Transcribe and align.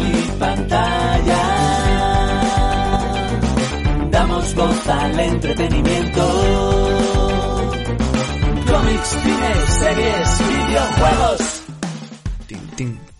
y 0.00 0.38
pantalla. 0.38 1.42
Damos 4.10 4.54
voz 4.54 4.88
al 4.88 5.20
entretenimiento. 5.20 6.22
Cómics, 8.70 9.08
cine, 9.08 9.54
series, 9.66 10.38
videojuegos. 10.48 11.62
Tin, 12.46 12.66
tin. 12.76 13.11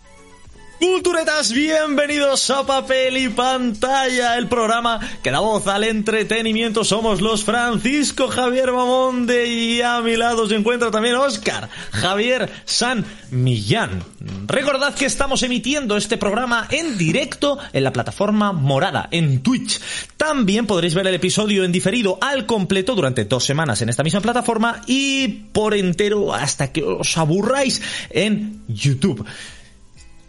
Culturetas, 0.83 1.53
bienvenidos 1.53 2.49
a 2.49 2.65
Papel 2.65 3.15
y 3.15 3.29
Pantalla, 3.29 4.37
el 4.37 4.49
programa 4.49 4.99
que 5.23 5.31
da 5.31 5.39
voz 5.39 5.65
al 5.67 5.85
entretenimiento. 5.85 6.83
Somos 6.83 7.21
los 7.21 7.45
Francisco 7.45 8.27
Javier 8.27 8.73
Mamonde 8.73 9.47
y 9.47 9.81
a 9.81 10.01
mi 10.01 10.17
lado 10.17 10.45
se 10.45 10.55
encuentra 10.55 10.91
también 10.91 11.15
Oscar 11.15 11.69
Javier 11.93 12.51
San 12.65 13.05
Millán. 13.31 14.03
Recordad 14.45 14.93
que 14.93 15.05
estamos 15.05 15.41
emitiendo 15.43 15.95
este 15.95 16.17
programa 16.17 16.67
en 16.69 16.97
directo 16.97 17.59
en 17.71 17.85
la 17.85 17.93
plataforma 17.93 18.51
morada, 18.51 19.07
en 19.09 19.41
Twitch. 19.41 19.79
También 20.17 20.67
podréis 20.67 20.95
ver 20.95 21.07
el 21.07 21.15
episodio 21.15 21.63
en 21.63 21.71
diferido 21.71 22.17
al 22.19 22.45
completo 22.45 22.93
durante 22.93 23.23
dos 23.23 23.45
semanas 23.45 23.81
en 23.81 23.87
esta 23.87 24.03
misma 24.03 24.19
plataforma 24.19 24.81
y 24.85 25.29
por 25.29 25.75
entero 25.75 26.33
hasta 26.33 26.73
que 26.73 26.83
os 26.83 27.17
aburráis 27.17 27.81
en 28.09 28.63
YouTube. 28.67 29.25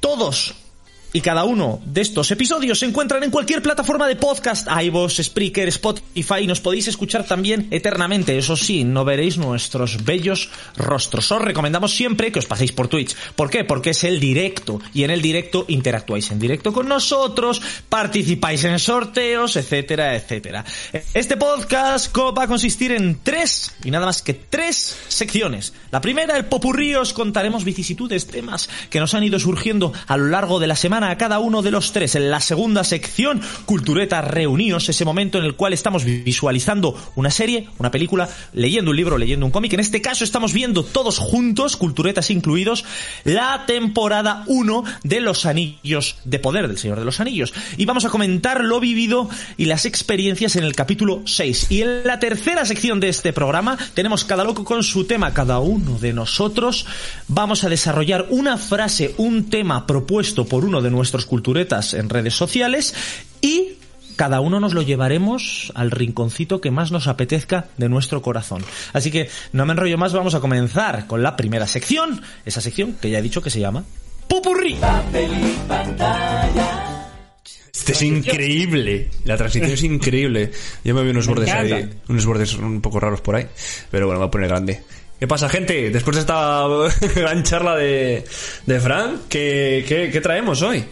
Todos 0.04 0.54
y 1.14 1.20
cada 1.20 1.44
uno 1.44 1.80
de 1.86 2.00
estos 2.00 2.28
episodios 2.32 2.80
se 2.80 2.86
encuentran 2.86 3.22
en 3.22 3.30
cualquier 3.30 3.62
plataforma 3.62 4.08
de 4.08 4.16
podcast, 4.16 4.66
iVoox, 4.68 5.22
Spreaker, 5.22 5.68
Spotify, 5.68 6.40
y 6.42 6.48
nos 6.48 6.60
podéis 6.60 6.88
escuchar 6.88 7.24
también 7.24 7.68
eternamente. 7.70 8.36
Eso 8.36 8.56
sí, 8.56 8.82
no 8.82 9.04
veréis 9.04 9.38
nuestros 9.38 10.04
bellos 10.04 10.50
rostros. 10.76 11.30
Os 11.30 11.40
recomendamos 11.40 11.94
siempre 11.94 12.32
que 12.32 12.40
os 12.40 12.46
paséis 12.46 12.72
por 12.72 12.88
Twitch. 12.88 13.14
¿Por 13.36 13.48
qué? 13.48 13.62
Porque 13.62 13.90
es 13.90 14.02
el 14.02 14.18
directo, 14.18 14.80
y 14.92 15.04
en 15.04 15.10
el 15.10 15.22
directo 15.22 15.64
interactuáis 15.68 16.32
en 16.32 16.40
directo 16.40 16.72
con 16.72 16.88
nosotros, 16.88 17.62
participáis 17.88 18.64
en 18.64 18.80
sorteos, 18.80 19.54
etcétera, 19.54 20.16
etcétera. 20.16 20.64
Este 21.14 21.36
podcast 21.36 22.12
va 22.16 22.42
a 22.42 22.48
consistir 22.48 22.90
en 22.90 23.20
tres, 23.22 23.72
y 23.84 23.92
nada 23.92 24.06
más 24.06 24.20
que 24.20 24.34
tres 24.34 24.98
secciones. 25.06 25.74
La 25.92 26.00
primera, 26.00 26.36
el 26.36 26.46
popurrí, 26.46 26.96
os 26.96 27.12
contaremos 27.12 27.62
vicisitudes, 27.62 28.26
temas 28.26 28.68
que 28.90 28.98
nos 28.98 29.14
han 29.14 29.22
ido 29.22 29.38
surgiendo 29.38 29.92
a 30.08 30.16
lo 30.16 30.26
largo 30.26 30.58
de 30.58 30.66
la 30.66 30.74
semana 30.74 31.03
a 31.10 31.16
cada 31.16 31.38
uno 31.38 31.62
de 31.62 31.70
los 31.70 31.92
tres. 31.92 32.14
En 32.14 32.30
la 32.30 32.40
segunda 32.40 32.84
sección, 32.84 33.40
Cultureta 33.64 34.20
Reunidos, 34.20 34.88
ese 34.88 35.04
momento 35.04 35.38
en 35.38 35.44
el 35.44 35.54
cual 35.54 35.72
estamos 35.72 36.04
visualizando 36.04 36.96
una 37.14 37.30
serie, 37.30 37.68
una 37.78 37.90
película, 37.90 38.28
leyendo 38.52 38.90
un 38.90 38.96
libro, 38.96 39.18
leyendo 39.18 39.46
un 39.46 39.52
cómic. 39.52 39.72
En 39.72 39.80
este 39.80 40.02
caso 40.02 40.24
estamos 40.24 40.52
viendo 40.52 40.84
todos 40.84 41.18
juntos, 41.18 41.76
Culturetas 41.76 42.30
incluidos, 42.30 42.84
la 43.24 43.64
temporada 43.66 44.44
1 44.46 44.84
de 45.02 45.20
Los 45.20 45.46
Anillos 45.46 46.16
de 46.24 46.38
Poder, 46.38 46.68
del 46.68 46.78
Señor 46.78 46.98
de 46.98 47.04
los 47.04 47.20
Anillos. 47.20 47.52
Y 47.76 47.84
vamos 47.84 48.04
a 48.04 48.10
comentar 48.10 48.64
lo 48.64 48.80
vivido 48.80 49.28
y 49.56 49.66
las 49.66 49.84
experiencias 49.84 50.56
en 50.56 50.64
el 50.64 50.74
capítulo 50.74 51.22
6. 51.24 51.70
Y 51.70 51.82
en 51.82 52.04
la 52.04 52.18
tercera 52.18 52.64
sección 52.64 53.00
de 53.00 53.08
este 53.08 53.32
programa 53.32 53.78
tenemos 53.94 54.24
cada 54.24 54.44
loco 54.44 54.64
con 54.64 54.82
su 54.82 55.04
tema, 55.04 55.34
cada 55.34 55.58
uno 55.58 55.98
de 55.98 56.12
nosotros 56.12 56.86
vamos 57.28 57.64
a 57.64 57.68
desarrollar 57.68 58.26
una 58.30 58.56
frase, 58.58 59.14
un 59.18 59.50
tema 59.50 59.86
propuesto 59.86 60.44
por 60.44 60.64
uno 60.64 60.80
de 60.82 60.90
nuestros 60.94 61.26
culturetas 61.26 61.94
en 61.94 62.08
redes 62.08 62.34
sociales 62.34 62.94
y 63.40 63.78
cada 64.16 64.40
uno 64.40 64.60
nos 64.60 64.74
lo 64.74 64.82
llevaremos 64.82 65.72
al 65.74 65.90
rinconcito 65.90 66.60
que 66.60 66.70
más 66.70 66.92
nos 66.92 67.08
apetezca 67.08 67.66
de 67.76 67.88
nuestro 67.88 68.22
corazón. 68.22 68.64
Así 68.92 69.10
que 69.10 69.28
no 69.52 69.66
me 69.66 69.72
enrollo 69.72 69.98
más, 69.98 70.12
vamos 70.12 70.34
a 70.34 70.40
comenzar 70.40 71.06
con 71.06 71.22
la 71.22 71.36
primera 71.36 71.66
sección, 71.66 72.22
esa 72.44 72.60
sección 72.60 72.94
que 73.00 73.10
ya 73.10 73.18
he 73.18 73.22
dicho 73.22 73.42
que 73.42 73.50
se 73.50 73.60
llama 73.60 73.84
pantalla. 75.68 76.94
Este 77.72 77.92
es 77.92 78.02
increíble. 78.02 79.10
La 79.24 79.36
transición 79.36 79.72
es 79.72 79.82
increíble. 79.82 80.52
Yo 80.84 80.94
me 80.94 81.02
veo 81.02 81.10
unos 81.10 81.26
Me 81.26 81.34
bordes 81.34 81.52
ahí, 81.52 81.90
unos 82.08 82.24
bordes 82.24 82.54
un 82.54 82.80
poco 82.80 83.00
raros 83.00 83.20
por 83.20 83.36
ahí. 83.36 83.46
Pero 83.90 84.06
bueno, 84.06 84.20
me 84.20 84.24
voy 84.24 84.28
a 84.28 84.30
poner 84.30 84.48
grande. 84.48 84.82
¿Qué 85.20 85.26
pasa, 85.28 85.48
gente? 85.48 85.90
Después 85.90 86.16
de 86.16 86.20
esta 86.20 86.64
gran 87.14 87.42
charla 87.42 87.76
de, 87.76 88.24
de 88.66 88.80
Fran, 88.80 89.22
¿qué, 89.28 89.84
qué, 89.88 90.10
qué 90.12 90.20
traemos 90.20 90.60
hoy? 90.62 90.84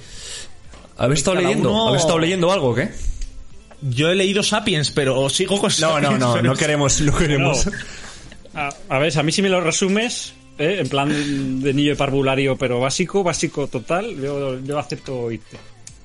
¿Habéis 0.96 1.20
estado 1.20 1.36
Cada 1.36 1.48
leyendo? 1.48 1.70
uno- 1.72 1.88
¿Habéis 1.88 2.02
estado 2.02 2.18
leyendo 2.18 2.52
algo 2.52 2.70
o 2.70 2.74
qué? 2.74 2.90
Yo 3.82 4.10
he 4.10 4.14
leído 4.14 4.42
Sapiens, 4.42 4.90
pero 4.92 5.28
sigo 5.28 5.58
con 5.60 5.70
No, 5.80 5.88
no, 6.00 6.02
Sapiens, 6.02 6.20
no, 6.20 6.32
pero 6.34 6.44
no 6.44 6.54
queremos, 6.54 7.00
no 7.00 7.16
queremos. 7.16 7.68
A, 8.54 8.68
a 8.88 8.98
ver, 8.98 9.18
a 9.18 9.22
mí 9.22 9.32
si 9.32 9.42
me 9.42 9.48
lo 9.48 9.60
resumes, 9.60 10.34
¿eh? 10.58 10.76
en 10.80 10.88
plan 10.88 11.60
de 11.60 11.74
niño 11.74 11.90
de 11.90 11.96
parvulario, 11.96 12.56
pero 12.56 12.78
básico, 12.78 13.24
básico 13.24 13.66
total, 13.66 14.14
yo, 14.20 14.60
yo 14.60 14.78
acepto 14.78 15.18
oírte. 15.18 15.56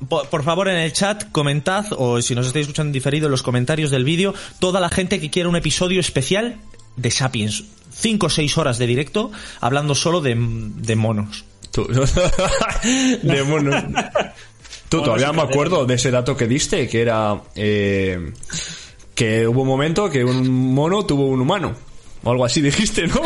Por, 0.09 0.27
por 0.29 0.43
favor, 0.43 0.67
en 0.69 0.77
el 0.77 0.91
chat 0.91 1.31
comentad, 1.31 1.85
o 1.91 2.21
si 2.21 2.33
nos 2.35 2.47
estáis 2.47 2.63
escuchando 2.63 2.89
en 2.89 2.93
diferido, 2.93 3.27
en 3.27 3.31
los 3.31 3.43
comentarios 3.43 3.91
del 3.91 4.03
vídeo, 4.03 4.33
toda 4.59 4.79
la 4.79 4.89
gente 4.89 5.19
que 5.19 5.29
quiera 5.29 5.47
un 5.49 5.55
episodio 5.55 5.99
especial 5.99 6.57
de 6.97 7.09
Sapiens. 7.11 7.63
Cinco 7.89 8.27
o 8.27 8.29
seis 8.29 8.57
horas 8.57 8.77
de 8.77 8.85
directo 8.85 9.31
hablando 9.61 9.95
solo 9.95 10.19
de, 10.21 10.35
de 10.37 10.95
monos. 10.95 11.45
Tú. 11.71 11.87
de 13.23 13.43
mono. 13.43 13.71
Tú, 14.89 15.01
todavía 15.01 15.31
me 15.33 15.41
acuerdo 15.41 15.85
de 15.85 15.95
ese 15.95 16.11
dato 16.11 16.35
que 16.37 16.47
diste, 16.47 16.87
que 16.87 17.01
era 17.01 17.41
eh, 17.55 18.31
que 19.15 19.47
hubo 19.47 19.61
un 19.63 19.67
momento 19.67 20.09
que 20.09 20.23
un 20.23 20.47
mono 20.73 21.05
tuvo 21.05 21.27
un 21.27 21.41
humano. 21.41 21.75
O 22.23 22.31
algo 22.31 22.45
así 22.45 22.61
dijiste, 22.69 23.07
¿no? 23.07 23.21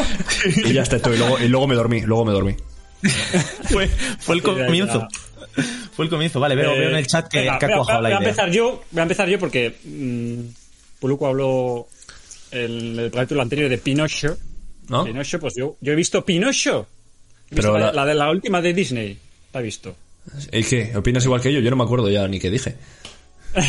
Y 0.65 0.73
ya 0.73 0.81
está. 0.83 0.97
Y 1.09 1.17
luego, 1.17 1.39
y 1.39 1.47
luego 1.47 1.67
me 1.67 1.75
dormí, 1.75 2.01
luego 2.01 2.25
me 2.25 2.31
dormí. 2.33 2.55
fue, 3.69 3.87
fue 4.19 4.35
el 4.35 4.43
comienzo. 4.43 5.07
Fue 5.95 6.05
el 6.05 6.11
comienzo. 6.11 6.39
Vale, 6.39 6.55
veo, 6.55 6.71
Eh, 6.71 6.79
veo 6.79 6.89
en 6.89 6.95
el 6.97 7.07
chat 7.07 7.27
que, 7.27 7.39
venga, 7.41 7.59
que 7.59 7.65
ha 7.65 7.67
voy 7.69 7.73
a- 7.73 7.77
cuajado 7.79 8.01
la 8.01 8.09
voy 8.09 8.15
a 8.15 8.19
idea. 8.19 8.29
empezar 8.29 8.51
yo, 8.51 8.83
voy 8.91 8.99
a 8.99 9.03
empezar 9.03 9.27
yo 9.29 9.39
porque 9.39 9.75
mm, 9.83 10.99
Puluco 10.99 11.27
habló 11.27 11.87
en 12.51 12.99
el 12.99 13.11
capítulo 13.11 13.41
anterior 13.41 13.69
de 13.69 13.77
Pinocho. 13.77 14.37
¿No? 14.89 15.05
Pinocho, 15.05 15.39
pues 15.39 15.53
yo, 15.57 15.77
yo 15.81 15.93
he 15.93 15.95
visto 15.95 16.23
Pinocho. 16.25 16.87
He 17.49 17.55
Pero 17.55 17.73
visto 17.73 17.79
la, 17.79 17.85
la- 17.87 17.93
la 17.93 18.05
de 18.05 18.13
la 18.15 18.29
última 18.31 18.61
de 18.61 18.73
Disney. 18.73 19.17
La 19.53 19.59
he 19.59 19.63
visto. 19.63 19.95
¿Y 20.51 20.63
qué? 20.63 20.91
¿Opinas 20.95 21.23
igual 21.25 21.41
que 21.41 21.51
yo? 21.53 21.59
Yo 21.59 21.69
no 21.69 21.75
me 21.77 21.83
acuerdo 21.83 22.09
ya 22.09 22.27
ni 22.27 22.39
qué 22.39 22.49
dije. 22.49 22.75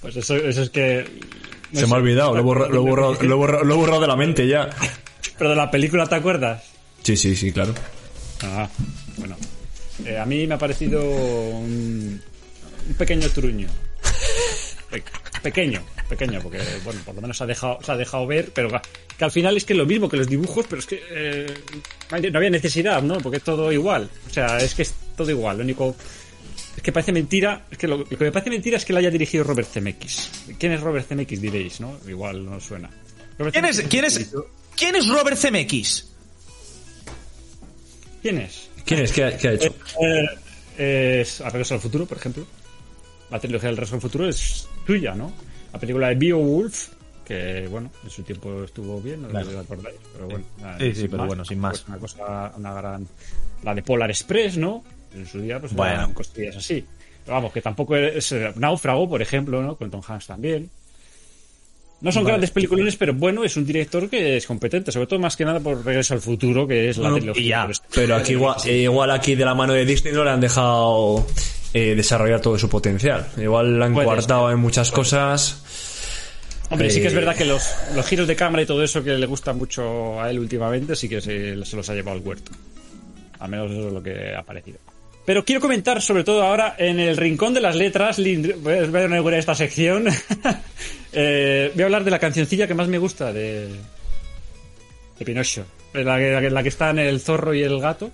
Pues 0.00 0.16
eso, 0.16 0.36
eso 0.36 0.62
es 0.62 0.70
que. 0.70 1.06
no 1.72 1.80
Se 1.80 1.86
me 1.86 1.94
ha 1.94 1.96
olvidado, 1.96 2.32
lo 2.34 2.40
he 2.40 2.42
borrado, 2.42 2.70
lo 3.22 3.36
borrado, 3.36 3.64
lo 3.64 4.00
de 4.00 4.06
la 4.06 4.16
mente 4.16 4.46
ya. 4.46 4.68
Pero 5.38 5.50
de 5.50 5.56
la 5.56 5.70
película, 5.70 6.06
¿te 6.06 6.14
acuerdas? 6.16 6.62
Sí, 7.02 7.16
sí, 7.16 7.34
sí, 7.34 7.52
claro. 7.52 7.74
Ah, 8.42 8.68
bueno. 9.16 9.36
Eh, 10.04 10.18
a 10.18 10.26
mí 10.26 10.46
me 10.46 10.54
ha 10.54 10.58
parecido 10.58 11.02
un, 11.02 12.20
un 12.88 12.94
pequeño 12.98 13.28
truño. 13.30 13.68
Pe- 14.90 15.02
pequeño, 15.42 15.82
pequeño, 16.16 16.40
porque 16.42 16.60
bueno, 16.84 17.00
por 17.04 17.14
lo 17.14 17.20
menos 17.20 17.36
se 17.36 17.44
ha 17.44 17.46
dejado, 17.46 17.78
se 17.82 17.92
ha 17.92 17.96
dejado 17.96 18.26
ver, 18.26 18.50
pero 18.54 18.68
que, 19.16 19.24
al 19.24 19.30
final 19.30 19.56
es 19.56 19.64
que 19.64 19.72
es 19.72 19.78
lo 19.78 19.86
mismo 19.86 20.08
que 20.08 20.16
los 20.16 20.28
dibujos, 20.28 20.66
pero 20.68 20.80
es 20.80 20.86
que 20.86 21.02
eh, 21.10 21.46
no 22.10 22.38
había 22.38 22.50
necesidad, 22.50 23.02
¿no? 23.02 23.18
Porque 23.18 23.38
es 23.38 23.42
todo 23.42 23.72
igual. 23.72 24.08
O 24.28 24.32
sea, 24.32 24.58
es 24.58 24.74
que 24.74 24.82
es 24.82 24.94
todo 25.16 25.30
igual. 25.30 25.58
Lo 25.58 25.64
único 25.64 25.96
es 26.76 26.82
que 26.82 26.92
parece 26.92 27.12
mentira, 27.12 27.66
es 27.70 27.78
que 27.78 27.88
lo, 27.88 27.98
lo 27.98 28.08
que 28.08 28.16
me 28.16 28.32
parece 28.32 28.50
mentira 28.50 28.76
es 28.76 28.84
que 28.84 28.92
lo 28.92 28.98
haya 28.98 29.10
dirigido 29.10 29.44
Robert 29.44 29.68
Zemeckis. 29.68 30.30
¿Quién 30.58 30.72
es 30.72 30.80
Robert 30.80 31.06
Zemeckis 31.06 31.40
diréis, 31.40 31.80
no? 31.80 31.98
Igual 32.06 32.44
no 32.44 32.56
os 32.56 32.64
suena. 32.64 32.90
Robert 33.38 33.52
¿Quién 33.54 33.64
es, 33.64 33.80
quién 33.82 34.04
es, 34.04 34.30
quién 34.76 34.96
es 34.96 35.08
Robert 35.08 35.36
Zemeckis? 35.36 36.10
¿Quién 38.22 38.38
es? 38.38 38.70
¿Quién 38.86 39.00
es? 39.00 39.12
¿Qué 39.12 39.24
ha, 39.24 39.36
qué 39.36 39.48
ha 39.48 39.52
hecho? 39.52 39.74
Eh, 40.78 41.20
es 41.20 41.40
A 41.40 41.50
Regreso 41.50 41.74
al 41.74 41.80
Futuro, 41.80 42.06
por 42.06 42.18
ejemplo. 42.18 42.46
La 43.30 43.38
trilogía 43.38 43.68
del 43.68 43.76
Regreso 43.76 43.96
al 43.96 44.00
Futuro 44.00 44.28
es 44.28 44.66
tuya, 44.86 45.14
¿no? 45.14 45.32
La 45.74 45.78
película 45.80 46.08
de 46.08 46.14
Beowulf, 46.14 46.88
que 47.26 47.66
bueno, 47.68 47.90
en 48.04 48.10
su 48.10 48.22
tiempo 48.22 48.62
estuvo 48.64 49.00
bien, 49.00 49.22
no 49.22 49.28
Claro. 49.28 49.50
lo 49.50 49.58
acordáis, 49.60 49.96
pero 50.12 50.26
bueno. 50.26 50.44
nada, 50.60 50.78
Sí, 50.78 50.94
sí, 50.94 51.00
sin 51.02 51.10
pero 51.10 51.26
bueno, 51.26 51.44
sin 51.44 51.58
más. 51.58 51.80
Pues 51.80 51.88
una 51.88 51.98
cosa, 51.98 52.52
una 52.56 52.72
gran. 52.74 53.06
La 53.64 53.74
de 53.74 53.82
Polar 53.82 54.08
Express, 54.10 54.56
¿no? 54.56 54.84
En 55.14 55.26
su 55.26 55.40
día, 55.40 55.58
pues 55.60 55.72
Bueno. 55.74 55.94
eran 55.94 56.12
cosillas 56.14 56.56
así. 56.56 56.84
Pero 57.24 57.34
vamos, 57.36 57.52
que 57.52 57.60
tampoco 57.60 57.96
es. 57.96 58.30
eh, 58.32 58.52
Náufrago, 58.56 59.08
por 59.08 59.20
ejemplo, 59.20 59.62
¿no? 59.62 59.76
Con 59.76 59.90
Tom 59.90 60.00
Hanks 60.06 60.26
también. 60.28 60.70
No 62.02 62.12
son 62.12 62.24
grandes 62.24 62.50
peliculones, 62.50 62.96
pero 62.96 63.14
bueno, 63.14 63.44
es 63.44 63.56
un 63.56 63.64
director 63.64 64.10
que 64.10 64.36
es 64.36 64.46
competente, 64.46 64.92
sobre 64.92 65.06
todo 65.06 65.18
más 65.18 65.36
que 65.36 65.44
nada 65.46 65.58
por 65.60 65.82
Regreso 65.84 66.12
al 66.14 66.20
Futuro, 66.20 66.66
que 66.68 66.90
es 66.90 66.98
la 66.98 67.04
Bueno, 67.08 67.16
trilogía. 67.16 67.64
ya. 67.64 67.70
este- 67.70 67.86
Pero 67.94 68.14
aquí 68.16 68.32
igual, 68.32 68.56
eh, 68.66 68.76
igual 68.82 69.10
aquí 69.10 69.34
de 69.34 69.44
la 69.44 69.54
mano 69.54 69.72
de 69.72 69.86
Disney 69.86 70.12
no 70.12 70.22
le 70.22 70.30
han 70.30 70.40
dejado 70.40 71.26
eh, 71.74 71.94
desarrollar 71.94 72.40
todo 72.40 72.58
su 72.58 72.68
potencial. 72.68 73.26
Igual 73.36 73.78
la 73.78 73.86
han 73.86 73.92
Puede 73.92 74.06
coartado 74.06 74.50
en 74.50 74.58
muchas 74.58 74.90
cosas. 74.90 75.60
Hombre, 76.70 76.88
sí 76.90 77.00
que 77.00 77.08
es 77.08 77.12
Eh, 77.12 77.16
verdad 77.16 77.36
que 77.36 77.44
los, 77.44 77.62
los 77.94 78.06
giros 78.06 78.26
de 78.26 78.36
cámara 78.36 78.62
y 78.62 78.66
todo 78.66 78.82
eso 78.82 79.04
que 79.04 79.10
le 79.10 79.26
gusta 79.26 79.52
mucho 79.52 80.20
a 80.20 80.30
él 80.30 80.38
últimamente, 80.38 80.96
sí 80.96 81.08
que 81.08 81.20
se, 81.20 81.62
se 81.64 81.76
los 81.76 81.88
ha 81.90 81.94
llevado 81.94 82.16
al 82.16 82.24
huerto. 82.26 82.52
Al 83.38 83.50
menos 83.50 83.70
eso 83.70 83.88
es 83.88 83.92
lo 83.92 84.02
que 84.02 84.34
ha 84.34 84.42
parecido. 84.42 84.78
Pero 85.26 85.44
quiero 85.44 85.60
comentar 85.60 86.00
sobre 86.00 86.22
todo 86.22 86.42
ahora 86.42 86.76
en 86.78 87.00
el 87.00 87.16
rincón 87.16 87.54
de 87.54 87.60
las 87.60 87.76
letras, 87.76 88.18
voy 88.18 88.76
a 88.76 89.04
inaugurar 89.04 89.38
esta 89.40 89.54
sección, 89.54 90.06
Eh, 91.16 91.70
voy 91.74 91.82
a 91.82 91.84
hablar 91.84 92.02
de 92.02 92.10
la 92.10 92.18
cancioncilla 92.18 92.66
que 92.66 92.74
más 92.74 92.88
me 92.88 92.98
gusta 92.98 93.32
de, 93.32 93.68
de 95.16 95.24
Pinocho. 95.24 95.64
La 95.92 96.18
la 96.18 96.62
que 96.62 96.68
está 96.68 96.90
en 96.90 96.98
el 96.98 97.20
zorro 97.20 97.54
y 97.54 97.62
el 97.62 97.80
gato. 97.80 98.10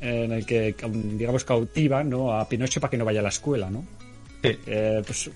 En 0.00 0.32
el 0.32 0.46
que, 0.46 0.74
digamos, 0.92 1.44
cautivan 1.44 2.08
¿no? 2.10 2.32
a 2.32 2.48
Pinocho 2.48 2.80
para 2.80 2.90
que 2.90 2.96
no 2.98 3.04
vaya 3.04 3.20
a 3.20 3.24
la 3.24 3.28
escuela, 3.30 3.70
¿no? 3.70 3.84
Eh, 4.42 5.02
pues, 5.04 5.30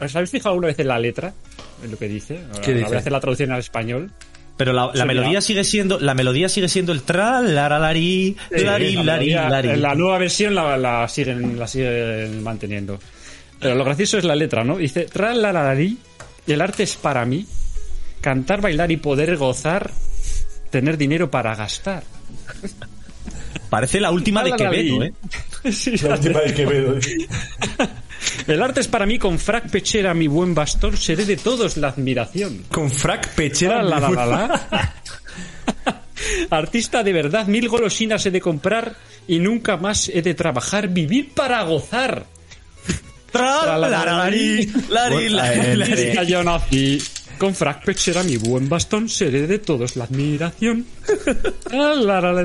¿Os 0.00 0.16
habéis 0.16 0.30
fijado 0.30 0.50
alguna 0.50 0.68
vez 0.68 0.78
en 0.80 0.88
la 0.88 0.98
letra? 0.98 1.32
En 1.84 1.90
lo 1.90 1.98
que 1.98 2.08
dice. 2.08 2.40
¿Qué 2.62 2.74
dice? 2.74 2.86
Voy 2.86 2.96
a 2.96 2.98
hacer 2.98 3.12
la 3.12 3.20
traducción 3.20 3.52
al 3.52 3.60
español. 3.60 4.10
Pero 4.56 4.72
la, 4.72 4.86
la 4.92 5.02
Sí, 5.02 5.08
melodía 5.08 5.40
sigue 5.40 5.64
siendo 5.64 5.98
la 5.98 6.14
melodía 6.14 6.48
sigue 6.48 6.68
siendo 6.68 6.92
el 6.92 7.02
tra 7.02 7.40
la 7.40 7.68
la 7.68 7.78
lari 7.78 8.36
lari 8.50 8.94
la 8.96 9.02
lari 9.02 9.30
lari. 9.30 9.68
En 9.70 9.82
la 9.82 9.94
nueva 9.94 10.18
versión 10.18 10.54
la, 10.54 10.76
la 10.76 11.08
siguen, 11.08 11.58
la 11.58 11.66
siguen 11.66 12.42
manteniendo. 12.42 12.98
Pero 13.58 13.74
lo 13.76 13.84
gracioso 13.84 14.18
es 14.18 14.24
la 14.24 14.34
letra, 14.36 14.62
¿no? 14.64 14.76
Dice, 14.76 15.04
tra 15.06 15.32
la 15.34 15.52
la 15.52 15.62
la 15.64 15.74
li, 15.74 15.96
y 16.46 16.52
el 16.52 16.60
arte 16.60 16.82
es 16.82 16.96
para 16.96 17.24
mí, 17.24 17.46
cantar, 18.20 18.60
bailar 18.60 18.90
y 18.90 18.98
poder 18.98 19.36
gozar, 19.36 19.90
tener 20.70 20.98
dinero 20.98 21.30
para 21.30 21.54
gastar. 21.54 22.02
Parece 23.72 24.00
la 24.00 24.10
última 24.10 24.44
de 24.44 24.50
La, 24.50 24.56
la, 24.58 24.64
la, 24.64 24.70
Quevedo. 24.70 25.02
¿eh? 25.02 25.12
Sí, 25.72 25.92
de 25.92 26.54
Quevedo. 26.54 26.98
El 28.46 28.62
arte 28.62 28.80
es 28.80 28.86
para 28.86 29.06
mí, 29.06 29.18
con 29.18 29.38
frac 29.38 29.70
pechera 29.70 30.12
mi 30.12 30.26
buen 30.26 30.54
bastón, 30.54 30.94
seré 30.98 31.24
de 31.24 31.38
todos 31.38 31.78
la 31.78 31.88
admiración. 31.88 32.66
Con 32.70 32.90
frac 32.90 33.30
pechera. 33.30 33.82
La, 33.82 33.98
la, 33.98 34.10
la, 34.10 34.26
la, 34.26 34.46
la. 34.46 34.94
Artista 36.50 37.02
de 37.02 37.14
verdad, 37.14 37.46
mil 37.46 37.66
golosinas 37.66 38.26
he 38.26 38.30
de 38.30 38.42
comprar 38.42 38.94
y 39.26 39.38
nunca 39.38 39.78
más 39.78 40.10
he 40.10 40.20
de 40.20 40.34
trabajar, 40.34 40.88
vivir 40.88 41.32
para 41.32 41.62
gozar. 41.62 42.26
Tra 43.30 43.78
la 43.78 43.88
la 43.88 44.02
eh, 44.28 45.30
lari. 45.30 45.92
eh, 45.94 46.26
yo 46.28 46.44
nací. 46.44 46.98
Con 47.42 47.56
frac 47.56 47.84
pechera 47.84 48.22
mi 48.22 48.36
buen 48.36 48.68
bastón, 48.68 49.08
seré 49.08 49.48
de 49.48 49.58
todos 49.58 49.96
la 49.96 50.04
admiración. 50.04 50.86
Ah. 51.74 52.44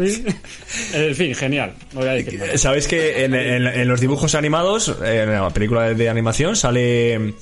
En 0.94 1.16
fin, 1.16 1.36
genial. 1.36 1.74
No 1.94 2.00
voy 2.00 2.10
a 2.10 2.14
decir 2.14 2.40
más. 2.40 2.60
¿Sabéis 2.60 2.88
que 2.88 3.24
en, 3.26 3.36
en- 3.36 3.68
en 3.68 3.88
los 3.88 4.00
dibujos 4.02 4.34
animados, 4.34 4.96
en 5.04 5.32
la 5.34 5.50
película 5.52 5.94
de 5.94 6.10
animación, 6.10 6.56
sale 6.56 7.36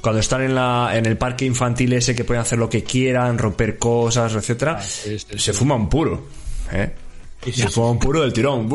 cuando 0.00 0.20
están 0.20 0.42
en, 0.44 0.54
la, 0.54 0.92
en 0.94 1.04
el 1.04 1.18
parque 1.18 1.44
infantil 1.44 1.92
ese 1.92 2.14
que 2.14 2.24
pueden 2.24 2.40
hacer 2.40 2.58
lo 2.58 2.70
que 2.70 2.84
quieran, 2.84 3.36
romper 3.36 3.76
cosas, 3.78 4.34
etcétera, 4.34 4.80
sí, 4.80 5.18
sí, 5.18 5.38
se 5.38 5.52
fuma 5.52 5.74
un 5.74 5.90
puro, 5.90 6.26
¿eh? 6.72 6.90
Se 7.52 7.68
fuma 7.68 7.90
un 7.90 7.98
puro 7.98 8.20
del 8.22 8.32
tirón. 8.32 8.68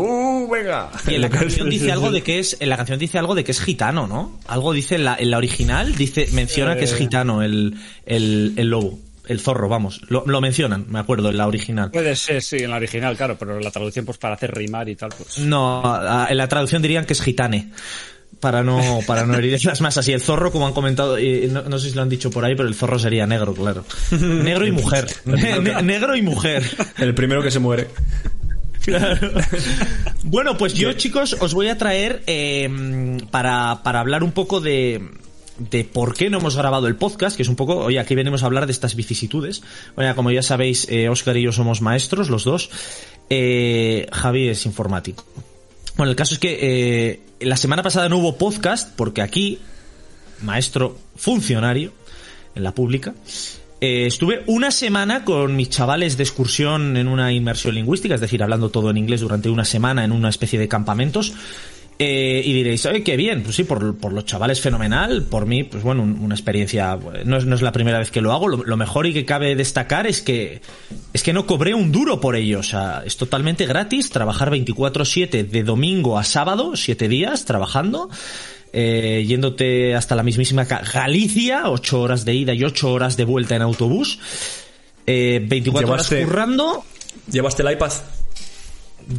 Venga. 0.49 0.89
Y 1.07 1.15
en 1.15 1.21
la 1.21 1.29
canción 1.31 1.69
dice 1.69 1.91
algo 1.91 2.11
de 2.11 2.21
que 2.23 2.39
es 2.39 2.57
en 2.59 2.69
la 2.69 2.77
canción 2.77 2.97
dice 2.99 3.17
algo 3.19 3.35
de 3.35 3.43
que 3.43 3.51
es 3.51 3.61
gitano, 3.61 4.07
¿no? 4.07 4.39
Algo 4.47 4.73
dice 4.73 4.95
en 4.95 5.03
la, 5.05 5.15
en 5.19 5.31
la 5.31 5.37
original 5.37 5.95
dice 5.95 6.27
menciona 6.31 6.75
que 6.75 6.85
es 6.85 6.95
gitano 6.95 7.43
el, 7.43 7.75
el, 8.05 8.53
el 8.57 8.67
lobo, 8.67 8.99
el 9.27 9.39
zorro, 9.39 9.67
vamos. 9.69 10.01
Lo, 10.09 10.23
lo 10.25 10.41
mencionan, 10.41 10.85
me 10.89 10.99
acuerdo 10.99 11.29
en 11.29 11.37
la 11.37 11.47
original. 11.47 11.91
Puede 11.91 12.15
ser, 12.15 12.41
sí, 12.41 12.57
en 12.57 12.71
la 12.71 12.77
original, 12.77 13.15
claro, 13.17 13.37
pero 13.37 13.59
la 13.59 13.71
traducción, 13.71 14.05
pues 14.05 14.17
para 14.17 14.35
hacer 14.35 14.53
rimar 14.53 14.87
y 14.89 14.95
tal, 14.95 15.09
pues. 15.17 15.39
No, 15.39 15.83
en 16.29 16.37
la 16.37 16.47
traducción 16.47 16.81
dirían 16.81 17.05
que 17.05 17.13
es 17.13 17.21
gitane. 17.21 17.71
Para 18.39 18.61
no, 18.61 18.99
para 19.07 19.25
no 19.25 19.35
herir 19.35 19.57
las 19.63 19.79
masas. 19.79 20.05
Y 20.09 20.11
el 20.11 20.19
zorro, 20.19 20.51
como 20.51 20.67
han 20.67 20.73
comentado, 20.73 21.17
eh, 21.17 21.47
no, 21.49 21.61
no 21.61 21.79
sé 21.79 21.89
si 21.89 21.95
lo 21.95 22.01
han 22.01 22.09
dicho 22.09 22.29
por 22.29 22.43
ahí, 22.43 22.55
pero 22.55 22.67
el 22.67 22.75
zorro 22.75 22.99
sería 22.99 23.25
negro, 23.25 23.53
claro. 23.53 23.85
Negro 24.11 24.67
y 24.67 24.71
mujer. 24.71 25.07
Ne- 25.25 25.81
negro 25.81 26.13
y 26.17 26.23
mujer. 26.23 26.61
El 26.97 27.13
primero 27.15 27.41
que 27.41 27.51
se 27.51 27.59
muere. 27.59 27.87
Bueno, 30.23 30.57
pues 30.57 30.73
yo, 30.73 30.93
chicos, 30.93 31.35
os 31.39 31.53
voy 31.53 31.67
a 31.67 31.77
traer 31.77 32.23
eh, 32.27 32.69
para, 33.29 33.81
para 33.83 33.99
hablar 33.99 34.23
un 34.23 34.31
poco 34.31 34.61
de, 34.61 35.01
de 35.57 35.83
por 35.83 36.15
qué 36.15 36.29
no 36.29 36.39
hemos 36.39 36.55
grabado 36.55 36.87
el 36.87 36.95
podcast, 36.95 37.35
que 37.35 37.43
es 37.43 37.49
un 37.49 37.55
poco, 37.55 37.77
oye, 37.77 37.99
aquí 37.99 38.15
venimos 38.15 38.43
a 38.43 38.47
hablar 38.47 38.65
de 38.65 38.71
estas 38.71 38.95
vicisitudes. 38.95 39.61
Oye, 39.95 40.13
como 40.15 40.31
ya 40.31 40.41
sabéis, 40.41 40.87
eh, 40.89 41.09
Oscar 41.09 41.37
y 41.37 41.43
yo 41.43 41.51
somos 41.51 41.81
maestros, 41.81 42.29
los 42.29 42.43
dos. 42.43 42.69
Eh, 43.29 44.07
Javi 44.11 44.49
es 44.49 44.65
informático. 44.65 45.25
Bueno, 45.95 46.09
el 46.09 46.15
caso 46.15 46.33
es 46.33 46.39
que 46.39 46.57
eh, 46.61 47.21
la 47.39 47.57
semana 47.57 47.83
pasada 47.83 48.09
no 48.09 48.17
hubo 48.17 48.37
podcast 48.37 48.95
porque 48.95 49.21
aquí, 49.21 49.59
maestro 50.41 50.97
funcionario 51.15 51.93
en 52.55 52.63
la 52.63 52.73
pública, 52.73 53.13
eh, 53.83 54.05
estuve 54.05 54.43
una 54.47 54.71
semana 54.71 55.25
con 55.25 55.57
mis 55.57 55.69
chavales 55.69 56.15
de 56.15 56.23
excursión 56.23 56.95
en 56.95 57.09
una 57.09 57.33
inmersión 57.33 57.75
lingüística, 57.75 58.15
es 58.15 58.21
decir, 58.21 58.41
hablando 58.41 58.69
todo 58.69 58.89
en 58.89 58.97
inglés 58.97 59.19
durante 59.19 59.49
una 59.49 59.65
semana 59.65 60.05
en 60.05 60.13
una 60.13 60.29
especie 60.29 60.57
de 60.57 60.69
campamentos. 60.69 61.33
Eh, 61.99 62.41
y 62.43 62.53
diréis, 62.53 62.85
oye, 62.85 63.03
qué 63.03 63.15
bien, 63.17 63.43
pues 63.43 63.55
sí, 63.57 63.65
por, 63.65 63.83
los 64.11 64.25
chavales 64.25 64.59
fenomenal, 64.61 65.23
por 65.29 65.45
mí, 65.45 65.63
pues 65.63 65.83
bueno, 65.83 66.01
un- 66.01 66.17
una 66.19 66.33
experiencia, 66.33 66.97
no 67.25 67.37
es, 67.37 67.61
la 67.61 67.71
primera 67.73 67.99
vez 67.99 68.09
que 68.09 68.19
lo 68.21 68.31
hago, 68.31 68.47
lo, 68.47 68.63
lo 68.63 68.77
mejor 68.77 69.05
y 69.05 69.13
que 69.13 69.25
cabe 69.25 69.55
destacar 69.55 70.07
es 70.07 70.21
que, 70.21 70.61
es 71.13 71.21
que 71.21 71.33
no 71.33 71.45
cobré 71.45 71.73
un 71.75 71.91
duro 71.91 72.19
por 72.19 72.35
ello, 72.35 72.59
o 72.59 72.63
sea, 72.63 73.03
es 73.05 73.15
totalmente 73.17 73.65
gratis, 73.67 74.09
trabajar 74.09 74.49
24-7 74.49 75.47
de 75.47 75.63
domingo 75.63 76.17
a 76.17 76.23
sábado, 76.23 76.75
7 76.75 77.07
días 77.07 77.45
trabajando, 77.45 78.09
eh, 78.73 79.23
yéndote 79.27 79.95
hasta 79.95 80.15
la 80.15 80.23
mismísima 80.23 80.65
Ga- 80.65 80.81
Galicia, 80.91 81.69
8 81.69 82.01
horas 82.01 82.25
de 82.25 82.33
ida 82.33 82.53
y 82.53 82.63
8 82.63 82.91
horas 82.91 83.15
de 83.17 83.23
vuelta 83.25 83.55
en 83.55 83.61
autobús, 83.61 84.19
eh, 85.05 85.39
24 85.47 85.91
horas 85.93 86.11
Llevaste- 86.11 86.23
currando, 86.25 86.83
¿Llevaste 87.31 87.61
el 87.63 87.71
iPad? 87.73 87.91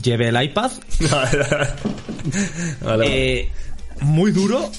llevé 0.03 0.29
el 0.29 0.43
iPad, 0.43 0.71
Vale, 1.11 1.39
vale. 2.83 3.07
eh, 3.41 3.53
muy 4.01 4.33
duro, 4.33 4.71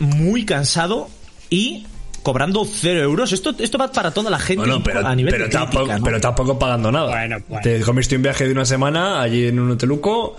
muy 0.00 0.44
cansado 0.44 1.08
y 1.50 1.86
cobrando 2.22 2.64
cero 2.64 3.00
euros. 3.02 3.32
Esto, 3.32 3.54
esto 3.58 3.78
va 3.78 3.92
para 3.92 4.10
toda 4.10 4.30
la 4.30 4.38
gente 4.38 4.64
Bueno, 4.66 4.82
pero, 4.82 5.06
a 5.06 5.14
nivel 5.14 5.32
pero, 5.32 5.44
de 5.44 5.50
tampoco, 5.50 5.76
crítica, 5.84 5.98
¿no? 5.98 6.04
pero 6.04 6.20
tampoco 6.20 6.58
pagando 6.58 6.90
nada. 6.90 7.06
Bueno, 7.10 7.36
bueno. 7.48 7.62
Te 7.62 7.80
comiste 7.82 8.16
un 8.16 8.22
viaje 8.22 8.46
de 8.46 8.52
una 8.52 8.64
semana 8.64 9.20
allí 9.20 9.46
en 9.46 9.60
un 9.60 9.70
hoteluco 9.72 10.36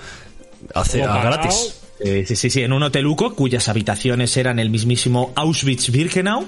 hace, 0.74 1.04
a 1.04 1.24
gratis. 1.24 1.80
Eh, 2.00 2.26
sí, 2.28 2.36
sí, 2.36 2.50
sí, 2.50 2.62
en 2.62 2.74
un 2.74 2.84
hoteluco 2.84 3.34
cuyas 3.34 3.70
habitaciones 3.70 4.36
eran 4.38 4.60
el 4.60 4.70
mismísimo 4.70 5.34
Auschwitz-Birkenau. 5.36 6.46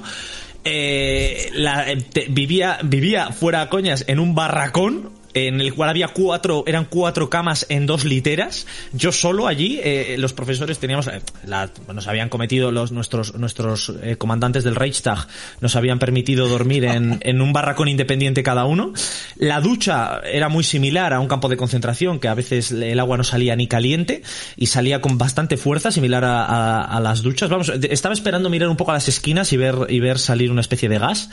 Eh, 0.64 1.50
la- 1.54 1.90
eh, 1.92 1.98
vivía, 2.30 2.80
vivía 2.84 3.32
fuera 3.32 3.70
coñas 3.70 4.04
en 4.08 4.20
un 4.20 4.36
barracón 4.36 5.10
en 5.34 5.62
el 5.62 5.74
cual 5.74 5.90
había 5.90 6.08
cuatro, 6.10 6.64
eran 6.68 6.86
cuatro 6.86 7.30
camas 7.30 7.66
en 7.70 7.86
dos 7.86 8.04
literas. 8.06 8.66
Yo 8.94 9.12
solo 9.12 9.48
allí, 9.48 9.80
eh, 9.84 10.16
los 10.18 10.34
profesores 10.34 10.80
teníamos, 10.80 11.08
eh, 11.08 11.22
la- 11.46 11.70
nos 11.94 12.08
habían 12.08 12.30
cometido 12.30 12.72
los 12.72 12.92
nuestros 12.92 13.36
nuestros 13.36 13.94
eh, 14.02 14.16
comandantes 14.18 14.64
del 14.64 14.76
Reichstag, 14.76 15.28
nos 15.62 15.76
habían 15.76 16.00
permitido 16.00 16.48
dormir 16.48 16.86
en, 16.86 17.20
en 17.22 17.42
un 17.42 17.54
barracón 17.54 17.88
independiente 17.88 18.44
cada 18.44 18.66
uno. 18.66 18.94
La 19.38 19.62
ducha 19.62 20.20
era 20.24 20.50
muy 20.50 20.64
similar 20.64 21.14
a 21.14 21.20
un 21.20 21.28
campo 21.28 21.48
de 21.50 21.58
concentración, 21.58 22.20
que 22.20 22.28
a 22.28 22.34
veces 22.34 22.72
el 22.72 23.00
agua 23.00 23.18
no 23.18 23.24
salía 23.24 23.56
ni 23.56 23.68
caliente 23.68 24.24
y 24.58 24.66
salía 24.68 25.02
con 25.02 25.18
bastante 25.18 25.58
fuerza, 25.58 25.92
similar 25.92 26.24
a, 26.26 26.44
a- 26.46 26.82
a 26.84 27.00
las 27.00 27.22
duchas. 27.22 27.50
Vamos, 27.50 27.70
estaba 27.70 28.14
esperando 28.14 28.50
mirar 28.50 28.70
un 28.70 28.78
poco 28.78 28.92
a 28.92 28.96
las 28.96 29.08
esquinas 29.08 29.54
y 29.54 29.58
ver 29.58 29.76
y 29.90 30.00
ver 30.00 30.18
salir 30.20 30.52
una 30.52 30.62
especie 30.62 30.90
de 30.90 30.98
gas 31.00 31.30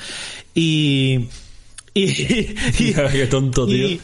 y 0.54 1.28
y, 2.00 2.04
y- 2.90 2.94
Qué 2.94 3.26
tonto, 3.28 3.66
tío. 3.66 3.88
y- 3.88 4.00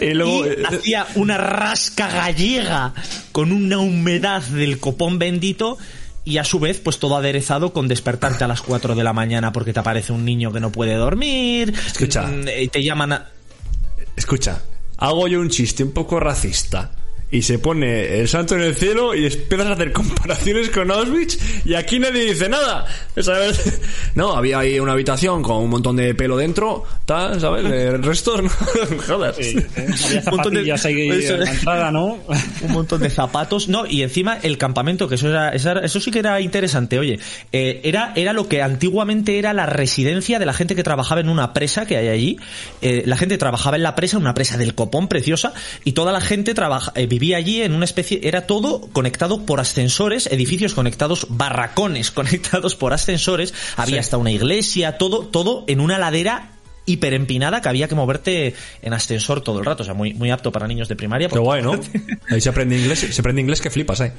Y 0.00 0.14
luego, 0.14 0.44
eh, 0.46 0.62
hacía 0.66 1.06
una 1.14 1.38
rasca 1.38 2.08
gallega 2.08 2.92
con 3.32 3.52
una 3.52 3.78
humedad 3.78 4.42
del 4.42 4.78
copón 4.78 5.18
bendito 5.18 5.78
y 6.24 6.36
a 6.38 6.44
su 6.44 6.60
vez 6.60 6.78
pues 6.80 6.98
todo 6.98 7.16
aderezado 7.16 7.72
con 7.72 7.88
despertarte 7.88 8.44
a 8.44 8.48
las 8.48 8.60
4 8.62 8.94
de 8.94 9.02
la 9.04 9.12
mañana 9.12 9.52
porque 9.52 9.72
te 9.72 9.80
aparece 9.80 10.12
un 10.12 10.24
niño 10.24 10.52
que 10.52 10.60
no 10.60 10.70
puede 10.70 10.94
dormir 10.94 11.72
Escucha. 11.86 12.26
mm, 12.26 12.44
y 12.62 12.68
te 12.68 12.82
llaman 12.84 13.12
a... 13.12 13.28
Escucha, 14.16 14.60
hago 14.98 15.28
yo 15.28 15.40
un 15.40 15.48
chiste 15.48 15.82
un 15.82 15.92
poco 15.92 16.20
racista. 16.20 16.92
Y 17.32 17.42
se 17.42 17.60
pone 17.60 18.18
el 18.20 18.26
santo 18.28 18.56
en 18.56 18.62
el 18.62 18.74
cielo 18.74 19.14
y 19.14 19.26
empiezas 19.26 19.66
a 19.68 19.72
hacer 19.72 19.92
comparaciones 19.92 20.68
con 20.70 20.90
Auschwitz 20.90 21.38
y 21.64 21.74
aquí 21.74 22.00
nadie 22.00 22.24
dice 22.24 22.48
nada. 22.48 22.86
¿Sabes? 23.20 23.60
No, 24.14 24.34
había 24.36 24.58
ahí 24.58 24.80
una 24.80 24.92
habitación 24.92 25.40
con 25.42 25.58
un 25.58 25.70
montón 25.70 25.94
de 25.94 26.12
pelo 26.16 26.36
dentro, 26.36 26.84
tal, 27.06 27.40
¿sabes? 27.40 27.62
De 27.70 27.96
restos, 27.98 28.42
no 28.42 28.50
jodas. 29.06 29.36
Sí, 29.36 29.56
¿eh? 29.76 29.86
Había 30.06 30.22
Un 30.26 30.30
montón 30.36 30.54
de- 30.54 30.72
ahí 30.72 31.10
en 31.26 31.40
la 31.40 31.50
entrada, 31.50 31.90
¿no? 31.92 32.18
un 32.62 32.72
montón 32.72 33.00
de 33.00 33.10
zapatos, 33.10 33.68
no, 33.68 33.86
y 33.86 34.02
encima 34.02 34.38
el 34.42 34.58
campamento, 34.58 35.08
que 35.08 35.14
eso 35.14 35.28
era, 35.28 35.50
eso 35.50 36.00
sí 36.00 36.10
que 36.10 36.18
era 36.18 36.40
interesante, 36.40 36.98
oye, 36.98 37.20
eh, 37.52 37.80
era, 37.84 38.12
era 38.16 38.32
lo 38.32 38.48
que 38.48 38.62
antiguamente 38.62 39.38
era 39.38 39.52
la 39.52 39.66
residencia 39.66 40.38
de 40.40 40.46
la 40.46 40.52
gente 40.52 40.74
que 40.74 40.82
trabajaba 40.82 41.20
en 41.20 41.28
una 41.28 41.52
presa 41.52 41.86
que 41.86 41.96
hay 41.96 42.08
allí, 42.08 42.36
Eh, 42.82 43.02
la 43.06 43.16
gente 43.16 43.38
trabajaba 43.38 43.76
en 43.76 43.82
la 43.84 43.94
presa, 43.94 44.18
una 44.18 44.34
presa 44.34 44.56
del 44.58 44.74
copón 44.74 45.06
preciosa, 45.08 45.52
y 45.84 45.92
toda 45.92 46.12
la 46.12 46.20
gente 46.20 46.54
trabaja, 46.54 46.92
eh, 46.96 47.06
vivía 47.20 47.36
allí 47.36 47.62
en 47.62 47.74
una 47.74 47.84
especie, 47.84 48.20
era 48.24 48.46
todo 48.46 48.80
conectado 48.92 49.44
por 49.44 49.60
ascensores, 49.60 50.26
edificios 50.26 50.74
conectados, 50.74 51.26
barracones 51.28 52.10
conectados 52.10 52.74
por 52.74 52.92
ascensores, 52.92 53.54
había 53.76 54.00
hasta 54.00 54.16
una 54.16 54.32
iglesia, 54.32 54.98
todo, 54.98 55.26
todo 55.26 55.64
en 55.68 55.80
una 55.80 55.98
ladera 55.98 56.52
hiperempinada 56.86 57.60
que 57.60 57.68
había 57.68 57.86
que 57.86 57.94
moverte 57.94 58.54
en 58.82 58.92
ascensor 58.94 59.42
todo 59.42 59.60
el 59.60 59.66
rato, 59.66 59.82
o 59.82 59.86
sea, 59.86 59.94
muy, 59.94 60.14
muy 60.14 60.30
apto 60.30 60.50
para 60.50 60.66
niños 60.66 60.88
de 60.88 60.96
primaria. 60.96 61.28
Qué 61.28 61.38
guay, 61.38 61.62
¿no? 61.62 61.78
Ahí 62.30 62.40
se 62.40 62.48
aprende 62.48 62.78
inglés, 62.78 63.06
se 63.10 63.20
aprende 63.20 63.42
inglés 63.42 63.60
que 63.60 63.70
flipas, 63.70 64.00
¿eh? 64.00 64.12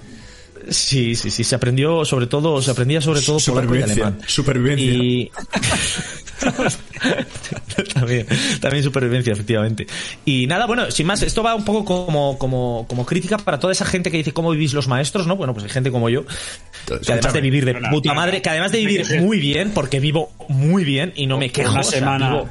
Sí, 0.70 1.16
sí, 1.16 1.32
sí, 1.32 1.44
se 1.44 1.56
aprendió 1.56 2.06
sobre 2.06 2.28
todo, 2.28 2.62
se 2.62 2.70
aprendía 2.70 3.02
sobre 3.02 3.22
todo 3.22 3.40
polaco 3.40 3.76
y 3.76 3.82
alemán. 3.82 4.20
supervivencia. 4.28 4.94
Y 4.94 5.32
también, 7.94 8.26
también 8.60 8.84
supervivencia, 8.84 9.34
efectivamente. 9.34 9.88
Y 10.26 10.48
nada, 10.48 10.66
bueno, 10.66 10.90
sin 10.92 11.08
más, 11.08 11.22
esto 11.24 11.44
va 11.44 11.56
un 11.56 11.66
poco 11.66 11.86
como, 11.86 12.38
como, 12.38 12.86
como 12.88 13.06
crítica 13.06 13.38
para 13.38 13.60
toda 13.60 13.74
esa 13.74 13.86
gente 13.86 14.12
que 14.12 14.18
dice 14.18 14.32
cómo 14.34 14.52
vivís 14.52 14.74
los 14.74 14.88
maestros, 14.88 15.28
¿no? 15.28 15.36
Bueno, 15.36 15.54
pues 15.54 15.64
hay 15.66 15.72
gente 15.72 15.92
como 15.92 16.10
yo, 16.10 16.26
que 16.26 17.12
además 17.14 17.34
de 17.34 17.42
vivir 17.42 17.66
de 17.66 17.76
puta 17.90 18.14
madre, 18.14 18.42
que 18.42 18.50
además 18.50 18.72
de 18.72 18.80
vivir 18.80 19.22
muy 19.22 19.40
bien, 19.40 19.72
porque 19.72 20.00
vivo 20.00 20.32
muy 20.48 20.84
bien 20.84 21.14
y 21.16 21.26
no 21.28 21.38
me 21.38 21.52
quejo, 21.52 21.72
una 21.72 21.82
o 21.82 21.84
sea, 21.84 22.00
semana- 22.00 22.44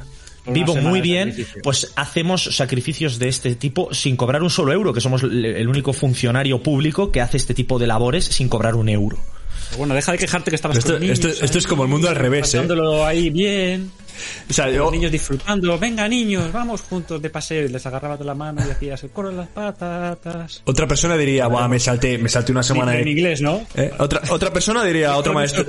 vivo- 0.47 0.75
muy 0.75 1.01
bien, 1.01 1.29
sacrificio. 1.29 1.61
pues 1.63 1.91
hacemos 1.95 2.43
sacrificios 2.55 3.19
de 3.19 3.29
este 3.29 3.53
tipo 3.55 3.93
sin 3.93 4.15
cobrar 4.17 4.41
un 4.41 4.49
solo 4.49 4.73
euro, 4.73 4.91
que 4.93 4.99
somos 5.01 5.21
el 5.23 5.67
único 5.67 5.93
funcionario 5.93 6.61
público 6.63 7.11
que 7.11 7.21
hace 7.21 7.37
este 7.37 7.53
tipo 7.53 7.77
de 7.77 7.85
labores 7.87 8.25
sin 8.25 8.49
cobrar 8.49 8.75
un 8.75 8.89
euro. 8.89 9.17
Bueno, 9.77 9.93
deja 9.93 10.11
de 10.11 10.17
quejarte 10.17 10.49
que 10.51 10.55
estabas 10.55 10.79
Esto- 10.79 10.93
con 10.93 11.01
niños. 11.01 11.19
esto- 11.19 11.45
esto 11.45 11.57
es 11.57 11.67
como 11.67 11.83
el 11.83 11.89
mundo 11.89 12.09
al 12.09 12.15
revés, 12.15 12.53
¿eh? 12.53 12.57
Pasándolo 12.57 13.05
ahí 13.05 13.29
bien. 13.29 13.91
O 14.49 14.53
sea, 14.53 14.69
yo, 14.69 14.85
Los 14.85 14.91
niños 14.91 15.11
disfrutando. 15.11 15.77
Venga, 15.77 16.07
niños, 16.07 16.51
vamos 16.51 16.81
juntos 16.81 17.21
de 17.21 17.29
paseo. 17.29 17.65
Y 17.65 17.69
les 17.69 17.85
agarrabas 17.85 18.19
de 18.19 18.25
la 18.25 18.35
mano 18.35 18.61
y 18.67 18.71
hacías 18.71 19.01
de 19.01 19.31
las 19.31 19.47
patatas. 19.49 20.61
otra 20.65 20.87
persona 20.87 21.17
diría, 21.17 21.47
Buah, 21.47 21.67
me 21.67 21.79
salté, 21.79 22.17
me 22.17 22.29
salté 22.29 22.51
una 22.51 22.63
semana 22.63 22.95
en 22.97 23.03
de... 23.03 23.11
inglés, 23.11 23.41
¿no? 23.41 23.65
¿Eh? 23.75 23.91
Otra, 23.99 24.21
otra 24.29 24.51
persona 24.51 24.83
diría, 24.83 25.15
otro 25.15 25.33
maestro, 25.33 25.65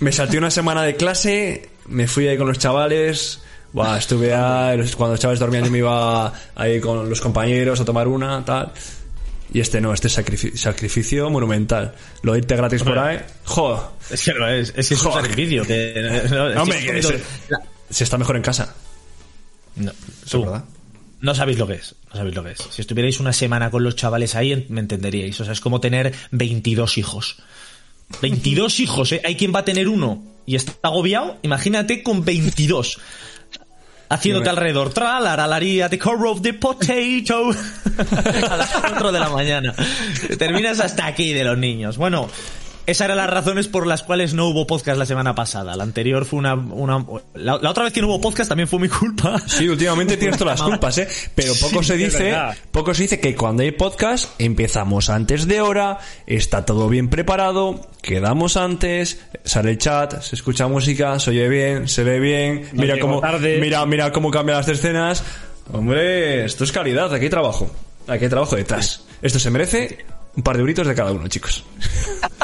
me 0.00 0.12
salté 0.12 0.38
una 0.38 0.50
semana 0.50 0.82
de 0.82 0.96
clase, 0.96 1.68
me 1.86 2.06
fui 2.06 2.28
ahí 2.28 2.36
con 2.36 2.46
los 2.46 2.58
chavales, 2.58 3.40
buah, 3.72 3.98
estuve 3.98 4.34
ahí, 4.34 4.78
cuando 4.96 5.14
los 5.14 5.20
chavales 5.20 5.40
dormían 5.40 5.64
yo 5.64 5.70
me 5.70 5.78
iba 5.78 6.32
ahí 6.54 6.80
con 6.80 7.08
los 7.08 7.20
compañeros 7.20 7.80
a 7.80 7.84
tomar 7.84 8.08
una, 8.08 8.44
tal. 8.44 8.72
Y 9.52 9.60
este 9.60 9.80
no, 9.80 9.92
este 9.92 10.08
es 10.08 10.14
sacrificio, 10.14 10.58
sacrificio 10.58 11.30
monumental. 11.30 11.94
Lo 12.22 12.36
irte 12.36 12.56
gratis 12.56 12.82
por 12.82 12.98
ahí, 12.98 13.18
jo, 13.44 13.96
Es 14.10 14.22
que 14.24 14.34
no 14.34 14.48
es, 14.48 14.72
es, 14.76 14.88
que 14.88 14.94
es 14.94 15.02
un 15.02 15.12
sacrificio. 15.12 15.64
Que, 15.64 16.22
no, 16.30 16.62
Hombre, 16.62 16.84
que 16.84 17.02
se, 17.02 17.20
se 17.90 18.04
está 18.04 18.18
mejor 18.18 18.36
en 18.36 18.42
casa. 18.42 18.74
No, 19.76 19.90
Eso 19.90 20.38
tú, 20.38 20.38
es 20.38 20.44
verdad. 20.50 20.64
no 21.20 21.34
sabéis 21.34 21.58
lo 21.58 21.66
que 21.66 21.74
es. 21.74 21.94
No 22.10 22.16
sabéis 22.16 22.34
lo 22.34 22.44
que 22.44 22.52
es. 22.52 22.58
Si 22.70 22.80
estuvierais 22.80 23.20
una 23.20 23.32
semana 23.32 23.70
con 23.70 23.84
los 23.84 23.96
chavales 23.96 24.34
ahí, 24.34 24.66
me 24.68 24.80
entenderíais. 24.80 25.38
O 25.40 25.44
sea, 25.44 25.52
es 25.52 25.60
como 25.60 25.80
tener 25.80 26.12
22 26.30 26.98
hijos. 26.98 27.36
22 28.22 28.80
hijos, 28.80 29.12
¿eh? 29.12 29.22
Hay 29.24 29.36
quien 29.36 29.54
va 29.54 29.60
a 29.60 29.64
tener 29.64 29.88
uno 29.88 30.22
y 30.46 30.56
está 30.56 30.72
agobiado. 30.82 31.38
Imagínate 31.42 32.02
con 32.02 32.24
22. 32.24 32.98
Haciéndote 34.08 34.50
alrededor. 34.50 34.92
Tralaralaría, 34.92 35.88
the 35.88 35.98
core 35.98 36.28
of 36.28 36.42
the 36.42 36.54
potato. 36.54 37.50
a 38.50 38.56
las 38.56 38.70
4 38.70 39.12
de 39.12 39.20
la 39.20 39.28
mañana. 39.28 39.74
Terminas 40.38 40.80
hasta 40.80 41.06
aquí 41.06 41.32
de 41.32 41.44
los 41.44 41.58
niños. 41.58 41.96
Bueno. 41.96 42.28
Esas 42.86 43.06
eran 43.06 43.16
las 43.16 43.30
razones 43.30 43.66
por 43.66 43.86
las 43.86 44.02
cuales 44.02 44.34
no 44.34 44.46
hubo 44.48 44.66
podcast 44.66 44.98
la 44.98 45.06
semana 45.06 45.34
pasada. 45.34 45.74
La 45.74 45.84
anterior 45.84 46.26
fue 46.26 46.38
una... 46.38 46.54
una 46.54 47.04
la, 47.34 47.58
la 47.58 47.70
otra 47.70 47.84
vez 47.84 47.92
que 47.94 48.02
no 48.02 48.08
hubo 48.08 48.20
podcast 48.20 48.48
también 48.50 48.68
fue 48.68 48.78
mi 48.78 48.88
culpa. 48.88 49.40
Sí, 49.46 49.66
últimamente 49.68 50.18
tienes 50.18 50.36
todas 50.36 50.60
las 50.60 50.68
culpas, 50.68 50.98
¿eh? 50.98 51.08
Pero 51.34 51.54
poco 51.60 51.82
se 51.82 51.94
es 51.94 51.98
dice, 52.12 52.34
poco 52.70 52.92
se 52.92 53.02
dice 53.04 53.20
que 53.20 53.34
cuando 53.34 53.62
hay 53.62 53.72
podcast 53.72 54.38
empezamos 54.38 55.08
antes 55.08 55.46
de 55.46 55.62
hora, 55.62 55.98
está 56.26 56.66
todo 56.66 56.88
bien 56.90 57.08
preparado, 57.08 57.88
quedamos 58.02 58.58
antes, 58.58 59.18
sale 59.44 59.70
el 59.70 59.78
chat, 59.78 60.20
se 60.20 60.36
escucha 60.36 60.68
música, 60.68 61.18
se 61.18 61.30
oye 61.30 61.48
bien, 61.48 61.88
se 61.88 62.04
ve 62.04 62.20
bien, 62.20 62.68
No 62.74 62.82
mira 62.82 62.98
cómo, 63.00 63.20
tarde. 63.20 63.58
mira, 63.60 63.86
mira 63.86 64.12
cómo 64.12 64.30
cambian 64.30 64.58
las 64.58 64.68
escenas. 64.68 65.24
Hombre, 65.72 66.44
esto 66.44 66.64
es 66.64 66.72
calidad, 66.72 67.14
aquí 67.14 67.24
hay 67.24 67.30
trabajo, 67.30 67.70
aquí 68.06 68.24
hay 68.24 68.30
trabajo 68.30 68.56
detrás. 68.56 69.04
Esto 69.22 69.38
se 69.38 69.50
merece 69.50 70.04
un 70.36 70.42
par 70.42 70.56
de 70.56 70.60
euritos 70.60 70.86
de 70.86 70.94
cada 70.94 71.12
uno, 71.12 71.26
chicos. 71.28 71.64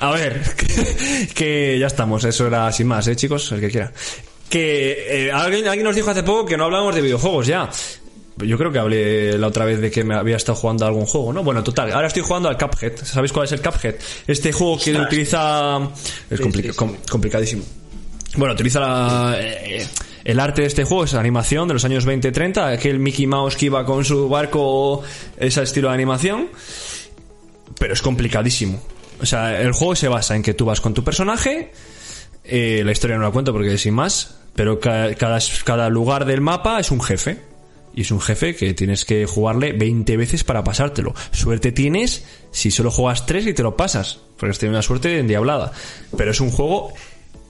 A 0.00 0.10
ver, 0.12 0.40
que, 0.56 1.28
que 1.34 1.78
ya 1.78 1.86
estamos, 1.86 2.24
eso 2.24 2.46
era 2.46 2.70
sin 2.72 2.86
más, 2.86 3.06
¿eh, 3.08 3.16
chicos? 3.16 3.50
El 3.52 3.60
que 3.60 3.68
quiera. 3.70 3.92
Que 4.48 5.26
eh, 5.26 5.32
alguien, 5.32 5.66
alguien 5.68 5.84
nos 5.84 5.94
dijo 5.96 6.10
hace 6.10 6.22
poco 6.22 6.46
que 6.46 6.56
no 6.56 6.64
hablábamos 6.64 6.94
de 6.94 7.02
videojuegos 7.02 7.46
ya. 7.46 7.68
Yo 8.38 8.56
creo 8.56 8.70
que 8.70 8.78
hablé 8.78 9.36
la 9.36 9.48
otra 9.48 9.64
vez 9.64 9.80
de 9.80 9.90
que 9.90 10.04
me 10.04 10.14
había 10.14 10.36
estado 10.36 10.56
jugando 10.56 10.84
a 10.84 10.88
algún 10.88 11.06
juego, 11.06 11.32
¿no? 11.32 11.42
Bueno, 11.42 11.64
total, 11.64 11.92
ahora 11.92 12.06
estoy 12.06 12.22
jugando 12.22 12.48
al 12.48 12.56
Cuphead. 12.56 12.92
¿Sabéis 13.02 13.32
cuál 13.32 13.46
es 13.46 13.52
el 13.52 13.60
Cuphead? 13.60 13.96
Este 14.28 14.52
juego 14.52 14.78
que 14.78 14.92
utiliza... 14.96 15.80
Es 16.30 16.40
compli- 16.40 16.72
com- 16.76 16.96
complicadísimo. 17.10 17.64
Bueno, 18.36 18.54
utiliza 18.54 18.78
la, 18.78 19.36
eh, 19.40 19.84
el 20.24 20.38
arte 20.38 20.60
de 20.60 20.68
este 20.68 20.84
juego, 20.84 21.02
es 21.04 21.14
animación 21.14 21.66
de 21.66 21.74
los 21.74 21.84
años 21.84 22.06
20-30, 22.06 22.74
aquel 22.74 23.00
Mickey 23.00 23.26
Mouse 23.26 23.56
que 23.56 23.66
iba 23.66 23.84
con 23.84 24.04
su 24.04 24.28
barco, 24.28 25.02
ese 25.36 25.62
estilo 25.64 25.88
de 25.88 25.94
animación 25.94 26.48
pero 27.78 27.92
es 27.94 28.02
complicadísimo. 28.02 28.80
O 29.20 29.26
sea, 29.26 29.60
el 29.60 29.72
juego 29.72 29.94
se 29.96 30.08
basa 30.08 30.36
en 30.36 30.42
que 30.42 30.54
tú 30.54 30.64
vas 30.64 30.80
con 30.80 30.94
tu 30.94 31.02
personaje, 31.04 31.72
eh, 32.44 32.82
la 32.84 32.92
historia 32.92 33.16
no 33.16 33.22
la 33.24 33.30
cuento 33.30 33.52
porque 33.52 33.76
sin 33.78 33.94
más, 33.94 34.36
pero 34.54 34.78
ca- 34.80 35.14
cada, 35.14 35.38
cada 35.64 35.88
lugar 35.88 36.24
del 36.24 36.40
mapa 36.40 36.78
es 36.80 36.90
un 36.90 37.00
jefe. 37.00 37.38
Y 37.94 38.02
es 38.02 38.12
un 38.12 38.20
jefe 38.20 38.54
que 38.54 38.74
tienes 38.74 39.04
que 39.04 39.26
jugarle 39.26 39.72
20 39.72 40.16
veces 40.16 40.44
para 40.44 40.62
pasártelo. 40.62 41.14
Suerte 41.32 41.72
tienes 41.72 42.24
si 42.52 42.70
solo 42.70 42.92
juegas 42.92 43.26
3 43.26 43.46
y 43.48 43.54
te 43.54 43.64
lo 43.64 43.76
pasas, 43.76 44.20
porque 44.36 44.52
has 44.52 44.58
tenido 44.58 44.76
una 44.76 44.82
suerte 44.82 45.18
endiablada. 45.18 45.72
Pero 46.16 46.30
es 46.30 46.40
un 46.40 46.50
juego 46.52 46.92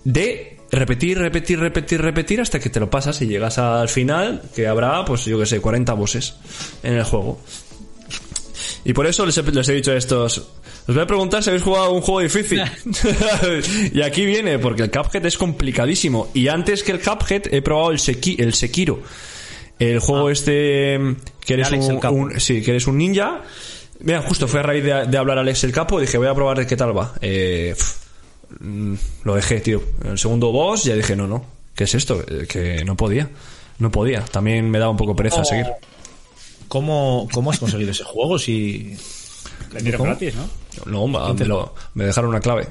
de 0.05 0.57
repetir, 0.71 1.19
repetir, 1.19 1.61
repetir, 1.61 2.01
repetir 2.01 2.41
hasta 2.41 2.61
que 2.61 2.71
te 2.71 2.81
lo 2.81 2.89
pasas 2.89 3.21
y 3.21 3.27
llegas 3.27 3.59
al 3.59 3.91
final, 3.91 4.41
que 4.55 4.67
habrá, 4.69 5.05
pues 5.05 5.27
yo 5.27 5.39
que 5.39 5.45
sé, 5.45 5.61
40 5.61 5.93
bosses 5.93 6.37
en 6.83 6.95
el 6.95 7.05
juego. 7.05 7.41
Y 8.85 8.93
por 8.93 9.07
eso 9.07 9.27
les 9.27 9.37
he, 9.37 9.43
les 9.43 9.69
he 9.69 9.73
dicho 9.75 9.91
a 9.93 9.97
estos. 9.97 10.39
Os 10.87 10.95
voy 10.95 11.01
a 11.01 11.07
preguntar 11.07 11.43
si 11.43 11.51
habéis 11.51 11.63
jugado 11.65 11.93
un 11.93 12.01
juego 12.01 12.21
difícil. 12.21 12.63
y 13.93 14.01
aquí 14.03 14.25
viene, 14.25 14.59
porque 14.59 14.83
el 14.83 14.91
Cuphead 14.91 15.25
es 15.27 15.37
complicadísimo. 15.37 16.31
Y 16.35 16.49
antes 16.49 16.83
que 16.83 16.93
el 16.93 17.01
Cuphead 17.01 17.53
he 17.53 17.61
probado 17.63 17.91
el, 17.91 17.99
Seki- 17.99 18.41
el 18.41 18.55
Sekiro. 18.55 19.03
El 19.79 20.01
juego 20.01 20.31
este 20.31 20.99
que 21.45 21.55
eres 21.55 21.71
un, 21.71 22.05
un- 22.07 22.41
sí, 22.41 22.63
que 22.63 22.71
eres 22.73 22.87
un 22.87 22.99
ninja. 22.99 23.43
Mira, 24.01 24.23
justo 24.23 24.49
fue 24.49 24.61
a 24.61 24.63
raíz 24.63 24.83
de, 24.85 25.07
de 25.07 25.19
hablar 25.19 25.39
Alex 25.39 25.65
el 25.65 25.73
Capo, 25.73 26.01
dije, 26.01 26.19
voy 26.19 26.29
a 26.29 26.35
probar 26.35 26.67
qué 26.67 26.77
tal 26.77 26.97
va. 26.97 27.15
Eh, 27.21 27.75
mm, 28.61 28.95
lo 29.25 29.35
dejé, 29.35 29.61
tío. 29.61 29.83
El 30.05 30.19
segundo 30.19 30.51
boss 30.53 30.85
ya 30.85 30.95
dije, 30.95 31.15
no, 31.17 31.27
no. 31.27 31.45
¿Qué 31.75 31.85
es 31.85 31.95
esto? 31.95 32.25
Eh, 32.29 32.47
Que 32.49 32.85
no 32.85 32.97
podía. 32.97 33.29
No 33.79 33.91
podía. 33.93 34.25
También 34.25 34.69
me 34.71 34.79
daba 34.79 34.91
un 34.91 34.97
poco 34.97 35.15
pereza 35.15 35.45
seguir. 35.45 35.67
¿Cómo, 36.69 37.29
¿Cómo 37.33 37.51
has 37.51 37.59
conseguido 37.59 37.91
ese 37.91 38.05
juego 38.05 38.39
si... 38.39 38.95
le 39.73 39.81
dieron 39.83 39.99
¿Cómo? 39.99 40.11
gratis, 40.11 40.35
¿no? 40.35 40.49
No, 40.87 41.11
va, 41.13 41.33
me, 41.35 41.45
lo- 41.45 41.75
me 41.95 42.05
dejaron 42.05 42.31
una 42.31 42.41
clave. 42.41 42.69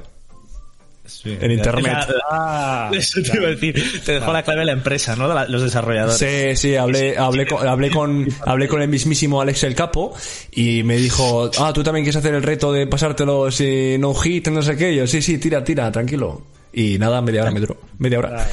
En 1.25 1.51
internet. 1.51 1.97
Ah, 2.29 2.89
Eso 2.93 3.21
te 3.21 3.37
iba 3.37 3.47
a 3.47 3.51
decir. 3.51 4.01
Te 4.05 4.13
dejó 4.13 4.31
la 4.33 4.43
clave 4.43 4.59
de 4.61 4.65
la 4.67 4.71
empresa, 4.73 5.15
¿no? 5.15 5.27
De 5.29 5.35
la- 5.35 5.47
los 5.47 5.61
desarrolladores. 5.63 6.17
Sí, 6.17 6.55
sí, 6.55 6.75
hablé, 6.75 7.17
hablé, 7.17 7.45
con, 7.47 7.65
hablé 7.67 7.89
con, 7.89 8.27
hablé 8.45 8.67
con 8.67 8.81
el 8.81 8.89
mismísimo 8.89 9.41
Alex 9.41 9.63
el 9.63 9.73
Capo 9.75 10.13
y 10.51 10.83
me 10.83 10.97
dijo, 10.97 11.49
ah, 11.59 11.71
tú 11.73 11.81
también 11.83 12.03
quieres 12.03 12.17
hacer 12.17 12.33
el 12.35 12.43
reto 12.43 12.71
de 12.73 12.87
pasártelo 12.87 13.49
si 13.51 13.97
no 13.97 14.13
hit, 14.13 14.49
no 14.49 14.61
sé 14.61 14.75
qué. 14.77 14.93
Yo, 14.95 15.07
sí, 15.07 15.21
sí, 15.21 15.37
tira, 15.37 15.63
tira, 15.63 15.91
tranquilo. 15.91 16.41
Y 16.73 16.97
nada, 16.99 17.21
media 17.21 17.41
hora 17.41 17.51
me 17.51 17.59
duró. 17.59 17.79
Media 17.97 18.19
hora. 18.19 18.47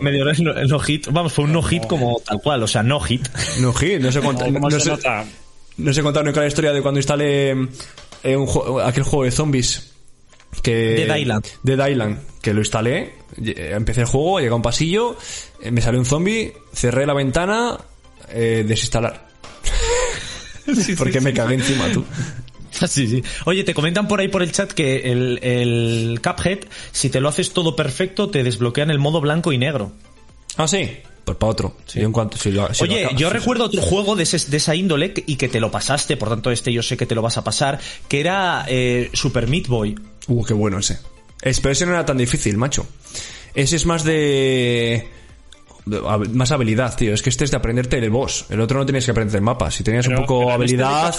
Medio 0.00 0.22
hora 0.22 0.32
es 0.32 0.40
no, 0.40 0.52
no 0.54 0.78
hit. 0.78 1.08
Vamos, 1.10 1.32
fue 1.32 1.44
un 1.44 1.52
no 1.52 1.62
hit 1.62 1.86
como 1.86 2.20
tal 2.24 2.40
cual, 2.40 2.62
o 2.62 2.66
sea, 2.68 2.82
no 2.82 2.98
hit. 3.00 3.28
No 3.60 3.72
hit, 3.72 4.00
no 4.00 4.10
sé 4.12 4.20
contar, 4.20 4.52
¿Cómo 4.52 4.70
no 4.70 4.80
se 4.80 4.96
sé, 4.96 5.08
no 5.78 5.92
sé 5.92 6.02
contar 6.02 6.24
nunca 6.24 6.40
la 6.40 6.46
historia 6.46 6.72
de 6.72 6.80
cuando 6.82 7.00
instalé 7.00 7.50
eh, 8.22 8.36
un 8.36 8.46
juego- 8.46 8.80
aquel 8.80 9.02
juego 9.02 9.24
de 9.24 9.30
zombies. 9.30 9.92
Que, 10.62 11.04
Dead 11.06 11.16
Island. 11.16 11.46
Dead 11.62 11.88
Island, 11.88 12.18
que 12.42 12.52
lo 12.52 12.60
instalé, 12.60 13.14
eh, 13.42 13.72
empecé 13.74 14.02
el 14.02 14.06
juego, 14.06 14.38
llegué 14.38 14.52
a 14.52 14.54
un 14.54 14.62
pasillo, 14.62 15.16
eh, 15.62 15.70
me 15.70 15.80
salió 15.80 15.98
un 15.98 16.04
zombie, 16.06 16.52
cerré 16.74 17.06
la 17.06 17.14
ventana, 17.14 17.78
eh, 18.28 18.62
desinstalar. 18.66 19.28
Porque 20.98 21.20
me 21.20 21.32
cagué 21.32 21.54
encima, 21.54 21.88
tú. 21.92 22.04
Sí, 22.88 23.06
sí. 23.08 23.22
Oye, 23.44 23.64
te 23.64 23.74
comentan 23.74 24.08
por 24.08 24.20
ahí 24.20 24.28
por 24.28 24.42
el 24.42 24.52
chat 24.52 24.72
que 24.72 25.10
el, 25.12 25.38
el 25.42 26.20
Cuphead, 26.22 26.60
si 26.90 27.10
te 27.10 27.20
lo 27.20 27.28
haces 27.28 27.52
todo 27.52 27.76
perfecto, 27.76 28.28
te 28.30 28.42
desbloquean 28.42 28.90
el 28.90 28.98
modo 28.98 29.20
blanco 29.20 29.52
y 29.52 29.58
negro. 29.58 29.92
Ah, 30.56 30.66
sí. 30.68 30.88
Pues 31.24 31.38
para 31.38 31.52
otro. 31.52 31.76
Yo 31.94 32.02
en 32.02 32.10
cuanto, 32.12 32.36
si 32.36 32.50
lo- 32.50 32.72
si 32.74 32.84
lo 32.86 32.92
Oye, 32.94 33.08
yo 33.16 33.28
sí, 33.28 33.34
recuerdo 33.34 33.64
otro 33.66 33.80
juego 33.80 34.16
de, 34.16 34.24
ese- 34.24 34.50
de 34.50 34.56
esa 34.56 34.74
índole 34.74 35.14
y 35.26 35.36
que 35.36 35.48
te 35.48 35.60
lo 35.60 35.70
pasaste, 35.70 36.16
por 36.16 36.28
tanto 36.30 36.50
este 36.50 36.72
yo 36.72 36.82
sé 36.82 36.96
que 36.96 37.06
te 37.06 37.14
lo 37.14 37.22
vas 37.22 37.36
a 37.36 37.44
pasar, 37.44 37.78
que 38.08 38.18
era 38.20 38.64
eh, 38.68 39.08
Super 39.12 39.46
Meat 39.46 39.68
Boy. 39.68 39.94
Uh, 40.26 40.42
qué 40.44 40.52
bueno 40.54 40.78
ese. 40.78 40.98
Es, 41.40 41.60
pero 41.60 41.72
ese 41.72 41.86
no 41.86 41.92
era 41.92 42.04
tan 42.04 42.16
difícil, 42.18 42.56
macho. 42.56 42.86
Ese 43.54 43.76
es 43.76 43.86
más 43.86 44.02
de... 44.02 45.08
más 46.32 46.50
habilidad, 46.50 46.96
tío. 46.96 47.14
Es 47.14 47.22
que 47.22 47.30
este 47.30 47.44
es 47.44 47.50
de 47.52 47.56
aprenderte 47.56 47.98
el 47.98 48.10
boss. 48.10 48.46
El 48.50 48.60
otro 48.60 48.78
no 48.80 48.86
tenías 48.86 49.04
que 49.04 49.10
aprender 49.12 49.36
el 49.36 49.42
mapa. 49.42 49.70
Si 49.70 49.84
tenías 49.84 50.06
Pero- 50.06 50.20
un 50.20 50.26
poco 50.26 50.42
este 50.42 50.54
habilidad. 50.54 51.14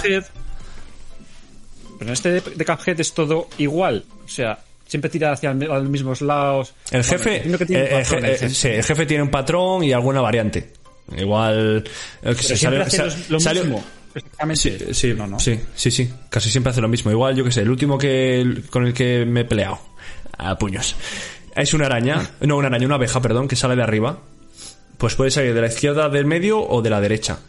Pero 2.04 2.10
en 2.10 2.14
este 2.14 2.32
de, 2.32 2.42
de 2.56 2.66
Cuphead 2.66 3.00
es 3.00 3.14
todo 3.14 3.48
igual. 3.58 4.04
O 4.26 4.28
sea, 4.28 4.60
siempre 4.88 5.10
tira 5.10 5.32
hacia 5.32 5.54
los 5.54 5.90
mismos 5.90 6.22
lados. 6.22 6.74
El 6.92 7.02
Bueno, 7.02 7.24
jefe, 7.24 7.58
que 7.58 7.66
tiene 7.66 7.84
eh, 7.84 7.88
un 7.96 8.00
eh, 8.00 8.04
patrón, 8.04 8.26
eh, 8.26 8.32
el 8.32 8.38
jefe. 8.38 8.50
sí, 8.54 8.68
el 8.70 8.84
jefe 8.84 9.06
tiene 9.06 9.24
un 9.24 9.30
patrón 9.32 9.84
y 9.84 9.92
alguna 9.94 10.22
variante. 10.22 10.74
Igual. 11.18 11.84
que 12.22 12.34
se 12.36 12.56
sale- 12.58 12.82
hace 12.82 13.04
lo 13.30 13.40
sale- 13.40 13.62
mismo. 13.62 13.84
Exactamente. 14.16 14.62
Sí, 14.80 14.94
sí, 14.94 15.14
No, 15.18 15.26
no. 15.26 15.40
sí, 15.40 15.60
sí, 15.76 15.90
sí. 15.90 16.10
Casi 16.30 16.50
siempre 16.52 16.70
hace 16.72 16.82
lo 16.82 16.88
mismo. 16.88 17.10
Igual, 17.10 17.36
yo 17.36 17.44
que 17.44 17.52
sé, 17.52 17.62
el 17.62 17.70
último 17.72 17.98
que 17.98 18.62
con 18.70 18.86
el 18.86 18.94
que 18.94 19.26
me 19.26 19.42
he 19.42 19.46
peleado 19.46 19.80
a 20.38 20.56
puños 20.58 20.96
es 21.56 21.74
una 21.74 21.88
araña, 21.88 22.32
no 22.42 22.58
una 22.58 22.68
araña, 22.68 22.86
una 22.86 22.96
abeja, 22.96 23.22
perdón, 23.22 23.48
que 23.48 23.56
sale 23.56 23.76
de 23.76 23.82
arriba. 23.84 24.20
Pues 25.00 25.16
puede 25.16 25.32
salir 25.32 25.54
de 25.56 25.62
la 25.62 25.68
izquierda, 25.68 26.10
del 26.10 26.26
medio 26.26 26.60
o 26.62 26.82
de 26.82 26.90
la 26.92 27.02
derecha. 27.02 27.40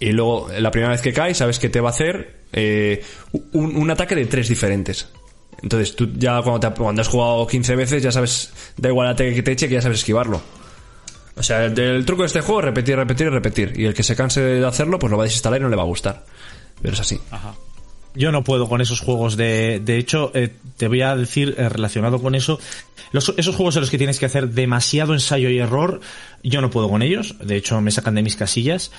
Y 0.00 0.12
luego, 0.12 0.48
la 0.58 0.70
primera 0.70 0.90
vez 0.92 1.02
que 1.02 1.12
cae, 1.12 1.34
sabes 1.34 1.58
que 1.58 1.68
te 1.68 1.80
va 1.80 1.90
a 1.90 1.92
hacer 1.92 2.40
eh, 2.52 3.02
un, 3.52 3.76
un 3.76 3.90
ataque 3.90 4.14
de 4.16 4.26
tres 4.26 4.48
diferentes. 4.48 5.08
Entonces, 5.62 5.94
tú 5.94 6.08
ya 6.16 6.40
cuando, 6.42 6.58
te- 6.70 6.74
cuando 6.80 7.02
has 7.02 7.08
jugado 7.08 7.46
15 7.46 7.76
veces, 7.76 8.02
ya 8.02 8.10
sabes, 8.10 8.50
da 8.78 8.88
igual 8.88 9.08
el 9.08 9.12
ataque 9.12 9.34
que 9.34 9.42
te 9.42 9.52
eche, 9.52 9.68
que 9.68 9.74
ya 9.74 9.82
sabes 9.82 9.98
esquivarlo. 9.98 10.40
O 11.36 11.42
sea, 11.42 11.64
el, 11.66 12.04
truco 12.06 12.22
de 12.22 12.26
este 12.28 12.40
juego 12.40 12.60
es 12.60 12.64
repetir, 12.66 12.96
repetir 12.96 13.30
repetir. 13.30 13.72
Y 13.76 13.84
el 13.84 13.94
que 13.94 14.02
se 14.02 14.16
canse 14.16 14.40
de 14.40 14.66
hacerlo, 14.66 14.98
pues 14.98 15.10
lo 15.10 15.16
va 15.18 15.24
a 15.24 15.26
desinstalar 15.26 15.60
y 15.60 15.62
no 15.62 15.68
le 15.68 15.76
va 15.76 15.82
a 15.82 15.86
gustar. 15.86 16.24
Pero 16.80 16.94
es 16.94 17.00
así. 17.00 17.20
Ajá. 17.30 17.54
Yo 18.14 18.32
no 18.32 18.42
puedo 18.42 18.68
con 18.68 18.80
esos 18.80 19.00
juegos 19.00 19.36
de... 19.36 19.80
De 19.84 19.96
hecho, 19.98 20.32
eh, 20.34 20.50
te 20.76 20.88
voy 20.88 21.02
a 21.02 21.14
decir, 21.14 21.54
eh, 21.58 21.68
relacionado 21.68 22.20
con 22.20 22.34
eso, 22.34 22.58
los- 23.12 23.32
esos 23.36 23.54
juegos 23.54 23.76
en 23.76 23.82
los 23.82 23.90
que 23.90 23.98
tienes 23.98 24.18
que 24.18 24.26
hacer 24.26 24.48
demasiado 24.48 25.12
ensayo 25.14 25.48
y 25.50 25.58
error, 25.58 26.00
yo 26.42 26.60
no 26.60 26.70
puedo 26.70 26.88
con 26.88 27.02
ellos. 27.02 27.36
De 27.40 27.56
hecho, 27.56 27.80
me 27.80 27.90
sacan 27.90 28.14
de 28.16 28.22
mis 28.22 28.34
casillas. 28.36 28.90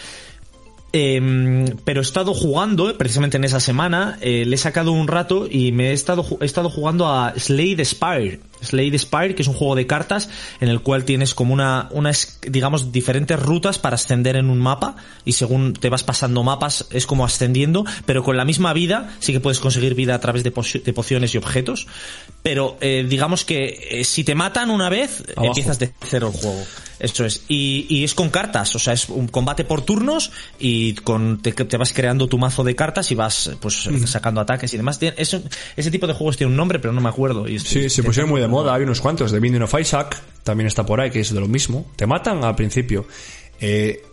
Em, 0.93 1.65
pero 1.85 2.01
he 2.01 2.03
estado 2.03 2.33
jugando, 2.33 2.89
eh, 2.89 2.93
precisamente 2.93 3.37
en 3.37 3.45
esa 3.45 3.59
semana, 3.59 4.17
eh, 4.21 4.43
le 4.45 4.55
he 4.55 4.57
sacado 4.57 4.91
un 4.91 5.07
rato 5.07 5.47
y 5.49 5.71
me 5.71 5.91
he 5.91 5.93
estado, 5.93 6.25
he 6.41 6.45
estado 6.45 6.69
jugando 6.69 7.07
a 7.07 7.33
Slade 7.37 7.85
Spire. 7.85 8.39
Slade 8.61 8.97
Spire, 8.99 9.35
que 9.35 9.41
es 9.41 9.47
un 9.47 9.53
juego 9.53 9.75
de 9.75 9.87
cartas 9.87 10.29
en 10.59 10.69
el 10.69 10.81
cual 10.81 11.03
tienes 11.05 11.33
como 11.33 11.53
una, 11.53 11.87
unas, 11.91 12.39
digamos, 12.47 12.91
diferentes 12.91 13.39
rutas 13.39 13.79
para 13.79 13.95
ascender 13.95 14.35
en 14.35 14.49
un 14.49 14.59
mapa 14.59 14.95
y 15.25 15.33
según 15.33 15.73
te 15.73 15.89
vas 15.89 16.03
pasando 16.03 16.43
mapas 16.43 16.85
es 16.91 17.05
como 17.05 17.25
ascendiendo, 17.25 17.85
pero 18.05 18.23
con 18.23 18.37
la 18.37 18.45
misma 18.45 18.73
vida, 18.73 19.13
sí 19.19 19.33
que 19.33 19.39
puedes 19.39 19.59
conseguir 19.59 19.95
vida 19.95 20.15
a 20.15 20.19
través 20.19 20.43
de, 20.43 20.53
poci- 20.53 20.81
de 20.83 20.93
pociones 20.93 21.33
y 21.35 21.37
objetos, 21.37 21.87
pero 22.43 22.77
eh, 22.81 23.05
digamos 23.07 23.45
que 23.45 23.87
eh, 23.91 24.03
si 24.03 24.23
te 24.23 24.35
matan 24.35 24.69
una 24.69 24.89
vez, 24.89 25.23
Abajo. 25.35 25.47
empiezas 25.47 25.79
de 25.79 25.91
cero 26.07 26.31
el 26.33 26.39
juego. 26.39 26.63
Eso 26.99 27.25
es. 27.25 27.43
Y, 27.47 27.87
y 27.89 28.03
es 28.03 28.13
con 28.13 28.29
cartas, 28.29 28.75
o 28.75 28.79
sea, 28.79 28.93
es 28.93 29.09
un 29.09 29.27
combate 29.27 29.63
por 29.63 29.81
turnos 29.81 30.31
y 30.59 30.93
con 30.93 31.41
te, 31.41 31.51
te 31.51 31.75
vas 31.77 31.93
creando 31.93 32.27
tu 32.27 32.37
mazo 32.37 32.63
de 32.63 32.75
cartas 32.75 33.09
y 33.11 33.15
vas 33.15 33.49
pues 33.59 33.89
sacando 34.05 34.39
ataques 34.39 34.71
y 34.73 34.77
demás. 34.77 34.99
Eso- 35.17 35.41
ese 35.75 35.89
tipo 35.89 36.05
de 36.05 36.13
juegos 36.13 36.37
tiene 36.37 36.51
un 36.51 36.57
nombre, 36.57 36.77
pero 36.77 36.93
no 36.93 37.01
me 37.01 37.09
acuerdo. 37.09 37.47
Y 37.47 37.55
estoy- 37.55 37.83
Sí, 37.83 37.89
se 37.89 38.03
pusieron 38.03 38.29
muy 38.29 38.39
de 38.39 38.47
moda. 38.51 38.75
Hay 38.75 38.83
unos 38.83 39.01
cuantos. 39.01 39.31
The 39.31 39.39
Binding 39.39 39.63
of 39.63 39.73
Isaac 39.79 40.21
también 40.43 40.67
está 40.67 40.85
por 40.85 41.01
ahí, 41.01 41.09
que 41.09 41.21
es 41.21 41.33
de 41.33 41.39
lo 41.39 41.47
mismo. 41.47 41.89
Te 41.95 42.05
matan 42.05 42.43
al 42.43 42.55
principio. 42.55 43.07
Eh, 43.59 44.03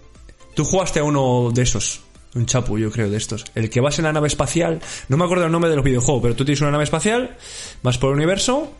Tú 0.54 0.64
jugaste 0.64 0.99
a 0.99 1.04
uno 1.04 1.50
de 1.54 1.62
esos. 1.62 2.00
Un 2.35 2.45
chapu, 2.47 2.78
yo 2.78 2.90
creo, 2.90 3.09
de 3.09 3.16
estos. 3.16 3.45
El 3.54 3.71
que 3.71 3.80
vas 3.80 3.97
en 4.00 4.04
la 4.07 4.12
nave 4.12 4.26
espacial. 4.26 4.80
No 5.09 5.16
me 5.16 5.25
acuerdo 5.25 5.45
el 5.47 5.52
nombre 5.52 5.71
de 5.71 5.76
los 5.76 5.85
videojuegos, 5.85 6.21
pero 6.23 6.35
tú 6.35 6.45
tienes 6.45 6.61
una 6.62 6.73
nave 6.73 6.83
espacial, 6.85 7.37
vas 7.83 7.97
por 7.99 8.11
el 8.11 8.16
universo 8.16 8.73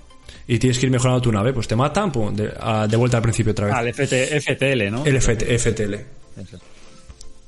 y 0.49 0.59
tienes 0.59 0.79
que 0.79 0.87
ir 0.87 0.93
mejorando 0.93 1.21
tu 1.23 1.31
nave. 1.31 1.53
Pues 1.53 1.69
te 1.69 1.77
matan, 1.77 2.11
pum, 2.11 2.35
de, 2.35 2.53
a- 2.59 2.89
de 2.89 2.97
vuelta 2.97 3.19
al 3.19 3.23
principio 3.23 3.53
otra 3.53 3.67
vez. 3.67 3.75
Ah, 3.77 3.83
el 3.83 3.89
FT, 3.95 4.41
FTL, 4.41 4.91
¿no? 4.91 5.05
el 5.07 5.17
FT 5.21 5.57
FTL. 5.59 5.95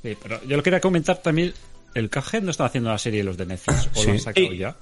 Sí, 0.02 0.16
pero 0.22 0.40
yo 0.46 0.56
lo 0.56 0.62
quería 0.62 0.80
comentar 0.80 1.18
también. 1.18 1.52
El 1.94 2.08
Cuphead 2.08 2.42
no 2.42 2.52
estaba 2.52 2.68
haciendo 2.68 2.90
la 2.90 2.98
serie 2.98 3.24
los 3.24 3.36
de 3.36 3.46
Netflix. 3.46 3.88
¿O 3.94 4.00
Sí. 4.00 4.06
lo 4.06 4.12
han 4.12 4.20
sacado 4.20 4.52
ya? 4.52 4.76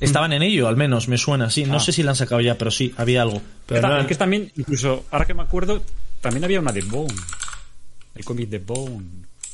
Estaban 0.00 0.32
en 0.32 0.42
ello, 0.42 0.66
al 0.68 0.76
menos, 0.76 1.08
me 1.08 1.18
suena, 1.18 1.50
sí. 1.50 1.64
No 1.64 1.76
Ah. 1.76 1.80
sé 1.80 1.92
si 1.92 2.02
la 2.02 2.10
han 2.12 2.16
sacado 2.16 2.40
ya, 2.40 2.56
pero 2.56 2.70
sí, 2.70 2.94
había 2.96 3.22
algo. 3.22 3.40
Pero 3.66 3.86
no- 3.88 3.98
es 4.00 4.06
que 4.06 4.14
también, 4.14 4.50
incluso, 4.56 5.04
ahora 5.10 5.26
que 5.26 5.34
me 5.34 5.42
acuerdo, 5.42 5.82
también 6.20 6.42
había 6.44 6.58
una 6.60 6.72
de 6.72 6.80
Bone. 6.82 7.14
El 8.14 8.24
cómic 8.24 8.48
de 8.48 8.58
Bone. 8.58 9.06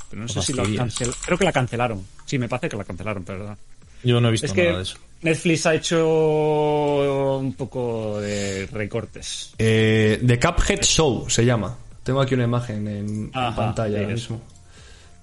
Pero 0.09 0.23
no 0.23 0.29
sé 0.29 0.40
si 0.42 0.53
la 0.53 0.62
cancelaron. 0.62 1.18
Creo 1.25 1.38
que 1.38 1.44
la 1.44 1.53
cancelaron. 1.53 2.07
Sí, 2.25 2.38
me 2.38 2.49
parece 2.49 2.68
que 2.68 2.77
la 2.77 2.85
cancelaron, 2.85 3.25
pero 3.25 3.40
verdad. 3.40 3.59
Yo 4.05 4.21
no 4.21 4.29
he 4.29 4.31
visto 4.31 4.47
Es 4.47 4.55
nada 4.55 4.68
que 4.71 4.77
de 4.77 4.83
eso. 4.83 4.99
Netflix 5.23 5.66
ha 5.66 5.75
hecho 5.75 7.38
un 7.38 7.55
poco 7.55 8.21
de 8.21 8.66
recortes. 8.73 9.53
Eh, 9.59 10.23
The 10.25 10.38
Cuphead 10.38 10.83
Show 10.83 11.29
se 11.29 11.44
llama. 11.44 11.77
Tengo 12.05 12.21
aquí 12.21 12.35
una 12.35 12.44
imagen 12.44 12.87
en, 12.87 13.31
pantalla 13.33 13.99
ahora 14.01 14.14
eso. 14.14 14.35
mismo. 14.35 14.42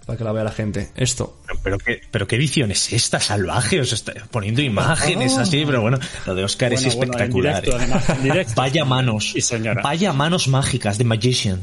Para 0.06 0.18
que 0.18 0.24
la 0.24 0.32
vea 0.34 0.44
la 0.44 0.52
gente. 0.52 0.89
Esto. 0.96 1.38
Pero, 1.48 1.60
pero 1.63 1.78
qué, 1.78 2.02
pero 2.12 2.28
qué 2.28 2.36
edición 2.36 2.72
es 2.72 2.92
esta, 2.92 3.20
salvaje, 3.22 3.80
os 3.80 3.94
está 3.94 4.13
poniendo 4.32 4.62
imágenes 4.62 5.38
así, 5.38 5.63
pero 5.66 5.82
bueno, 5.82 5.98
lo 6.26 6.36
de 6.36 6.44
Oscar 6.44 6.74
es 6.74 6.82
Bueno, 6.84 6.98
bueno, 6.98 7.13
en 7.13 7.20
espectacular. 7.22 7.62
directo, 7.62 7.78
además, 7.80 8.10
en 8.10 8.24
directo. 8.24 8.54
Vaya 8.58 8.86
manos, 8.86 9.32
Sí, 9.32 9.42
señora. 9.42 9.82
vaya 9.82 10.12
manos 10.13 10.48
mágicas 10.50 10.98
de 10.98 11.04
Magician. 11.06 11.62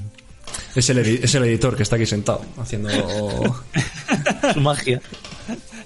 Es 0.74 0.88
el, 0.90 0.98
es 0.98 1.34
el 1.34 1.44
editor 1.44 1.76
que 1.76 1.82
está 1.82 1.96
aquí 1.96 2.06
sentado 2.06 2.44
haciendo. 2.58 2.88
Su 4.54 4.60
magia. 4.60 5.00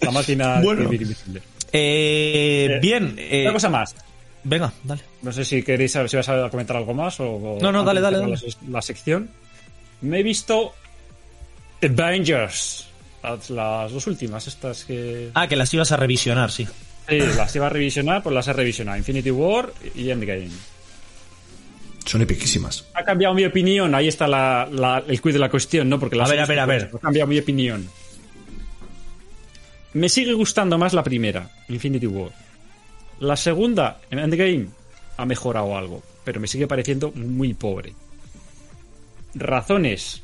La 0.01 0.11
máquina 0.11 0.61
Bueno. 0.61 0.85
invisible. 0.93 1.43
Eh, 1.73 2.69
Eh, 2.71 2.79
bien, 2.81 3.15
eh, 3.19 3.43
Una 3.43 3.53
cosa 3.55 3.69
más. 3.69 3.95
venga, 4.45 4.73
dale. 4.85 5.03
No 5.23 5.33
sé 5.33 5.45
si 5.45 5.63
queréis 5.63 5.93
saber 5.93 6.09
si 6.09 6.17
vas 6.17 6.29
a 6.29 6.49
comentar 6.51 6.77
algo 6.77 6.95
más 6.95 7.19
o. 7.21 7.25
o 7.35 7.59
No, 7.61 7.73
no, 7.73 7.83
dale, 7.85 8.01
dale, 8.01 8.19
La, 8.19 8.39
la 8.71 8.83
sección. 8.83 9.29
Me 10.03 10.21
he 10.21 10.23
visto 10.23 10.73
Avengers. 11.87 12.87
Las, 13.23 13.51
las 13.51 13.93
dos 13.93 14.07
últimas, 14.07 14.47
estas 14.47 14.85
que. 14.85 15.31
Ah, 15.35 15.49
que 15.49 15.57
las 15.57 15.73
ibas 15.73 15.91
a 15.93 15.97
revisionar, 15.97 16.51
sí. 16.51 16.67
Sí, 17.09 17.19
las 17.19 17.55
iba 17.57 17.67
a 17.67 17.71
revisionar, 17.71 18.23
pues 18.23 18.35
las 18.35 18.49
he 18.49 18.53
revisionado. 18.53 18.97
Infinity 18.99 19.31
War 19.31 19.73
y 19.95 20.11
Endgame. 20.11 20.49
Son 22.07 22.21
epiquísimas. 22.21 22.87
Ha 22.95 23.03
cambiado 23.03 23.35
mi 23.35 23.45
opinión, 23.47 23.95
ahí 23.95 24.09
está 24.09 24.27
la, 24.29 24.69
la- 24.71 25.03
el 25.07 25.21
quiz 25.23 25.33
de 25.33 25.39
la 25.41 25.49
cuestión, 25.51 25.89
¿no? 25.89 25.99
Porque 25.99 26.17
las 26.17 26.29
A 26.29 26.33
ver, 26.33 26.41
a 26.43 26.47
ver, 26.47 26.59
a 26.61 26.67
ver. 26.67 26.91
Ha 26.95 26.99
cambiado 26.99 27.27
mi 27.29 27.39
opinión. 27.39 27.89
Me 29.95 30.09
sigue 30.09 30.33
gustando 30.35 30.77
más 30.77 30.93
la 30.93 31.03
primera, 31.03 31.49
Infinity 31.69 32.07
War. 32.07 32.31
La 33.21 33.37
segunda, 33.37 34.01
en 34.11 34.19
Endgame, 34.19 34.67
ha 35.17 35.25
mejorado 35.25 35.77
algo, 35.79 36.03
pero 36.25 36.41
me 36.41 36.47
sigue 36.49 36.67
pareciendo 36.67 37.11
muy 37.13 37.55
pobre. 37.55 37.95
Razones. 39.35 40.21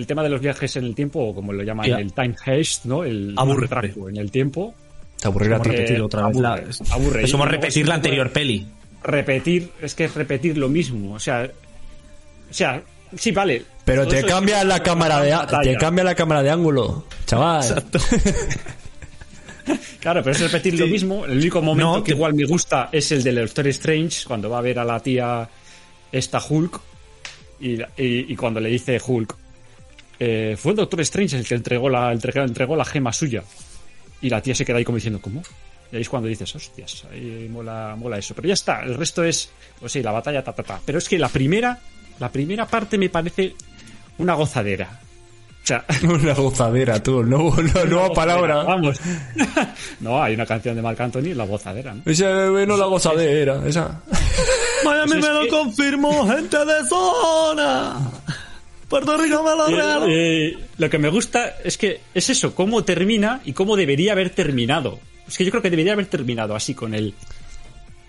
El 0.00 0.06
tema 0.06 0.22
de 0.22 0.28
los 0.30 0.40
viajes 0.40 0.74
en 0.76 0.84
el 0.84 0.94
tiempo, 0.94 1.20
o 1.20 1.34
como 1.34 1.52
lo 1.52 1.62
llaman, 1.62 1.90
el 1.90 2.12
time 2.12 2.34
heist, 2.46 2.84
¿no? 2.86 3.04
El 3.04 3.36
retraso 3.56 4.08
en 4.08 4.16
el 4.16 4.30
tiempo. 4.30 4.74
Te 5.20 5.28
aburrirá 5.28 5.58
repetir 5.58 6.00
otra 6.00 6.26
vez. 6.28 6.36
aburre, 6.38 6.64
la- 6.88 6.94
aburre. 6.94 7.24
Es 7.24 7.30
como 7.32 7.44
repetir 7.44 7.86
la 7.86 7.94
anterior 7.96 8.30
peli. 8.32 8.66
repetir, 9.02 9.70
es 9.82 9.94
que 9.94 10.04
es 10.04 10.14
repetir 10.14 10.56
lo 10.58 10.68
mismo. 10.68 11.14
O 11.14 11.18
sea, 11.20 11.48
o 12.50 12.52
sea, 12.54 12.82
sí, 13.16 13.30
vale. 13.30 13.62
Pero 13.84 14.06
te 14.08 14.20
es 14.20 14.24
cambia 14.24 14.62
la 14.64 14.82
cámara 14.82 15.20
de 15.20 15.36
te 15.62 15.76
cambia 15.76 16.04
la 16.04 16.14
cámara 16.14 16.42
de 16.42 16.50
ángulo, 16.50 17.04
chaval. 17.26 17.84
Claro, 20.00 20.22
pero 20.22 20.34
es 20.34 20.40
repetir 20.40 20.78
lo 20.80 20.86
mismo. 20.86 21.24
El 21.26 21.38
único 21.38 21.60
momento 21.62 21.98
No, 21.98 22.04
que 22.04 22.12
igual 22.12 22.34
me 22.34 22.44
gusta 22.46 22.88
es 22.90 23.12
el 23.12 23.22
de 23.22 23.32
Doctor 23.32 23.68
Strange, 23.68 24.24
cuando 24.26 24.48
va 24.48 24.58
a 24.58 24.62
ver 24.62 24.78
a 24.78 24.84
la 24.84 24.98
tía 25.00 25.48
esta 26.10 26.40
Hulk 26.42 26.80
y, 27.60 27.74
y- 27.82 27.84
y 28.32 28.36
cuando 28.36 28.58
le 28.60 28.70
dice 28.70 28.98
Hulk, 29.06 29.36
eh, 30.20 30.56
fue 30.56 30.72
el 30.72 30.76
Doctor 30.76 31.00
Strange 31.00 31.36
el 31.38 31.44
que 31.46 31.54
entregó 31.56 31.88
la, 31.88 32.12
entregó, 32.12 32.40
entregó 32.44 32.76
la 32.76 32.84
gema 32.84 33.12
suya. 33.12 33.42
Y 34.22 34.28
la 34.30 34.40
tía 34.42 34.54
se 34.54 34.64
queda 34.64 34.76
ahí 34.76 34.84
como 34.84 34.96
diciendo, 34.96 35.18
¿cómo? 35.20 35.42
Y 35.90 35.96
ahí 35.96 36.02
es 36.02 36.08
cuando 36.08 36.28
dices, 36.28 36.54
hostias, 36.54 37.04
ahí 37.10 37.48
mola, 37.50 37.96
mola 37.98 38.18
eso. 38.18 38.34
Pero 38.34 38.46
ya 38.48 38.54
está, 38.54 38.82
el 38.82 38.94
resto 38.94 39.24
es, 39.24 39.50
pues 39.80 39.90
sí, 39.90 40.02
la 40.02 40.12
batalla, 40.12 40.44
ta, 40.44 40.52
ta, 40.52 40.62
ta. 40.62 40.80
Pero 40.84 40.98
es 40.98 41.08
que 41.08 41.18
la 41.18 41.28
primera, 41.28 41.78
la 42.20 42.30
primera 42.30 42.66
parte 42.66 42.96
me 42.98 43.08
parece 43.08 43.54
una 44.18 44.34
gozadera. 44.34 45.00
O 45.62 45.66
sea, 45.66 45.84
Una 46.02 46.32
gozadera, 46.34 47.02
tú. 47.02 47.22
No, 47.24 47.54
no, 47.56 47.84
nueva 47.86 48.10
palabra. 48.12 48.62
Vamos. 48.62 48.98
no, 50.00 50.22
hay 50.22 50.34
una 50.34 50.46
canción 50.46 50.74
de 50.76 50.82
Marc 50.82 51.00
Anthony, 51.00 51.34
la 51.34 51.44
gozadera. 51.44 51.92
¿no? 51.94 52.02
Esa, 52.06 52.48
bueno, 52.50 52.76
la 52.76 52.86
gozadera. 52.86 53.60
Esa. 53.66 54.00
Miami 54.84 55.08
Pues 55.12 55.24
es 55.24 55.28
me 55.28 55.34
lo 55.34 55.42
que- 55.42 55.48
confirmó, 55.48 56.26
gente 56.28 56.56
de 56.64 56.88
zona. 56.88 58.10
Puerto 58.90 59.16
Rico 59.16 59.42
me 59.42 59.50
lo 59.56 59.66
regaló. 59.68 60.06
Eh, 60.08 60.48
eh, 60.48 60.58
lo 60.76 60.90
que 60.90 60.98
me 60.98 61.08
gusta 61.08 61.56
es 61.64 61.78
que 61.78 62.00
es 62.12 62.28
eso, 62.28 62.54
cómo 62.54 62.84
termina 62.84 63.40
y 63.46 63.52
cómo 63.54 63.76
debería 63.76 64.12
haber 64.12 64.30
terminado. 64.30 64.98
Es 65.26 65.38
que 65.38 65.44
yo 65.44 65.50
creo 65.50 65.62
que 65.62 65.70
debería 65.70 65.92
haber 65.94 66.06
terminado 66.06 66.54
así 66.56 66.74
con 66.74 66.92
el 66.92 67.14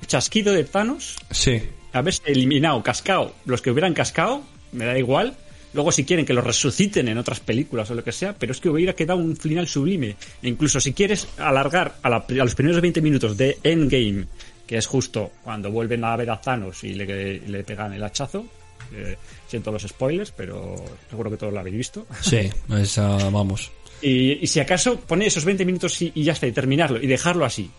chasquido 0.07 0.53
de 0.53 0.63
Thanos, 0.63 1.15
Sí. 1.29 1.61
haberse 1.93 2.23
eliminado, 2.25 2.81
cascado, 2.83 3.33
los 3.45 3.61
que 3.61 3.71
hubieran 3.71 3.93
cascado, 3.93 4.41
me 4.71 4.85
da 4.85 4.97
igual. 4.97 5.35
Luego 5.73 5.91
si 5.93 6.03
quieren 6.03 6.25
que 6.25 6.33
los 6.33 6.43
resuciten 6.43 7.07
en 7.07 7.17
otras 7.17 7.39
películas 7.39 7.89
o 7.91 7.95
lo 7.95 8.03
que 8.03 8.11
sea, 8.11 8.33
pero 8.37 8.51
es 8.51 8.59
que 8.59 8.67
hubiera 8.67 8.93
quedado 8.93 9.19
un 9.19 9.37
final 9.37 9.67
sublime. 9.67 10.17
E 10.41 10.49
incluso 10.49 10.81
si 10.81 10.91
quieres 10.91 11.27
alargar 11.37 11.95
a, 12.01 12.09
la- 12.09 12.25
a 12.27 12.33
los 12.43 12.55
primeros 12.55 12.81
20 12.81 13.01
minutos 13.01 13.37
de 13.37 13.57
Endgame, 13.63 14.25
que 14.67 14.77
es 14.77 14.85
justo 14.87 15.31
cuando 15.43 15.71
vuelven 15.71 16.03
a 16.03 16.15
ver 16.17 16.29
a 16.31 16.41
Thanos 16.41 16.83
y 16.83 16.93
le, 16.95 17.39
le 17.39 17.63
pegan 17.63 17.93
el 17.93 18.03
hachazo, 18.03 18.45
Eh, 18.93 19.15
siento 19.51 19.71
los 19.71 19.83
spoilers, 19.83 20.31
pero 20.31 20.75
seguro 21.09 21.29
que 21.29 21.37
todos 21.37 21.53
lo 21.53 21.59
habéis 21.59 21.77
visto. 21.77 22.05
Sí, 22.21 22.49
esa, 22.77 23.29
vamos. 23.29 23.71
Y, 24.01 24.43
y 24.43 24.47
si 24.47 24.59
acaso 24.59 24.99
poner 24.99 25.27
esos 25.27 25.45
20 25.45 25.63
minutos 25.65 26.01
y, 26.01 26.11
y 26.15 26.23
ya 26.23 26.33
está, 26.33 26.47
y 26.47 26.51
terminarlo, 26.51 26.99
y 27.01 27.05
dejarlo 27.07 27.45
así. 27.45 27.69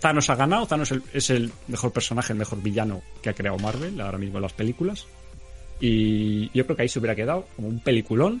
Thanos 0.00 0.30
ha 0.30 0.36
ganado, 0.36 0.66
Thanos 0.66 0.90
el- 0.92 1.02
es 1.12 1.30
el 1.30 1.50
mejor 1.66 1.90
personaje, 1.92 2.32
el 2.32 2.38
mejor 2.38 2.62
villano 2.62 3.02
que 3.22 3.30
ha 3.30 3.32
creado 3.34 3.58
Marvel 3.58 4.00
ahora 4.00 4.18
mismo 4.18 4.38
en 4.38 4.42
las 4.42 4.52
películas. 4.52 5.06
Y 5.80 6.50
yo 6.56 6.64
creo 6.64 6.76
que 6.76 6.82
ahí 6.82 6.88
se 6.88 6.98
hubiera 6.98 7.14
quedado 7.16 7.46
como 7.56 7.68
un 7.68 7.80
peliculón 7.80 8.40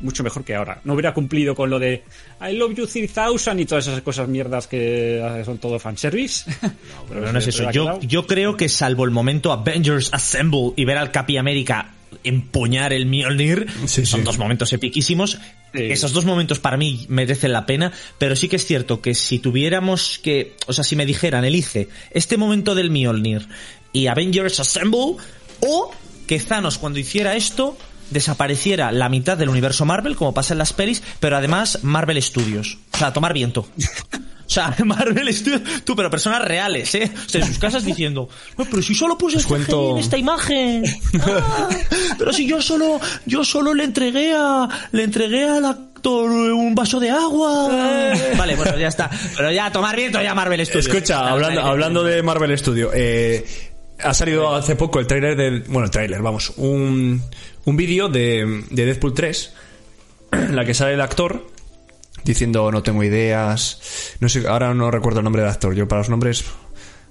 mucho 0.00 0.22
mejor 0.22 0.44
que 0.44 0.54
ahora. 0.54 0.80
No 0.84 0.92
hubiera 0.92 1.14
cumplido 1.14 1.54
con 1.54 1.70
lo 1.70 1.78
de 1.78 2.02
I 2.46 2.52
love 2.54 2.74
you 2.74 2.86
3000 2.86 3.60
y 3.60 3.64
todas 3.64 3.86
esas 3.86 4.02
cosas 4.02 4.28
mierdas 4.28 4.66
que 4.66 5.42
son 5.44 5.56
todo 5.56 5.78
fanservice. 5.78 6.50
Pero 7.08 7.32
no 7.32 7.38
es 7.38 7.46
eso. 7.48 7.70
yo 8.02 8.26
creo 8.26 8.56
que 8.58 8.68
salvo 8.68 9.04
el 9.06 9.10
momento 9.10 9.52
Avengers 9.52 10.10
Assemble 10.12 10.72
y 10.76 10.84
ver 10.84 10.98
al 10.98 11.12
Capi 11.12 11.38
América 11.38 11.94
empuñar 12.24 12.92
el 12.92 13.06
Mjolnir, 13.06 13.66
Sí, 13.86 14.06
son 14.06 14.20
sí. 14.20 14.24
dos 14.24 14.38
momentos 14.38 14.72
epiquísimos. 14.72 15.38
Esos 15.72 16.12
dos 16.12 16.24
momentos 16.24 16.58
para 16.58 16.78
mí 16.78 17.04
merecen 17.08 17.52
la 17.52 17.66
pena, 17.66 17.92
pero 18.18 18.34
sí 18.34 18.48
que 18.48 18.56
es 18.56 18.64
cierto 18.64 19.02
que 19.02 19.14
si 19.14 19.38
tuviéramos 19.38 20.18
que, 20.22 20.56
o 20.66 20.72
sea, 20.72 20.84
si 20.84 20.96
me 20.96 21.04
dijeran, 21.04 21.44
elige 21.44 21.88
este 22.12 22.38
momento 22.38 22.74
del 22.74 22.90
Mjolnir 22.90 23.46
y 23.92 24.06
Avengers 24.06 24.58
Assemble, 24.58 25.16
o 25.60 25.90
que 26.26 26.40
Thanos 26.40 26.78
cuando 26.78 26.98
hiciera 26.98 27.36
esto 27.36 27.76
desapareciera 28.10 28.92
la 28.92 29.08
mitad 29.08 29.36
del 29.36 29.48
universo 29.48 29.84
Marvel, 29.84 30.16
como 30.16 30.32
pasa 30.32 30.54
en 30.54 30.58
las 30.58 30.72
pelis, 30.72 31.02
pero 31.20 31.36
además 31.36 31.80
Marvel 31.82 32.22
Studios. 32.22 32.78
O 32.94 32.98
sea, 32.98 33.12
tomar 33.12 33.32
viento. 33.34 33.68
O 34.46 34.48
sea, 34.48 34.74
Marvel 34.84 35.32
Studios, 35.34 35.62
tú, 35.84 35.96
pero 35.96 36.08
personas 36.10 36.42
reales, 36.42 36.94
¿eh? 36.94 37.10
O 37.14 37.28
sea, 37.28 37.40
en 37.40 37.46
sus 37.48 37.58
casas 37.58 37.84
diciendo, 37.84 38.28
no, 38.56 38.64
pero 38.64 38.80
si 38.80 38.94
solo 38.94 39.18
puse 39.18 39.38
este 39.38 39.48
cuento- 39.48 39.92
en 39.92 39.98
esta 39.98 40.16
imagen. 40.16 40.84
Ah, 41.26 41.68
pero 42.18 42.32
si 42.32 42.46
yo 42.46 42.62
solo, 42.62 43.00
yo 43.26 43.44
solo 43.44 43.74
le 43.74 43.84
entregué 43.84 44.32
a, 44.36 44.68
le 44.92 45.02
entregué 45.04 45.44
al 45.48 45.64
actor 45.64 46.30
un 46.30 46.74
vaso 46.74 47.00
de 47.00 47.10
agua. 47.10 47.68
Vale, 48.38 48.54
bueno, 48.54 48.76
ya 48.78 48.88
está. 48.88 49.10
Pero 49.36 49.50
ya, 49.50 49.70
tomar 49.72 49.96
viento 49.96 50.22
ya 50.22 50.34
Marvel 50.34 50.64
Studios. 50.64 50.86
Escucha, 50.86 51.28
hablando, 51.28 51.60
hablando 51.62 52.04
de 52.04 52.22
Marvel 52.22 52.56
Studio, 52.56 52.90
eh, 52.94 53.44
ha 54.02 54.14
salido 54.14 54.54
hace 54.54 54.76
poco 54.76 55.00
el 55.00 55.06
tráiler 55.06 55.36
del... 55.36 55.62
Bueno, 55.62 55.84
el 55.86 55.90
tráiler, 55.90 56.22
vamos. 56.22 56.52
Un, 56.56 57.22
un 57.64 57.76
vídeo 57.76 58.08
de, 58.08 58.64
de 58.70 58.84
Deadpool 58.86 59.14
3 59.14 59.52
en 60.32 60.54
la 60.56 60.64
que 60.64 60.74
sale 60.74 60.94
el 60.94 61.00
actor 61.00 61.46
diciendo 62.26 62.70
no 62.70 62.82
tengo 62.82 63.02
ideas. 63.02 64.16
No 64.20 64.28
sé, 64.28 64.46
ahora 64.46 64.74
no 64.74 64.90
recuerdo 64.90 65.20
el 65.20 65.24
nombre 65.24 65.42
del 65.42 65.50
actor. 65.50 65.74
Yo 65.74 65.86
para 65.88 66.00
los 66.00 66.08
nombres... 66.10 66.44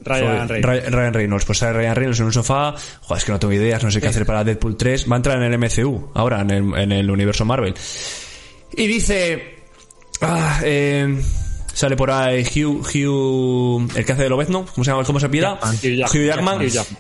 Ryan 0.02 0.48
Reynolds. 0.48 0.68
Ry- 0.86 0.90
Ryan 0.92 1.14
Reynolds. 1.14 1.46
Pues 1.46 1.58
sale 1.58 1.74
Ryan 1.74 1.96
Reynolds 1.96 2.20
en 2.20 2.26
un 2.28 2.34
sofá. 2.34 2.76
Joder, 3.02 3.18
es 3.18 3.26
que 3.26 3.32
no 3.32 3.40
tengo 3.40 3.54
ideas, 3.54 3.84
no 3.84 3.90
sé 3.90 4.02
qué 4.02 4.08
hacer 4.10 4.26
para 4.26 4.44
Deadpool 4.44 4.78
3. 4.78 5.10
Va 5.10 5.16
a 5.16 5.18
entrar 5.18 5.42
en 5.42 5.52
el 5.52 5.58
MCU, 5.58 6.12
ahora, 6.14 6.42
en 6.42 6.52
el, 6.52 6.78
en 6.78 6.92
el 6.92 7.10
universo 7.10 7.44
Marvel. 7.46 7.74
Y 8.74 8.86
dice... 8.88 9.56
Ah, 10.22 10.60
eh, 10.64 11.20
sale 11.74 11.96
por 11.96 12.12
ahí 12.12 12.44
Hugh, 12.44 12.86
Hugh... 12.86 13.92
El 13.96 14.06
que 14.06 14.12
hace 14.12 14.24
de 14.24 14.30
Lobezno. 14.30 14.66
¿Cómo 14.76 14.84
se 14.84 14.92
llama? 14.92 15.04
¿Cómo 15.06 15.20
se 15.20 15.30
pida? 15.30 15.58
Jackman. 15.62 15.76
Hugh 15.76 15.98
Jackman. 15.98 16.16
Hugh 16.16 16.26
Jackman. 16.28 16.56
Hugh 16.62 16.70
Jackman. 16.70 17.00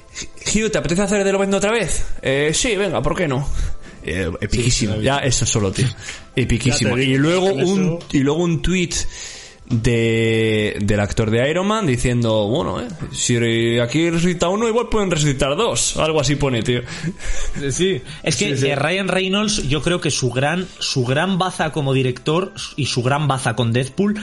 Hugh, 0.66 0.72
¿te 0.72 0.78
apetece 0.78 1.02
hacer 1.04 1.24
de 1.24 1.32
Lobezno 1.32 1.58
otra 1.58 1.72
vez? 1.72 2.06
Eh, 2.24 2.52
sí, 2.54 2.76
venga, 2.76 3.02
¿por 3.04 3.16
qué 3.16 3.28
no? 3.28 3.48
Eh, 4.06 4.32
epiquísimo. 4.40 4.98
ya, 5.02 5.18
eso 5.20 5.46
solo, 5.46 5.72
tío. 5.72 5.88
Epiquísimo. 6.36 6.96
Digo, 6.96 7.12
Y 7.12 7.18
luego 7.18 7.48
un, 7.54 8.00
y 8.12 8.20
luego 8.20 8.44
un 8.44 8.62
tweet 8.62 8.92
de, 9.70 10.78
del 10.82 11.00
actor 11.00 11.32
de 11.32 11.50
Iron 11.50 11.66
Man 11.66 11.88
diciendo, 11.88 12.48
bueno, 12.48 12.80
eh, 12.82 12.88
si 13.12 13.80
aquí 13.80 14.10
resucita 14.10 14.48
uno, 14.48 14.68
igual 14.68 14.90
pueden 14.90 15.10
resucitar 15.10 15.56
dos. 15.56 15.98
Algo 15.98 16.22
así 16.22 16.36
pone, 16.36 16.62
tío. 16.62 16.82
Sí, 17.72 18.02
es 18.22 18.36
que 18.36 18.52
eh, 18.52 18.76
Ryan 18.76 19.08
Reynolds, 19.08 19.68
yo 19.68 19.82
creo 19.82 20.00
que 20.00 20.12
su 20.12 20.30
gran, 20.30 20.68
su 20.80 21.04
gran 21.04 21.38
baza 21.38 21.72
como 21.72 21.94
director 21.94 22.54
y 22.76 22.86
su 22.86 23.02
gran 23.02 23.28
baza 23.28 23.56
con 23.56 23.74
Deadpool 23.74 24.22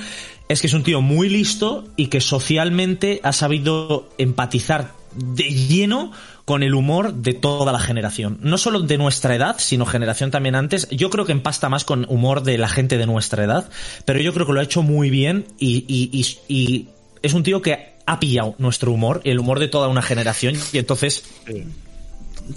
es 0.48 0.60
que 0.60 0.66
es 0.66 0.74
un 0.74 0.82
tío 0.82 1.00
muy 1.00 1.28
listo 1.28 1.84
y 1.96 2.06
que 2.06 2.20
socialmente 2.20 3.20
ha 3.22 3.32
sabido 3.32 4.08
empatizar 4.18 4.92
de 5.16 5.44
lleno 5.44 6.12
con 6.44 6.62
el 6.62 6.74
humor 6.74 7.14
de 7.14 7.34
toda 7.34 7.72
la 7.72 7.78
generación. 7.78 8.38
No 8.42 8.58
solo 8.58 8.80
de 8.80 8.98
nuestra 8.98 9.34
edad, 9.36 9.56
sino 9.58 9.86
generación 9.86 10.30
también 10.30 10.54
antes. 10.56 10.88
Yo 10.90 11.08
creo 11.10 11.24
que 11.24 11.32
empasta 11.32 11.68
más 11.68 11.84
con 11.84 12.04
humor 12.08 12.42
de 12.42 12.58
la 12.58 12.68
gente 12.68 12.98
de 12.98 13.06
nuestra 13.06 13.44
edad, 13.44 13.68
pero 14.04 14.20
yo 14.20 14.32
creo 14.34 14.46
que 14.46 14.52
lo 14.52 14.60
ha 14.60 14.64
hecho 14.64 14.82
muy 14.82 15.08
bien 15.10 15.46
y, 15.58 15.84
y- 15.86 16.10
y- 16.12 16.54
y 16.54 16.88
es 17.22 17.34
un 17.34 17.42
tío 17.44 17.62
que 17.62 17.92
ha 18.06 18.18
pillado 18.18 18.56
nuestro 18.58 18.90
humor, 18.90 19.20
el 19.24 19.38
humor 19.38 19.60
de 19.60 19.68
toda 19.68 19.86
una 19.88 20.02
generación, 20.02 20.56
y 20.72 20.78
entonces 20.78 21.22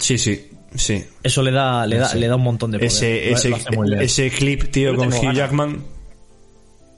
Sí, 0.00 0.18
sí, 0.18 0.48
sí. 0.74 1.04
eso 1.22 1.42
le 1.42 1.52
da, 1.52 1.86
le 1.86 1.98
da, 1.98 2.08
Sí. 2.08 2.18
le 2.18 2.26
da 2.26 2.34
un 2.34 2.42
montón 2.42 2.72
de 2.72 2.78
poder. 2.78 2.88
Ese, 2.90 3.30
ese, 3.30 3.54
ese 4.00 4.30
clip, 4.30 4.70
tío, 4.72 4.96
con 4.96 5.12
Hugh. 5.12 5.32
Jackman. 5.32 5.84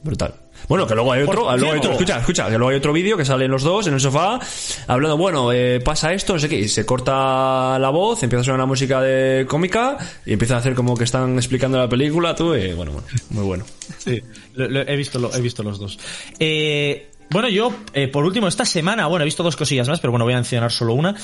Brutal. 0.03 0.35
Bueno, 0.67 0.87
que 0.87 0.95
luego 0.95 1.13
hay 1.13 1.23
otro, 1.23 1.45
luego 1.57 1.73
hay 1.73 1.79
otro, 1.79 1.93
escucha, 1.93 2.19
escucha, 2.19 2.45
que 2.51 2.59
luego 2.59 2.69
hay 2.71 2.77
otro 2.77 2.93
vídeo 2.93 3.17
que 3.17 3.25
salen 3.25 3.51
los 3.51 3.63
dos 3.63 3.87
en 3.87 3.95
el 3.95 4.01
sofá 4.01 4.39
hablando, 4.87 5.17
bueno, 5.17 5.53
eh, 5.53 5.81
pasa 5.81 6.13
esto, 6.13 6.35
no 6.35 6.39
sé 6.39 6.49
qué, 6.49 6.57
y 6.59 6.69
se 6.69 6.85
corta 6.85 7.79
la 7.79 7.89
voz, 7.91 8.23
empieza 8.23 8.41
a 8.41 8.45
sonar 8.45 8.57
una 8.61 8.67
música 8.67 9.01
de 9.01 9.47
cómica 9.47 9.97
y 10.27 10.33
empiezan 10.35 10.57
a 10.57 10.61
hacer 10.61 10.75
como 10.75 10.97
que 10.97 11.05
están 11.05 11.37
explicando 11.37 11.79
la 11.79 11.89
película, 11.89 12.35
tú, 12.35 12.55
y 12.55 12.73
bueno, 12.75 12.93
bueno, 12.93 13.07
muy 13.31 13.45
bueno. 13.45 13.65
Sí, 13.97 14.23
lo- 14.55 14.69
lo- 14.69 14.81
he, 14.87 14.97
visto 14.97 15.19
lo- 15.19 15.35
he 15.35 15.41
visto 15.41 15.63
los 15.63 15.79
dos. 15.79 15.99
Eh, 16.39 17.11
bueno, 17.31 17.49
yo, 17.49 17.73
eh, 17.95 18.09
por 18.09 18.25
último, 18.25 18.49
esta 18.49 18.65
semana, 18.65 19.07
bueno, 19.07 19.23
he 19.23 19.27
visto 19.27 19.43
dos 19.43 19.57
cosillas 19.57 19.89
más, 19.89 20.01
pero 20.01 20.11
bueno, 20.13 20.25
voy 20.25 20.35
a 20.35 20.37
mencionar 20.37 20.71
solo 20.73 20.93
una. 20.95 21.15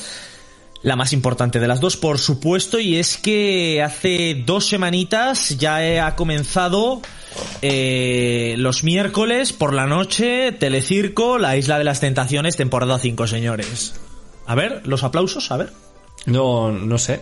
La 0.85 0.95
más 0.97 1.13
importante 1.13 1.59
de 1.59 1.67
las 1.67 1.81
dos, 1.81 1.97
por 1.97 2.19
supuesto, 2.19 2.79
y 2.79 2.97
es 2.99 3.17
que 3.17 3.83
hace 3.83 4.43
dos 4.47 4.69
semanitas 4.69 5.57
ya 5.59 5.83
he- 5.85 5.99
ha 5.99 6.15
comenzado 6.15 7.01
eh, 7.63 8.55
los 8.59 8.85
miércoles 8.85 9.53
por 9.55 9.73
la 9.73 9.87
noche, 9.87 10.53
Telecirco, 10.53 11.39
La 11.39 11.57
Isla 11.57 11.79
de 11.79 11.85
las 11.85 12.01
Tentaciones, 12.01 12.57
temporada 12.57 12.99
5, 12.99 13.27
señores. 13.27 13.95
A 14.47 14.55
ver, 14.55 14.83
los 14.85 15.03
aplausos, 15.05 15.51
a 15.51 15.57
ver. 15.57 15.73
No, 16.27 16.71
no 16.71 16.99
sé. 16.99 17.21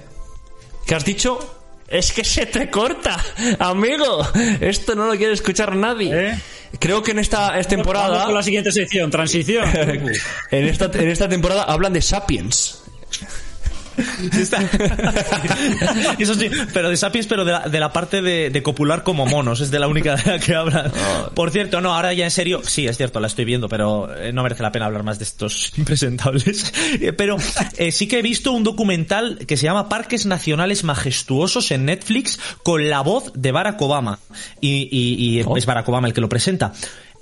¿Qué 0.84 0.96
has 0.96 1.04
dicho? 1.04 1.38
Es 1.86 2.10
que 2.12 2.24
se 2.24 2.46
te 2.46 2.68
corta, 2.68 3.16
amigo. 3.60 4.26
Esto 4.60 4.96
no 4.96 5.06
lo 5.06 5.16
quiere 5.16 5.34
escuchar 5.34 5.76
nadie. 5.76 6.10
¿Eh? 6.30 6.38
Creo 6.80 7.02
que 7.02 7.12
en 7.12 7.20
esta, 7.20 7.58
esta 7.60 7.76
Vamos 7.76 7.84
temporada, 7.86 8.24
con 8.24 8.34
la 8.34 8.42
siguiente 8.42 8.72
sección, 8.72 9.08
transición. 9.10 9.64
en 10.50 10.64
esta, 10.66 10.86
en 10.92 11.08
esta 11.08 11.28
temporada 11.28 11.62
hablan 11.62 11.92
de 11.92 12.02
Sapiens. 12.02 12.81
Está- 14.38 14.62
Eso 16.18 16.34
sí, 16.34 16.48
pero 16.72 16.88
de 16.90 16.96
Sapiens, 16.96 17.26
pero 17.26 17.44
de 17.44 17.52
la, 17.52 17.60
de 17.68 17.80
la 17.80 17.92
parte 17.92 18.22
de, 18.22 18.50
de 18.50 18.62
copular 18.62 19.02
como 19.02 19.26
monos, 19.26 19.60
es 19.60 19.70
de 19.70 19.78
la 19.78 19.88
única 19.88 20.16
de 20.16 20.32
la 20.32 20.38
que 20.38 20.54
hablan. 20.54 20.92
Por 21.34 21.50
cierto, 21.50 21.80
no, 21.80 21.94
ahora 21.94 22.12
ya 22.12 22.24
en 22.24 22.30
serio, 22.30 22.60
sí, 22.64 22.86
es 22.86 22.96
cierto, 22.96 23.20
la 23.20 23.26
estoy 23.26 23.44
viendo, 23.44 23.68
pero 23.68 24.14
eh, 24.16 24.32
no 24.32 24.42
merece 24.42 24.62
la 24.62 24.72
pena 24.72 24.86
hablar 24.86 25.02
más 25.02 25.18
de 25.18 25.24
estos 25.24 25.72
impresentables. 25.78 26.72
Eh, 27.00 27.12
Pero 27.12 27.36
eh, 27.76 27.92
sí 27.92 28.06
que 28.08 28.18
he 28.18 28.22
visto 28.22 28.52
un 28.52 28.64
documental 28.64 29.40
que 29.46 29.56
se 29.56 29.64
llama 29.64 29.88
Parques 29.88 30.26
Nacionales 30.26 30.84
Majestuosos 30.84 31.70
en 31.70 31.84
Netflix 31.86 32.38
con 32.62 32.88
la 32.90 33.00
voz 33.00 33.32
de 33.34 33.52
Barack 33.52 33.80
Obama. 33.82 34.18
Y, 34.60 34.88
y- 34.90 35.38
y 35.38 35.42
Oh. 35.44 35.56
es 35.56 35.66
Barack 35.66 35.88
Obama 35.88 36.06
el 36.08 36.14
que 36.14 36.20
lo 36.20 36.28
presenta. 36.28 36.72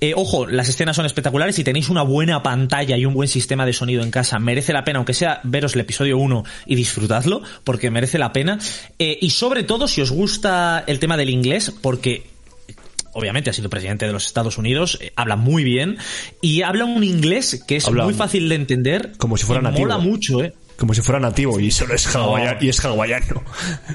Eh, 0.01 0.15
ojo, 0.17 0.47
las 0.47 0.69
escenas 0.69 0.97
son 0.97 1.05
espectaculares. 1.05 1.57
Si 1.57 1.65
tenéis 1.65 1.89
una 1.91 2.03
buena 2.03 2.43
pantalla 2.43 2.97
y 2.97 3.05
un 3.05 3.13
buen 3.13 3.29
sistema 3.29 3.67
de 3.67 3.73
sonido 3.73 4.03
en 4.03 4.11
casa, 4.11 4.39
merece 4.39 4.73
la 4.73 4.83
pena, 4.85 4.99
aunque 4.99 5.13
sea 5.13 5.41
veros 5.45 5.75
el 5.75 5.83
episodio 5.83 6.17
1 6.17 6.45
y 6.67 6.75
disfrutadlo, 6.75 7.43
porque 7.65 7.91
merece 7.91 8.19
la 8.19 8.33
pena. 8.33 8.59
Eh, 8.99 9.19
y 9.21 9.31
sobre 9.31 9.63
todo, 9.63 9.87
si 9.87 10.01
os 10.01 10.11
gusta 10.11 10.85
el 10.87 10.99
tema 10.99 11.17
del 11.19 11.29
inglés, 11.29 11.73
porque 11.83 12.31
obviamente 13.13 13.51
ha 13.51 13.53
sido 13.53 13.69
presidente 13.69 14.07
de 14.07 14.13
los 14.13 14.27
Estados 14.27 14.57
Unidos, 14.57 14.99
eh, 15.01 15.13
habla 15.17 15.37
muy 15.37 15.65
bien 15.65 15.99
y 16.41 16.63
habla 16.63 16.85
un 16.85 17.05
inglés 17.05 17.63
que 17.67 17.77
es 17.77 17.87
Habla 17.87 18.05
muy 18.05 18.15
fácil 18.15 18.49
de 18.49 18.55
entender. 18.55 19.13
como 19.19 19.37
si 19.37 19.45
fuera 19.45 19.61
nativo. 19.61 19.89
Mola 19.89 19.99
mucho, 19.99 20.43
eh. 20.43 20.55
Como 20.81 20.95
si 20.95 21.03
fuera 21.03 21.21
nativo 21.21 21.61
y 21.61 21.71
solo 21.71 21.95
es 21.95 22.07
hawaiano. 22.17 22.57
Y 22.63 22.71
es 22.71 22.83
hawaiano. 22.83 23.45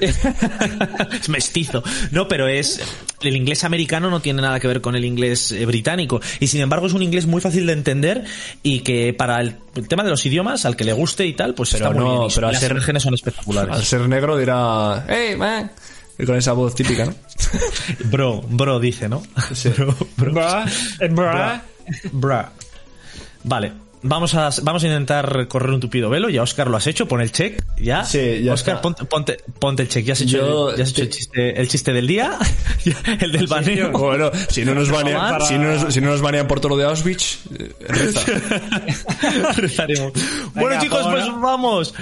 es 0.00 1.28
mestizo. 1.28 1.82
No, 2.12 2.28
pero 2.28 2.46
es. 2.46 2.80
El 3.22 3.34
inglés 3.34 3.64
americano 3.64 4.08
no 4.08 4.20
tiene 4.20 4.40
nada 4.40 4.60
que 4.60 4.68
ver 4.68 4.80
con 4.80 4.94
el 4.94 5.04
inglés 5.04 5.50
eh, 5.50 5.66
británico. 5.66 6.20
Y 6.38 6.46
sin 6.46 6.60
embargo 6.60 6.86
es 6.86 6.92
un 6.92 7.02
inglés 7.02 7.26
muy 7.26 7.40
fácil 7.40 7.66
de 7.66 7.72
entender 7.72 8.22
y 8.62 8.80
que 8.80 9.12
para 9.12 9.40
el, 9.40 9.56
tema 9.88 10.04
de 10.04 10.10
los 10.10 10.24
idiomas, 10.26 10.64
al 10.64 10.76
que 10.76 10.84
le 10.84 10.92
guste 10.92 11.26
y 11.26 11.32
tal, 11.32 11.54
pues 11.54 11.72
Pero 11.72 11.86
está 11.86 12.00
muy 12.00 12.08
bien. 12.18 12.30
Y 12.30 12.34
pero 12.36 12.46
al 12.46 12.52
las 12.52 12.62
ser- 12.62 12.70
imágenes 12.70 13.02
son 13.02 13.10
Al 13.10 13.14
espectaculares. 13.16 13.84
ser 13.84 14.08
negro 14.08 14.38
dirá, 14.38 15.04
hey, 15.08 15.34
man. 15.36 15.72
Y 16.20 16.24
con 16.24 16.36
esa 16.36 16.52
voz 16.52 16.72
típica, 16.76 17.04
¿no? 17.04 17.14
Bro, 18.04 18.42
bro 18.48 18.78
dice, 18.78 19.08
¿no? 19.08 19.24
Bro, 19.76 19.96
bro. 20.16 20.32
Bra, 20.32 20.64
eh, 21.00 21.08
bra. 21.08 21.64
Bra. 22.12 22.52
Vale. 23.42 23.72
Vamos 24.08 24.34
a, 24.34 24.50
vamos 24.62 24.82
a 24.84 24.86
intentar 24.86 25.48
correr 25.48 25.70
un 25.70 25.80
tupido 25.80 26.08
velo. 26.08 26.28
Ya 26.28 26.42
Oscar 26.42 26.68
lo 26.68 26.76
has 26.76 26.86
hecho, 26.86 27.06
pon 27.08 27.20
el 27.20 27.32
check. 27.32 27.62
Ya. 27.78 28.04
Sí, 28.04 28.42
ya 28.42 28.52
Oscar, 28.54 28.80
ponte, 28.80 29.04
ponte, 29.04 29.36
ponte 29.58 29.82
el 29.82 29.88
check. 29.88 30.04
Ya 30.04 30.12
has 30.12 30.20
hecho, 30.20 30.38
Yo 30.38 30.70
el, 30.70 30.76
ya 30.76 30.84
has 30.84 30.90
hecho 30.90 31.02
el, 31.02 31.08
te- 31.08 31.16
chiste, 31.16 31.60
el 31.60 31.68
chiste 31.68 31.92
del 31.92 32.06
día. 32.06 32.38
el 33.20 33.32
del 33.32 33.46
baneo. 33.46 33.90
Bueno, 33.90 34.30
si 34.48 34.64
no 34.64 34.74
nos 34.74 34.90
banean, 34.90 35.20
Para- 35.32 35.46
si 35.46 35.58
no 35.58 35.64
nos, 35.74 35.92
si 35.94 36.00
no 36.00 36.10
nos 36.10 36.20
banean 36.20 36.46
por 36.46 36.60
todo 36.60 36.70
lo 36.70 36.76
de 36.76 36.84
Auschwitz, 36.84 37.38
eh, 37.58 37.74
reza. 37.88 38.20
Rezaremos. 39.56 40.12
bueno, 40.54 40.80
chicos, 40.80 41.06
pues 41.10 41.24
vamos 41.40 41.94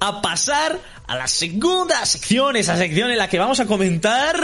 a 0.00 0.20
pasar 0.20 0.78
a 1.06 1.16
la 1.16 1.26
segunda 1.28 2.04
sección, 2.06 2.56
esa 2.56 2.76
sección 2.76 3.10
en 3.10 3.18
la 3.18 3.28
que 3.28 3.38
vamos 3.38 3.60
a 3.60 3.66
comentar 3.66 4.36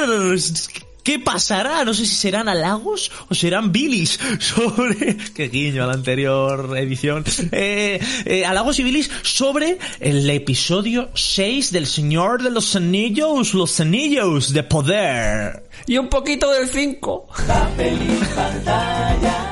¿Qué 1.03 1.19
pasará? 1.19 1.85
No 1.85 1.95
sé 1.95 2.07
si 2.07 2.15
serán 2.15 2.49
halagos 2.49 3.11
o 3.29 3.35
serán 3.35 3.73
bilis 3.73 4.19
sobre... 4.39 5.17
Qué 5.35 5.49
guiño 5.49 5.85
a 5.85 5.87
la 5.87 5.95
anterior 5.95 6.77
edición. 6.77 7.25
Eh, 7.53 8.01
eh, 8.25 8.45
halagos 8.45 8.79
y 8.79 8.83
bilis 8.83 9.11
sobre 9.23 9.79
el 9.99 10.29
episodio 10.29 11.11
6 11.15 11.73
del 11.73 11.87
Señor 11.87 12.43
de 12.43 12.51
los 12.51 12.77
Anillos, 12.77 13.55
los 13.55 13.81
Anillos 13.81 14.53
de 14.53 14.63
Poder. 14.63 15.65
Y 15.87 15.99
un 15.99 16.09
poquito 16.09 16.51
del 16.51 16.69
5. 16.69 17.29
Papel 17.47 17.99
y 18.03 18.35
pantalla. 18.35 19.50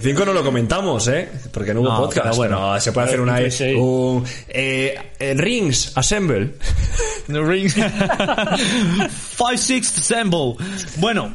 5 0.00 0.24
no 0.24 0.32
lo 0.32 0.44
comentamos, 0.44 1.08
¿eh? 1.08 1.28
Porque 1.52 1.74
no 1.74 1.80
hubo 1.80 1.88
No, 1.88 1.96
podcast. 2.02 2.24
pero 2.26 2.36
bueno. 2.36 2.72
No, 2.74 2.80
se 2.80 2.92
puede 2.92 3.08
hacer 3.08 3.20
una... 3.20 3.38
Un, 3.76 4.24
eh, 4.48 4.96
eh, 5.18 5.34
rings, 5.36 5.90
assemble. 5.96 6.54
The 7.26 7.40
Ring. 7.42 7.68
Five 7.68 9.58
Sixth 9.58 9.98
Assemble. 9.98 10.54
Bueno, 10.96 11.34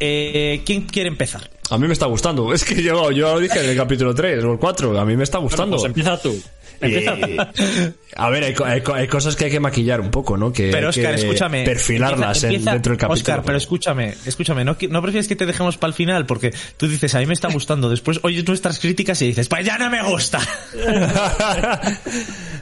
eh, 0.00 0.62
¿quién 0.64 0.86
quiere 0.86 1.08
empezar? 1.08 1.50
A 1.70 1.76
mí 1.78 1.86
me 1.86 1.92
está 1.92 2.06
gustando. 2.06 2.52
Es 2.54 2.64
que 2.64 2.82
yo, 2.82 3.12
yo 3.12 3.34
lo 3.34 3.40
dije 3.40 3.62
en 3.62 3.70
el 3.70 3.76
capítulo 3.76 4.14
3 4.14 4.42
o 4.44 4.52
el 4.52 4.58
4. 4.58 4.98
A 4.98 5.04
mí 5.04 5.16
me 5.16 5.24
está 5.24 5.38
gustando. 5.38 5.76
Pues 5.76 5.86
empieza 5.86 6.18
tú. 6.20 6.36
A 8.16 8.30
ver, 8.30 8.42
hay, 8.44 8.54
co- 8.54 8.64
hay 8.64 8.80
co- 8.80 8.94
hay 8.94 9.06
cosas 9.06 9.36
que 9.36 9.44
hay 9.44 9.50
que 9.50 9.60
maquillar 9.60 10.00
un 10.00 10.10
poco, 10.10 10.36
¿no? 10.36 10.52
Que 10.52 10.70
Pero 10.70 10.88
Oscar, 10.88 11.14
que 11.14 11.20
escúchame. 11.20 11.64
Perfilarlas 11.64 12.42
Empieza- 12.44 12.72
dentro 12.72 12.90
del 12.92 12.98
capítulo. 12.98 13.14
Oscar, 13.14 13.42
pero 13.44 13.58
escúchame, 13.58 14.14
escúchame, 14.26 14.64
¿no, 14.64 14.76
qui- 14.76 14.88
¿no 14.88 15.00
prefieres 15.02 15.28
que 15.28 15.36
te 15.36 15.46
dejemos 15.46 15.76
para 15.78 15.88
el 15.90 15.94
final? 15.94 16.26
Porque 16.26 16.52
tú 16.76 16.88
dices, 16.88 17.14
a 17.14 17.18
mí 17.20 17.26
me 17.26 17.34
está 17.34 17.48
gustando. 17.48 17.88
Después 17.90 18.18
oyes 18.22 18.46
nuestras 18.48 18.78
críticas 18.80 19.20
y 19.22 19.26
dices, 19.28 19.48
pues 19.48 19.64
ya 19.64 19.78
no 19.78 19.90
me 19.90 20.02
gusta. 20.02 20.40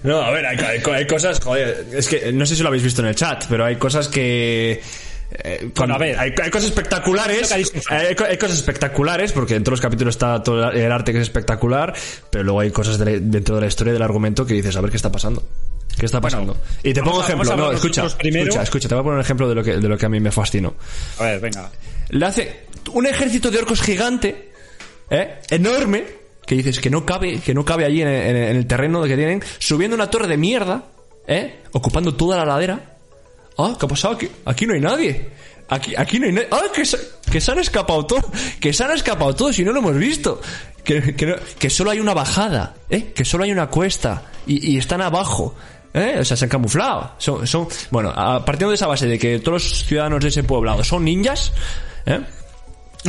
no, 0.03 0.21
a 0.21 0.31
ver, 0.31 0.47
hay, 0.47 0.59
hay 0.93 1.07
cosas, 1.07 1.41
joder, 1.41 1.87
es 1.93 2.09
que 2.09 2.33
no 2.33 2.47
sé 2.47 2.57
si 2.57 2.63
lo 2.63 2.69
habéis 2.69 2.83
visto 2.85 3.03
en 3.03 3.09
el 3.09 3.15
chat, 3.15 3.45
pero 3.49 3.65
hay 3.65 3.77
cosas 3.77 4.09
que... 4.09 4.81
eh, 5.31 5.71
a 5.77 5.99
ver. 5.99 6.19
hay, 6.19 6.33
hay 6.43 6.51
cosas 6.51 6.71
espectaculares 6.71 7.53
hay, 7.53 7.65
co- 8.15 8.25
hay 8.25 8.39
cosas 8.39 8.57
espectaculares 8.59 9.33
porque 9.33 9.55
dentro 9.55 9.73
de 9.73 9.75
los 9.75 9.81
capítulos 9.81 10.15
está 10.15 10.43
todo 10.43 10.71
el 10.71 10.91
arte 10.93 11.13
que 11.13 11.19
es 11.19 11.23
espectacular 11.25 11.93
pero 12.31 12.45
luego 12.45 12.61
hay 12.61 12.71
cosas 12.71 12.99
de 12.99 13.05
la- 13.05 13.19
dentro 13.21 13.55
de 13.57 13.61
la 13.61 13.67
historia 13.67 13.93
del 13.93 14.03
argumento 14.03 14.47
que 14.47 14.55
dices 14.55 14.75
a 14.77 14.81
ver 14.81 14.91
qué 14.91 14.97
está 14.97 15.13
pasando 15.13 15.43
qué 15.99 16.07
está 16.07 16.21
pasando 16.21 16.57
y 16.83 16.95
te 16.95 17.03
pongo 17.03 17.21
a- 17.21 17.25
ejemplo 17.25 17.57
no 17.57 17.73
escucha 17.73 18.07
escucha 18.63 18.89
te 18.89 18.95
voy 18.95 19.01
a 19.01 19.05
poner 19.05 19.17
un 19.17 19.21
ejemplo 19.25 19.49
de 19.49 19.55
lo 19.55 19.63
que 19.63 19.77
de 19.77 19.89
lo 19.89 19.99
que 19.99 20.07
a 20.07 20.09
mí 20.09 20.19
me 20.21 20.31
fascinó 20.33 20.75
A 21.19 21.25
ver, 21.25 21.41
venga. 21.41 21.71
le 22.09 22.25
hace 22.25 22.61
un 22.95 23.07
ejército 23.07 23.51
de 23.51 23.59
orcos 23.59 23.83
gigante, 23.83 24.51
¿eh? 25.11 25.41
enorme, 25.51 26.05
que 26.47 26.55
dices 26.55 26.81
que 26.81 26.89
no 26.89 27.05
cabe, 27.05 27.39
que 27.41 27.53
no 27.53 27.63
cabe 27.67 27.85
allí 27.85 28.01
en, 28.01 28.09
en- 28.09 28.37
en 28.37 28.57
el 28.57 28.67
terreno 28.67 29.03
que 29.03 29.15
tienen, 29.15 29.43
subiendo 29.59 29.95
una 29.95 30.09
torre 30.09 30.27
de 30.27 30.39
mierda, 30.39 30.85
¿eh? 31.27 31.59
ocupando 31.73 32.15
toda 32.15 32.39
la 32.39 32.47
ladera. 32.47 32.97
Ah, 33.59 33.77
¿qué 33.79 33.87
ha 33.87 33.89
pasado? 33.89 34.15
Aquí, 34.15 34.29
aquí 34.45 34.67
no 34.67 34.75
hay 34.75 34.81
nadie. 34.81 35.29
Aquí, 35.69 35.95
aquí 35.97 36.19
no 36.19 36.27
hay 36.27 36.33
nadie. 36.33 36.49
Ah, 36.51 36.63
que 36.73 36.85
se, 37.41 37.51
han 37.51 37.59
escapado 37.59 38.07
todos. 38.07 38.25
Que 38.61 38.73
se 38.73 38.85
han 38.85 38.93
escapado 38.93 39.35
todos 39.35 39.59
y 39.59 39.65
no 39.65 39.73
lo 39.73 39.81
hemos 39.81 39.97
visto. 39.97 40.41
Que, 40.85 41.15
que, 41.15 41.37
que 41.59 41.69
solo 41.71 41.91
hay 41.91 42.01
una 42.01 42.15
bajada, 42.15 42.75
¿eh? 42.89 43.13
Que 43.15 43.25
solo 43.25 43.45
hay 43.45 43.53
una 43.53 43.67
cuesta. 43.67 44.23
Y, 44.47 44.75
y 44.75 44.79
están 44.79 45.03
abajo. 45.03 45.55
¿Eh? 45.93 46.17
O 46.21 46.25
sea, 46.25 46.37
se 46.37 46.45
han 46.45 46.51
camuflado. 46.51 47.13
Son, 47.19 47.47
son, 47.47 47.67
bueno, 47.91 48.13
a- 48.15 48.45
partiendo 48.45 48.71
de 48.71 48.77
esa 48.77 48.87
base 48.87 49.07
de 49.07 49.19
que 49.19 49.39
todos 49.41 49.63
los 49.63 49.85
ciudadanos 49.85 50.21
de 50.23 50.29
ese 50.29 50.45
poblado 50.45 50.85
son 50.85 51.05
ninjas, 51.05 51.53
¿eh? 52.07 52.21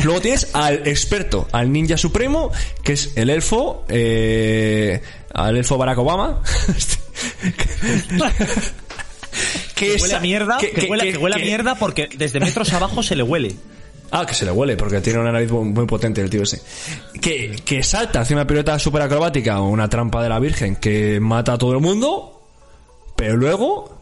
Luego 0.04 0.22
tienes 0.22 0.54
al 0.54 0.88
experto, 0.88 1.48
al 1.52 1.72
ninja 1.72 1.98
supremo, 1.98 2.52
que 2.84 2.94
es 2.94 3.12
el 3.16 3.30
elfo, 3.30 3.86
eh, 3.90 5.02
al 5.34 5.58
elfo 5.58 5.78
Barack 5.78 5.98
Obama. 5.98 6.42
que 9.80 9.96
huele 10.02 10.16
a 10.16 10.20
mierda, 10.20 10.58
que, 10.58 10.88
huele, 10.90 11.12
que 11.12 11.18
huele 11.18 11.36
a 11.36 11.40
mierda 11.40 11.76
porque 11.76 12.10
desde 12.16 12.40
metros 12.40 12.72
abajo 12.74 13.02
se 13.04 13.16
le 13.16 13.24
huele. 13.24 13.56
Ah, 14.12 14.26
que 14.26 14.34
se 14.34 14.44
le 14.44 14.52
huele, 14.52 14.76
porque 14.76 15.02
tiene 15.02 15.20
una 15.20 15.32
nariz 15.32 15.52
muy 15.52 15.86
potente 15.86 16.22
el 16.22 16.30
tío 16.30 16.44
ese. 16.44 16.62
Que, 17.22 17.56
que 17.64 17.84
salta, 17.84 18.22
hace 18.22 18.34
una 18.34 18.48
pirueta 18.48 18.78
super 18.80 19.04
acrobática 19.04 19.62
o 19.62 19.70
una 19.70 19.88
trampa 19.88 20.24
de 20.24 20.30
la 20.30 20.40
Virgen 20.40 20.76
que 20.78 21.20
mata 21.20 21.54
a 21.54 21.58
todo 21.58 21.74
el 21.74 21.80
mundo, 21.80 22.42
pero 23.16 23.38
luego 23.38 24.02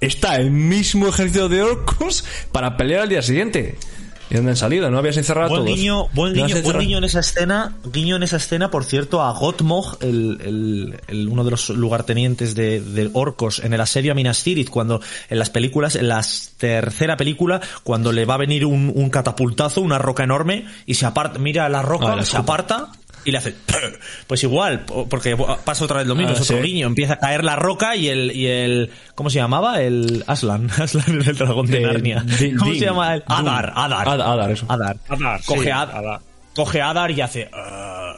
está 0.00 0.36
el 0.36 0.50
mismo 0.50 1.08
ejército 1.08 1.48
de 1.48 1.62
orcos 1.62 2.24
para 2.52 2.76
pelear 2.76 3.02
al 3.02 3.08
día 3.08 3.22
siguiente. 3.22 3.78
¿Y 4.28 4.34
dónde 4.34 4.50
han 4.50 4.56
salido? 4.56 4.90
¿No 4.90 4.98
habías 4.98 5.16
encerrado 5.16 5.46
a 5.46 5.48
Buen 5.50 5.64
todos? 5.64 5.76
guiño, 5.78 6.08
buen 6.12 6.32
¿No 6.34 6.44
has 6.44 6.52
guiño, 6.52 6.62
buen 6.64 6.78
guiño 6.80 6.98
en 6.98 7.04
esa 7.04 7.20
escena, 7.20 7.76
guiño 7.92 8.16
en 8.16 8.24
esa 8.24 8.38
escena, 8.38 8.70
por 8.72 8.84
cierto, 8.84 9.22
a 9.22 9.30
Gotmog, 9.32 9.98
el, 10.00 10.38
el- 10.44 11.00
el- 11.06 11.28
uno 11.28 11.44
de 11.44 11.52
los 11.52 11.68
lugartenientes 11.70 12.54
de, 12.56 12.80
de 12.80 13.08
orcos 13.12 13.60
en 13.60 13.72
el 13.72 13.80
asedio 13.80 14.10
a 14.10 14.14
Minas 14.16 14.42
Tirith, 14.42 14.68
cuando 14.68 15.00
en 15.30 15.38
las 15.38 15.50
películas, 15.50 15.94
en 15.94 16.08
la 16.08 16.24
tercera 16.58 17.16
película, 17.16 17.60
cuando 17.84 18.10
le 18.12 18.24
va 18.24 18.34
a 18.34 18.38
venir 18.38 18.64
un, 18.66 18.92
un 18.94 19.10
catapultazo, 19.10 19.80
una 19.80 19.98
roca 19.98 20.24
enorme, 20.24 20.66
y 20.86 20.94
se 20.94 21.06
aparta, 21.06 21.38
mira 21.38 21.68
la 21.68 21.82
roca, 21.82 22.14
Ah, 22.18 22.24
se 22.24 22.36
aparta, 22.36 22.88
y 23.26 23.30
le 23.32 23.38
hace, 23.38 23.54
pues 24.26 24.42
igual, 24.44 24.84
po- 24.86 25.06
porque 25.08 25.36
pasa 25.64 25.84
otra 25.84 25.98
vez 25.98 26.06
lo 26.06 26.14
mismo, 26.14 26.30
Ah, 26.30 26.34
es 26.34 26.40
otro 26.42 26.62
sí. 26.62 26.62
guiño, 26.72 26.86
empieza 26.86 27.14
a 27.14 27.18
caer 27.18 27.44
la 27.44 27.56
roca 27.56 27.94
y 27.96 28.08
el, 28.08 28.30
y 28.34 28.46
el, 28.46 28.90
¿cómo 29.14 29.28
se 29.28 29.36
llamaba? 29.38 29.82
El 29.82 30.24
Aslan, 30.26 30.70
Aslan 30.78 31.04
el 31.26 31.36
dragón 31.36 31.66
de 31.66 31.80
Narnia. 31.80 32.24
¿Cómo 32.58 32.72
se 32.72 32.80
llama? 32.80 33.14
El? 33.14 33.24
Dun. 33.28 33.36
Adar, 33.48 33.72
Adar. 33.76 34.08
Ad- 34.08 34.20
Adar, 34.20 34.50
eso. 34.50 34.66
Adar. 34.68 34.96
Adar, 35.08 35.40
sí, 35.42 35.46
coge, 35.46 35.72
Adar. 35.72 36.20
coge 36.54 36.80
Adar 36.80 37.10
y 37.10 37.20
hace... 37.20 37.50
"Arr", 37.52 38.16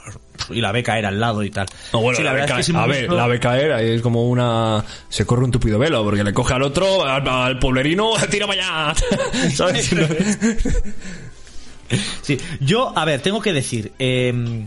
y 0.51 0.61
la 0.63 0.73
ve 0.73 0.83
caer 0.83 1.05
al 1.05 1.21
lado 1.21 1.43
y 1.43 1.51
tal. 1.51 1.67
No, 1.93 2.01
bueno, 2.01 2.17
Sí, 2.17 2.23
la, 2.23 2.31
ve 2.33 2.41
verdad 2.41 2.49
caer, 2.55 2.61
es 2.61 2.71
que 2.71 2.77
a 2.79 2.87
ver, 2.87 3.13
la 3.13 3.27
ve 3.27 3.39
caer, 3.41 3.71
es 3.85 4.01
como 4.01 4.25
una... 4.31 4.83
Se 5.11 5.27
corre 5.27 5.45
un 5.45 5.51
tupido 5.51 5.79
velo, 5.79 6.03
porque 6.05 6.25
le 6.25 6.33
coge 6.33 6.55
al 6.55 6.63
otro, 6.63 7.05
al, 7.05 7.29
al 7.29 7.59
poblerino, 7.59 8.13
tira 8.31 8.47
para 8.47 8.91
allá. 8.93 9.51
¿Sabes? 9.55 9.91
Sí, 12.23 12.39
yo, 12.61 12.93
a 12.97 13.05
ver, 13.05 13.21
tengo 13.21 13.41
que 13.41 13.53
decir, 13.53 13.93
eh, 13.99 14.65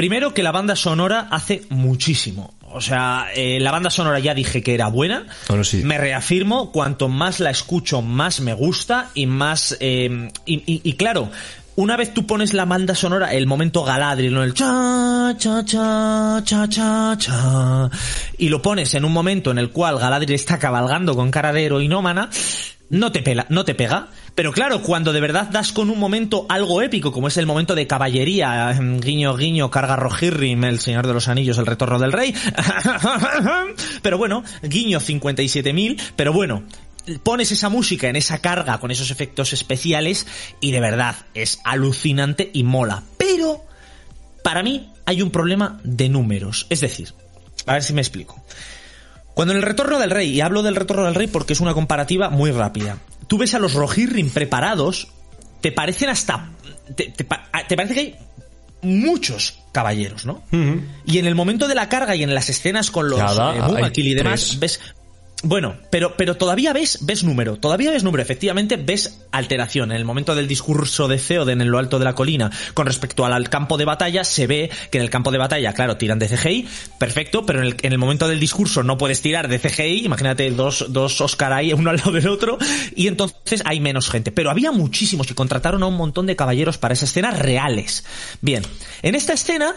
primero 0.00 0.32
que 0.32 0.42
la 0.42 0.50
banda 0.50 0.76
sonora 0.76 1.28
hace 1.30 1.60
muchísimo. 1.68 2.54
O 2.72 2.80
sea, 2.80 3.26
eh, 3.34 3.60
la 3.60 3.70
banda 3.70 3.90
sonora 3.90 4.18
ya 4.18 4.32
dije 4.32 4.62
que 4.62 4.72
era 4.72 4.86
buena. 4.88 5.26
Bueno, 5.46 5.62
sí. 5.62 5.82
Me 5.84 5.98
reafirmo, 5.98 6.72
cuanto 6.72 7.08
más 7.10 7.38
la 7.38 7.50
escucho, 7.50 8.00
más 8.00 8.40
me 8.40 8.54
gusta 8.54 9.10
y 9.12 9.26
más... 9.26 9.76
eh, 9.78 10.30
y, 10.46 10.54
y- 10.72 10.80
y 10.84 10.92
claro, 10.94 11.28
una 11.76 11.98
vez 11.98 12.14
tú 12.14 12.26
pones 12.26 12.54
la 12.54 12.64
banda 12.64 12.94
sonora, 12.94 13.34
el 13.34 13.46
momento 13.46 13.84
Galadriel, 13.84 14.32
¿no? 14.32 14.42
el 14.42 14.54
cha, 14.54 15.34
cha, 15.36 15.62
cha, 15.66 16.40
cha, 16.46 16.66
cha, 16.66 17.16
cha, 17.18 17.90
y 18.38 18.48
lo 18.48 18.62
pones 18.62 18.94
en 18.94 19.04
un 19.04 19.12
momento 19.12 19.50
en 19.50 19.58
el 19.58 19.68
cual 19.68 19.98
Galadriel 19.98 20.34
está 20.34 20.58
cabalgando 20.58 21.14
con 21.14 21.30
cara 21.30 21.52
de 21.52 21.66
heroinómana, 21.66 22.30
no 22.88 23.12
te, 23.12 23.20
pela, 23.20 23.44
no 23.50 23.66
te 23.66 23.74
pega. 23.74 24.08
Pero 24.34 24.52
claro, 24.52 24.82
cuando 24.82 25.12
de 25.12 25.20
verdad 25.20 25.48
das 25.50 25.72
con 25.72 25.90
un 25.90 25.98
momento 25.98 26.46
algo 26.48 26.82
épico, 26.82 27.12
como 27.12 27.28
es 27.28 27.36
el 27.36 27.46
momento 27.46 27.74
de 27.74 27.86
caballería, 27.86 28.70
em, 28.72 29.00
guiño, 29.00 29.36
guiño, 29.36 29.70
carga 29.70 29.96
Rohirrim, 29.96 30.64
el 30.64 30.80
Señor 30.80 31.06
de 31.06 31.14
los 31.14 31.28
Anillos, 31.28 31.58
el 31.58 31.66
retorno 31.66 31.98
del 31.98 32.12
rey. 32.12 32.34
pero 34.02 34.18
bueno, 34.18 34.42
guiño 34.62 35.00
57.000, 35.00 36.00
pero 36.16 36.32
bueno, 36.32 36.62
pones 37.22 37.52
esa 37.52 37.68
música 37.68 38.08
en 38.08 38.16
esa 38.16 38.38
carga 38.38 38.78
con 38.78 38.90
esos 38.90 39.10
efectos 39.10 39.52
especiales 39.52 40.26
y 40.60 40.70
de 40.70 40.80
verdad 40.80 41.16
es 41.34 41.60
alucinante 41.64 42.50
y 42.52 42.62
mola. 42.62 43.02
Pero, 43.16 43.64
para 44.42 44.62
mí, 44.62 44.90
hay 45.06 45.22
un 45.22 45.30
problema 45.30 45.80
de 45.82 46.08
números. 46.08 46.66
Es 46.70 46.80
decir, 46.80 47.12
a 47.66 47.74
ver 47.74 47.82
si 47.82 47.92
me 47.92 48.00
explico. 48.00 48.42
Cuando 49.34 49.52
en 49.52 49.58
el 49.58 49.66
retorno 49.66 49.98
del 49.98 50.10
rey, 50.10 50.30
y 50.30 50.40
hablo 50.40 50.62
del 50.62 50.76
retorno 50.76 51.04
del 51.04 51.14
rey 51.14 51.26
porque 51.26 51.52
es 51.52 51.60
una 51.60 51.74
comparativa 51.74 52.30
muy 52.30 52.50
rápida, 52.50 52.98
tú 53.30 53.38
ves 53.38 53.54
a 53.54 53.60
los 53.60 53.74
Rohirrim 53.74 54.28
preparados, 54.30 55.06
te 55.60 55.70
parecen 55.70 56.08
hasta... 56.08 56.50
Te, 56.96 57.12
te 57.14 57.76
parece 57.76 57.94
que 57.94 58.00
hay 58.00 58.16
muchos 58.82 59.60
caballeros, 59.70 60.26
¿no? 60.26 60.42
Y 61.06 61.18
en 61.18 61.26
el 61.26 61.36
momento 61.36 61.68
de 61.68 61.76
la 61.76 61.88
carga 61.88 62.16
y 62.16 62.24
en 62.24 62.34
las 62.34 62.48
escenas 62.48 62.90
con 62.90 63.08
los 63.08 63.20
Cada- 63.20 63.54
eh, 63.54 63.92
y 63.94 64.14
demás, 64.14 64.40
tres. 64.58 64.58
ves... 64.58 64.80
Bueno, 65.42 65.76
pero, 65.88 66.16
pero 66.18 66.36
todavía 66.36 66.74
ves, 66.74 66.98
ves 67.00 67.24
número, 67.24 67.56
todavía 67.56 67.90
ves 67.90 68.04
número, 68.04 68.22
efectivamente 68.22 68.76
ves 68.76 69.20
alteración. 69.32 69.90
En 69.90 69.96
el 69.96 70.04
momento 70.04 70.34
del 70.34 70.46
discurso 70.46 71.08
de 71.08 71.16
Theoden 71.16 71.62
en 71.62 71.70
lo 71.70 71.78
alto 71.78 71.98
de 71.98 72.04
la 72.04 72.14
colina, 72.14 72.50
con 72.74 72.84
respecto 72.84 73.24
al, 73.24 73.32
al 73.32 73.48
campo 73.48 73.78
de 73.78 73.86
batalla, 73.86 74.22
se 74.24 74.46
ve 74.46 74.70
que 74.90 74.98
en 74.98 75.04
el 75.04 75.08
campo 75.08 75.30
de 75.30 75.38
batalla, 75.38 75.72
claro, 75.72 75.96
tiran 75.96 76.18
de 76.18 76.28
CGI, 76.28 76.68
perfecto, 76.98 77.46
pero 77.46 77.60
en 77.60 77.68
el, 77.68 77.76
en 77.80 77.92
el 77.92 77.98
momento 77.98 78.28
del 78.28 78.38
discurso 78.38 78.82
no 78.82 78.98
puedes 78.98 79.22
tirar 79.22 79.48
de 79.48 79.58
CGI, 79.58 80.04
imagínate 80.04 80.50
dos, 80.50 80.84
dos 80.90 81.18
Oscar 81.22 81.54
ahí, 81.54 81.72
uno 81.80 81.88
al 81.88 81.96
lado 81.96 82.12
del 82.12 82.28
otro, 82.28 82.58
y 82.94 83.06
entonces 83.06 83.62
hay 83.64 83.80
menos 83.80 84.10
gente. 84.10 84.32
Pero 84.32 84.50
había 84.50 84.72
muchísimos 84.72 85.30
y 85.30 85.34
contrataron 85.34 85.82
a 85.82 85.86
un 85.86 85.96
montón 85.96 86.26
de 86.26 86.36
caballeros 86.36 86.76
para 86.76 86.92
esa 86.92 87.06
escena 87.06 87.30
reales. 87.30 88.04
Bien, 88.42 88.62
en 89.00 89.14
esta 89.14 89.32
escena 89.32 89.74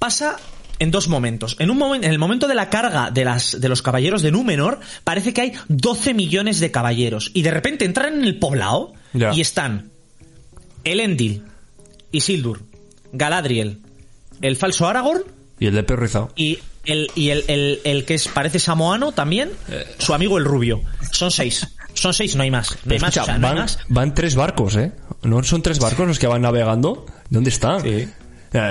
pasa 0.00 0.38
en 0.78 0.90
dos 0.90 1.08
momentos. 1.08 1.56
En 1.58 1.70
un 1.70 1.78
momento, 1.78 2.06
en 2.06 2.12
el 2.12 2.18
momento 2.18 2.48
de 2.48 2.54
la 2.54 2.70
carga 2.70 3.10
de 3.10 3.24
las 3.24 3.60
de 3.60 3.68
los 3.68 3.82
caballeros 3.82 4.22
de 4.22 4.30
Númenor, 4.30 4.80
parece 5.04 5.32
que 5.32 5.40
hay 5.40 5.52
12 5.68 6.14
millones 6.14 6.60
de 6.60 6.70
caballeros 6.70 7.30
y 7.34 7.42
de 7.42 7.50
repente 7.50 7.84
entran 7.84 8.14
en 8.14 8.24
el 8.24 8.38
poblado 8.38 8.92
y 9.32 9.40
están 9.40 9.90
Elendil, 10.84 11.44
Isildur, 12.12 12.62
Galadriel, 13.12 13.78
el 14.40 14.56
falso 14.56 14.86
Aragorn 14.88 15.22
y 15.58 15.66
el 15.66 15.74
de 15.74 15.82
perro 15.82 16.02
rizado. 16.02 16.32
y 16.36 16.58
el, 16.84 17.10
y 17.14 17.30
el, 17.30 17.44
el, 17.48 17.80
el 17.84 18.04
que 18.04 18.14
es, 18.14 18.28
parece 18.28 18.58
samoano 18.58 19.12
también, 19.12 19.50
su 19.98 20.12
amigo 20.12 20.36
el 20.38 20.44
rubio. 20.44 20.82
Son 21.12 21.30
seis. 21.30 21.66
Son 21.94 22.12
seis, 22.12 22.34
no 22.36 22.42
hay 22.42 22.50
más. 22.50 22.76
No 22.84 22.92
hay 22.92 22.98
más, 22.98 23.10
Escucha, 23.10 23.22
o 23.22 23.26
sea, 23.26 23.38
no 23.38 23.46
hay 23.46 23.54
van, 23.54 23.62
más. 23.62 23.78
van 23.88 24.14
tres 24.14 24.34
barcos, 24.34 24.76
¿eh? 24.76 24.92
¿No 25.22 25.42
son 25.44 25.62
tres 25.62 25.78
barcos 25.78 26.06
los 26.08 26.18
que 26.18 26.26
van 26.26 26.42
navegando? 26.42 27.06
¿Dónde 27.30 27.50
están? 27.50 27.80
Sí. 27.82 28.08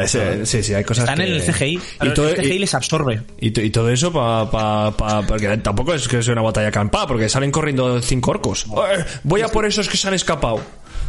Sí, 0.05 0.19
sí, 0.45 0.63
sí, 0.63 0.73
hay 0.73 0.83
cosas 0.83 1.03
Están 1.03 1.17
que- 1.17 1.23
en 1.27 1.33
el 1.33 1.41
CGI. 1.41 1.79
Y 2.03 2.09
todo, 2.13 2.29
el 2.29 2.35
CGI 2.37 2.53
y- 2.53 2.59
les 2.59 2.73
absorbe. 2.73 3.21
y 3.39 3.51
to- 3.51 3.61
y 3.61 3.69
todo 3.69 3.89
eso 3.89 4.13
pa, 4.13 4.49
pa, 4.49 4.95
pa- 4.95 5.21
porque 5.27 5.57
tampoco 5.57 5.93
es 5.93 6.07
que 6.07 6.23
sea 6.23 6.33
una 6.33 6.41
batalla 6.41 6.71
campada, 6.71 7.07
porque 7.07 7.27
salen 7.27 7.51
corriendo 7.51 8.01
cinco 8.01 8.31
orcos. 8.31 8.65
Eh, 8.65 9.03
Voy 9.23 9.41
a 9.41 9.49
por 9.49 9.65
esos 9.65 9.89
que 9.89 9.97
se 9.97 10.07
han 10.07 10.13
escapado. 10.13 10.61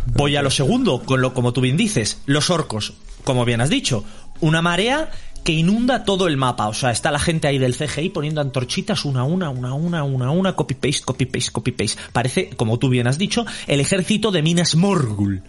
Voy 0.07 0.37
a 0.37 0.43
lo 0.43 0.51
segundo, 0.51 1.03
con 1.03 1.21
lo 1.21 1.33
como 1.35 1.53
tú 1.53 1.61
bien 1.61 1.77
dices, 1.77 2.21
los 2.27 2.51
orcos, 2.51 2.95
como 3.23 3.45
bien 3.45 3.61
has 3.61 3.71
dicho, 3.71 4.05
una 4.41 4.61
marea 4.61 5.11
que 5.45 5.53
inunda 5.53 6.05
todo 6.05 6.27
el 6.27 6.37
mapa, 6.39 6.69
o 6.69 6.75
sea, 6.75 6.91
está 6.91 7.11
la 7.11 7.19
gente 7.19 7.47
ahí 7.47 7.59
del 7.59 7.75
CGI 7.77 8.09
poniendo 8.11 8.41
antorchitas 8.41 9.05
una 9.05 9.21
a 9.21 9.25
una, 9.25 9.51
una 9.51 9.69
a 9.69 9.75
una, 9.75 10.03
una 10.03 10.27
a 10.27 10.31
una, 10.31 10.57
copy 10.57 10.75
paste, 10.75 11.05
copy 11.05 11.27
paste, 11.27 11.53
copy 11.53 11.71
paste. 11.73 12.01
Parece, 12.13 12.51
como 12.57 12.79
tú 12.79 12.89
bien 12.89 13.07
has 13.07 13.19
dicho, 13.19 13.45
el 13.67 13.79
ejército 13.81 14.31
de 14.31 14.43
Minas 14.43 14.75
Morgul. 14.75 15.43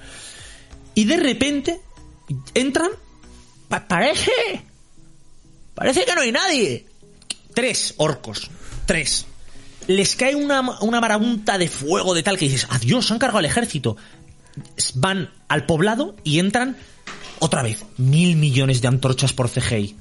Y 0.95 1.05
de 1.05 1.17
repente 1.17 1.79
entran, 2.53 2.89
pa- 3.67 3.87
parece, 3.87 4.31
parece 5.73 6.05
que 6.05 6.15
no 6.15 6.21
hay 6.21 6.31
nadie. 6.31 6.85
Tres 7.53 7.93
orcos, 7.97 8.49
tres. 8.85 9.25
Les 9.87 10.15
cae 10.15 10.35
una, 10.35 10.61
una 10.81 10.99
marabunta 10.99 11.57
de 11.57 11.69
fuego 11.69 12.13
de 12.13 12.23
tal 12.23 12.37
que 12.37 12.45
dices, 12.45 12.67
adiós, 12.69 13.11
han 13.11 13.19
cargado 13.19 13.39
el 13.39 13.45
ejército 13.45 13.97
van 14.93 15.29
al 15.49 15.65
poblado 15.65 16.15
y 16.23 16.39
entran 16.39 16.77
otra 17.39 17.61
vez 17.61 17.83
mil 17.97 18.37
millones 18.37 18.81
de 18.81 18.87
antorchas 18.87 19.33
por 19.33 19.49
CGI. 19.49 19.95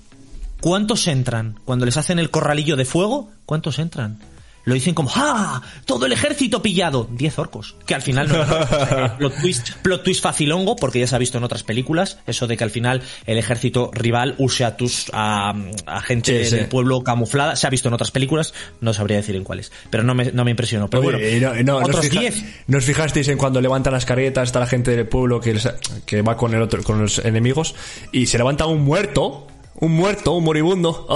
¿Cuántos 0.61 1.09
entran? 1.09 1.59
Cuando 1.65 1.85
les 1.85 1.97
hacen 1.97 2.19
el 2.21 2.31
corralillo 2.31 2.77
de 2.77 2.85
fuego, 2.85 3.31
¿cuántos 3.47 3.79
entran? 3.81 4.19
Lo 4.65 4.75
dicen 4.75 4.95
como 4.95 5.11
¡Ah! 5.15 5.61
¡Todo 5.85 6.07
el 6.07 6.13
ejército 6.13 6.63
pillado! 6.63 7.07
Diez 7.11 7.39
orcos. 7.39 7.75
Que 7.87 7.95
al 7.95 8.03
final 8.03 8.29
no 8.29 9.17
plot 9.19 9.41
twist, 9.41 9.71
plot 9.83 10.03
twist 10.03 10.23
facilongo, 10.23 10.77
porque 10.77 11.01
ya 11.01 11.07
se 11.07 11.15
ha 11.15 11.19
visto 11.19 11.39
en 11.39 11.45
otras 11.45 11.63
películas, 11.63 12.19
eso 12.27 12.47
de 12.47 12.57
que 12.57 12.65
al 12.65 12.71
final 12.71 13.03
el 13.27 13.39
ejército 13.39 13.91
rival 13.93 14.35
use 14.39 14.65
a 14.65 14.77
tus 14.77 15.07
a, 15.13 15.55
a 15.87 16.01
gente 16.01 16.45
Sí, 16.45 16.51
sí. 16.51 16.57
del 16.57 16.67
pueblo 16.67 17.03
camuflada. 17.03 17.57
Se 17.57 17.67
ha 17.67 17.71
visto 17.71 17.89
en 17.89 17.95
otras 17.95 18.11
películas, 18.11 18.55
no 18.81 18.95
sabría 18.95 19.19
decir 19.19 19.37
en 19.37 19.45
cuáles. 19.45 19.71
Pero 19.91 20.03
no 20.03 20.15
me, 20.15 20.33
no 20.33 20.45
me 20.45 20.51
impresionó. 20.53 20.89
Pero 20.89 21.03
bueno, 21.03 21.19
Oye, 21.19 21.41
no- 21.41 21.55
no- 21.55 21.63
¿no 21.63 21.77
os 21.79 21.89
otros 21.89 22.07
fija- 22.09 22.21
diez. 22.21 22.43
¿No 22.67 22.79
os 22.79 22.85
fijasteis 22.85 23.29
en 23.29 23.37
cuando 23.39 23.61
levantan 23.61 23.93
las 23.93 24.05
carretas, 24.07 24.49
está 24.49 24.61
la 24.61 24.67
gente 24.67 24.97
del 24.97 25.07
pueblo 25.07 25.41
que, 25.41 25.55
les- 25.55 25.69
que 26.07 26.23
va 26.23 26.37
con 26.37 26.55
el 26.55 26.63
otro, 26.63 26.83
con 26.83 27.01
los 27.03 27.19
enemigos, 27.19 27.75
y 28.13 28.27
se 28.27 28.39
levanta 28.39 28.67
un 28.67 28.83
muerto, 28.83 29.47
un 29.85 29.93
muerto, 29.93 30.33
un 30.33 30.45
moribundo, 30.45 31.07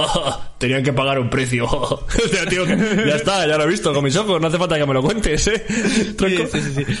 tenían 0.57 0.83
que 0.83 0.93
pagar 0.93 1.19
un 1.19 1.29
precio. 1.29 1.67
Tío, 2.49 2.65
ya 2.65 3.15
está, 3.15 3.47
ya 3.47 3.57
lo 3.57 3.63
he 3.63 3.67
visto 3.67 3.93
con 3.93 4.03
mis 4.03 4.15
ojos, 4.15 4.39
no 4.39 4.47
hace 4.47 4.57
falta 4.57 4.77
que 4.77 4.85
me 4.85 4.93
lo 4.93 5.01
cuentes, 5.01 5.47
eh. 5.47 5.65
Tronco. 6.17 6.43
Sí, 6.51 6.61
sí, 6.61 6.73
sí, 6.75 6.85
sí. 6.85 6.97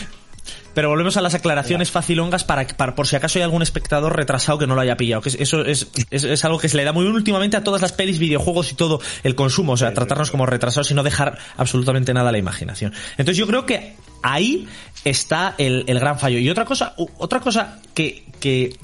Pero 0.73 0.89
volvemos 0.89 1.17
a 1.17 1.21
las 1.21 1.33
aclaraciones 1.33 1.89
facilongas 1.91 2.43
para, 2.43 2.65
para 2.67 2.93
por 2.95 3.07
si 3.07 3.15
acaso 3.15 3.39
hay 3.39 3.43
algún 3.43 3.61
espectador 3.63 4.15
retrasado 4.15 4.59
que 4.59 4.67
no 4.67 4.75
lo 4.75 4.81
haya 4.81 4.95
pillado. 4.95 5.21
Que 5.21 5.29
es- 5.29 5.35
eso 5.39 5.65
es, 5.65 5.89
es, 6.11 6.23
es 6.23 6.45
algo 6.45 6.59
que 6.59 6.69
se 6.69 6.77
le 6.77 6.83
da 6.83 6.93
muy 6.93 7.05
últimamente 7.05 7.57
a 7.57 7.63
todas 7.63 7.81
las 7.81 7.91
pelis, 7.91 8.19
videojuegos 8.19 8.71
y 8.71 8.75
todo 8.75 9.01
el 9.23 9.35
consumo. 9.35 9.73
O 9.73 9.77
sea, 9.77 9.93
tratarnos 9.93 10.29
como 10.31 10.45
retrasados 10.45 10.89
y 10.91 10.93
no 10.93 11.03
dejar 11.03 11.37
absolutamente 11.57 12.13
nada 12.13 12.29
a 12.29 12.31
la 12.31 12.37
imaginación. 12.37 12.93
Entonces 13.17 13.35
yo 13.37 13.47
creo 13.47 13.65
que 13.65 13.95
ahí 14.21 14.67
está 15.03 15.55
el, 15.57 15.83
el 15.87 15.99
gran 15.99 16.19
fallo. 16.19 16.37
Y 16.37 16.49
otra 16.49 16.65
cosa, 16.65 16.93
otra 17.17 17.39
cosa 17.41 17.79
que, 17.93 18.23
que, 18.39 18.75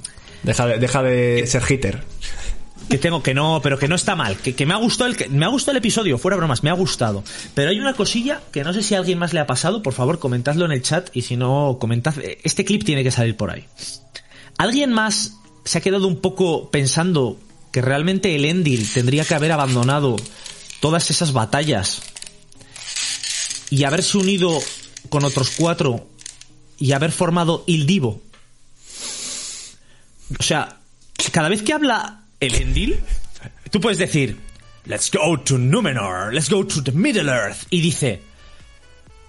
Deja 0.43 0.65
de, 0.65 0.79
deja 0.79 1.01
de 1.03 1.47
ser 1.47 1.63
hitter. 1.69 2.03
Que 2.89 2.97
tengo 2.97 3.23
que 3.23 3.33
no, 3.33 3.61
pero 3.63 3.79
que 3.79 3.87
no 3.87 3.95
está 3.95 4.15
mal, 4.15 4.37
que, 4.37 4.55
que 4.55 4.65
me 4.65 4.73
ha 4.73 4.77
gustado 4.77 5.09
el 5.09 5.17
que 5.17 5.27
me 5.27 5.45
ha 5.45 5.49
gustado 5.49 5.71
el 5.71 5.77
episodio, 5.77 6.17
fuera 6.17 6.37
bromas, 6.37 6.63
me 6.63 6.69
ha 6.69 6.73
gustado. 6.73 7.23
Pero 7.53 7.69
hay 7.69 7.79
una 7.79 7.93
cosilla 7.93 8.41
que 8.51 8.63
no 8.63 8.73
sé 8.73 8.83
si 8.83 8.95
a 8.95 8.99
alguien 8.99 9.17
más 9.17 9.33
le 9.33 9.39
ha 9.39 9.47
pasado, 9.47 9.81
por 9.81 9.93
favor, 9.93 10.19
comentadlo 10.19 10.65
en 10.65 10.71
el 10.71 10.81
chat 10.81 11.09
y 11.15 11.23
si 11.23 11.35
no 11.37 11.77
comentad, 11.79 12.13
este 12.43 12.65
clip 12.65 12.83
tiene 12.83 13.03
que 13.03 13.11
salir 13.11 13.35
por 13.35 13.51
ahí. 13.51 13.65
¿Alguien 14.57 14.91
más 14.91 15.37
se 15.63 15.79
ha 15.79 15.81
quedado 15.81 16.07
un 16.07 16.21
poco 16.21 16.69
pensando 16.69 17.37
que 17.71 17.81
realmente 17.81 18.35
el 18.35 18.45
Endil 18.45 18.87
tendría 18.91 19.25
que 19.25 19.35
haber 19.35 19.51
abandonado 19.51 20.15
todas 20.79 21.09
esas 21.09 21.33
batallas 21.33 22.01
y 23.69 23.83
haberse 23.83 24.17
unido 24.17 24.59
con 25.09 25.25
otros 25.25 25.51
cuatro 25.57 26.07
y 26.77 26.91
haber 26.91 27.11
formado 27.11 27.63
Il 27.65 27.85
Divo? 27.85 28.21
O 30.39 30.43
sea, 30.43 30.77
cada 31.31 31.49
vez 31.49 31.63
que 31.63 31.73
habla 31.73 32.24
el 32.39 32.55
Endil, 32.55 32.99
tú 33.71 33.79
puedes 33.79 33.97
decir, 33.97 34.37
let's 34.85 35.09
go 35.11 35.37
to 35.39 35.57
Numenor, 35.57 36.33
let's 36.33 36.49
go 36.49 36.63
to 36.65 36.81
the 36.81 36.91
Middle 36.91 37.29
Earth, 37.29 37.65
y 37.69 37.81
dice, 37.81 38.21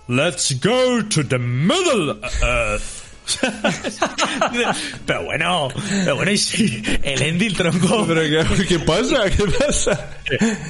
let's 0.09 0.59
go 0.61 1.03
to 1.09 1.27
the 1.27 1.39
Middle 1.39 2.21
Earth. 2.43 3.05
pero 5.07 5.25
bueno, 5.25 5.69
pero 6.05 6.15
bueno, 6.15 6.31
y 6.31 6.39
si 6.39 6.83
el 7.03 7.23
Endil 7.23 7.57
tronco. 7.57 8.07
¿qué, 8.07 8.67
qué 8.69 8.79
pasa? 8.79 9.29
¿Qué 9.29 9.45
pasa? 9.59 10.11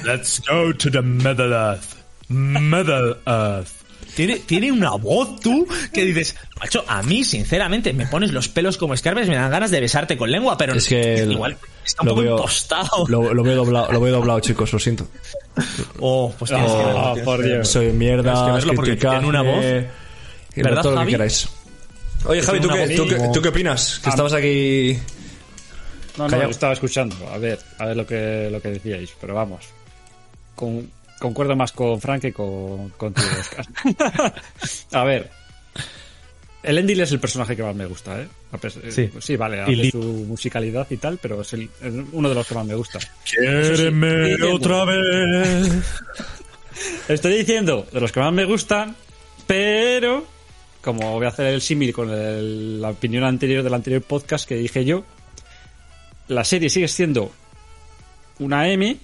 Let's 0.03 0.41
go 0.49 0.73
to 0.73 0.89
the 0.89 1.03
Middle 1.03 1.53
Earth. 1.53 1.95
Middle 2.29 3.17
Earth. 3.27 3.69
Tiene, 4.15 4.39
tiene 4.39 4.71
una 4.71 4.91
voz 4.95 5.39
tú 5.39 5.67
que 5.93 6.03
dices, 6.03 6.35
macho, 6.59 6.83
a 6.87 7.03
mí 7.03 7.23
sinceramente 7.23 7.93
me 7.93 8.07
pones 8.07 8.31
los 8.31 8.47
pelos 8.47 8.77
como 8.77 8.95
escarbes, 8.95 9.27
me 9.27 9.35
dan 9.35 9.51
ganas 9.51 9.69
de 9.69 9.79
besarte 9.79 10.17
con 10.17 10.31
lengua, 10.31 10.57
pero 10.57 10.73
Es 10.73 10.87
que 10.87 11.23
igual 11.29 11.57
está 11.87 12.03
un 12.03 12.07
lo 12.09 12.11
poco 12.13 12.21
veo, 12.23 12.35
impostado. 12.37 13.05
lo, 13.07 13.33
lo 13.33 13.43
veo 13.43 13.55
doblado, 13.55 13.91
lo 13.91 13.99
veo 13.99 14.13
doblado, 14.13 14.39
chicos, 14.39 14.71
lo 14.73 14.79
siento. 14.79 15.07
Oh, 15.99 16.33
pues 16.37 16.51
tienes 16.51 16.71
que 16.71 16.77
verlo. 16.77 16.99
Ah, 16.99 17.15
por 17.25 17.43
Dios. 17.43 17.67
Soy 17.67 17.91
mierda, 17.91 18.59
tiene 18.61 19.25
una 19.27 19.41
voz. 19.41 19.65
y 20.55 20.61
¿Verdad, 20.61 20.81
todo 20.81 20.91
lo 20.91 20.97
que 20.97 21.01
Javi? 21.03 21.11
queráis. 21.13 21.49
Oye, 22.25 22.41
Javi, 22.41 22.59
¿tú 22.59 22.67
qué, 22.69 22.87
tú, 22.95 23.07
qué, 23.07 23.17
como- 23.17 23.31
tú 23.31 23.41
qué 23.41 23.49
opinas? 23.49 23.99
Que 23.99 24.09
estabas 24.09 24.33
aquí... 24.33 24.99
No, 26.17 26.27
no, 26.27 26.41
yo 26.41 26.49
estaba 26.49 26.73
escuchando. 26.73 27.15
A 27.31 27.37
ver, 27.37 27.59
a 27.77 27.85
ver 27.85 27.95
lo 27.97 28.05
que, 28.07 28.49
lo 28.51 28.59
que 28.59 28.69
decíais, 28.69 29.11
pero 29.21 29.35
vamos. 29.35 29.65
Con- 30.55 30.89
concuerdo 31.19 31.55
más 31.55 31.71
con 31.71 32.01
Frank 32.01 32.21
que 32.21 32.33
con, 32.33 32.89
contigo, 32.89 33.27
Oscar. 33.39 33.65
a 34.93 35.03
ver. 35.03 35.29
El 36.63 36.77
Endil 36.79 36.99
es 37.01 37.11
el 37.11 37.19
personaje 37.19 37.55
que 37.55 37.63
más 37.63 37.75
me 37.75 37.85
gusta, 37.85 38.21
¿eh? 38.21 38.27
Eh, 38.61 38.91
Sí. 38.91 39.09
pues 39.13 39.23
sí, 39.23 39.35
vale, 39.35 39.63
Y 39.71 39.91
su 39.91 39.99
musicalidad 40.27 40.87
y 40.89 40.97
tal, 40.97 41.17
pero 41.21 41.41
es, 41.41 41.53
el- 41.53 41.69
es 41.81 41.93
uno 42.11 42.27
de 42.29 42.35
los 42.35 42.47
que 42.47 42.55
más 42.55 42.65
me 42.65 42.75
gusta. 42.75 42.99
Quiéreme 43.23 44.35
sí. 44.35 44.41
otra 44.43 44.83
vez. 44.85 45.69
Estoy 47.07 47.37
diciendo 47.37 47.87
de 47.91 48.01
los 48.01 48.11
que 48.11 48.19
más 48.19 48.33
me 48.33 48.45
gustan, 48.45 48.95
pero 49.45 50.25
como 50.81 51.13
voy 51.13 51.25
a 51.25 51.29
hacer 51.29 51.47
el 51.47 51.61
símil 51.61 51.93
con 51.93 52.09
el- 52.09 52.81
la 52.81 52.89
opinión 52.89 53.23
anterior 53.23 53.63
del 53.63 53.73
anterior 53.73 54.01
podcast 54.01 54.47
que 54.47 54.55
dije 54.55 54.83
yo, 54.85 55.03
la 56.27 56.43
serie 56.43 56.69
sigue 56.69 56.87
siendo 56.87 57.31
una 58.39 58.67
M, 58.69 58.97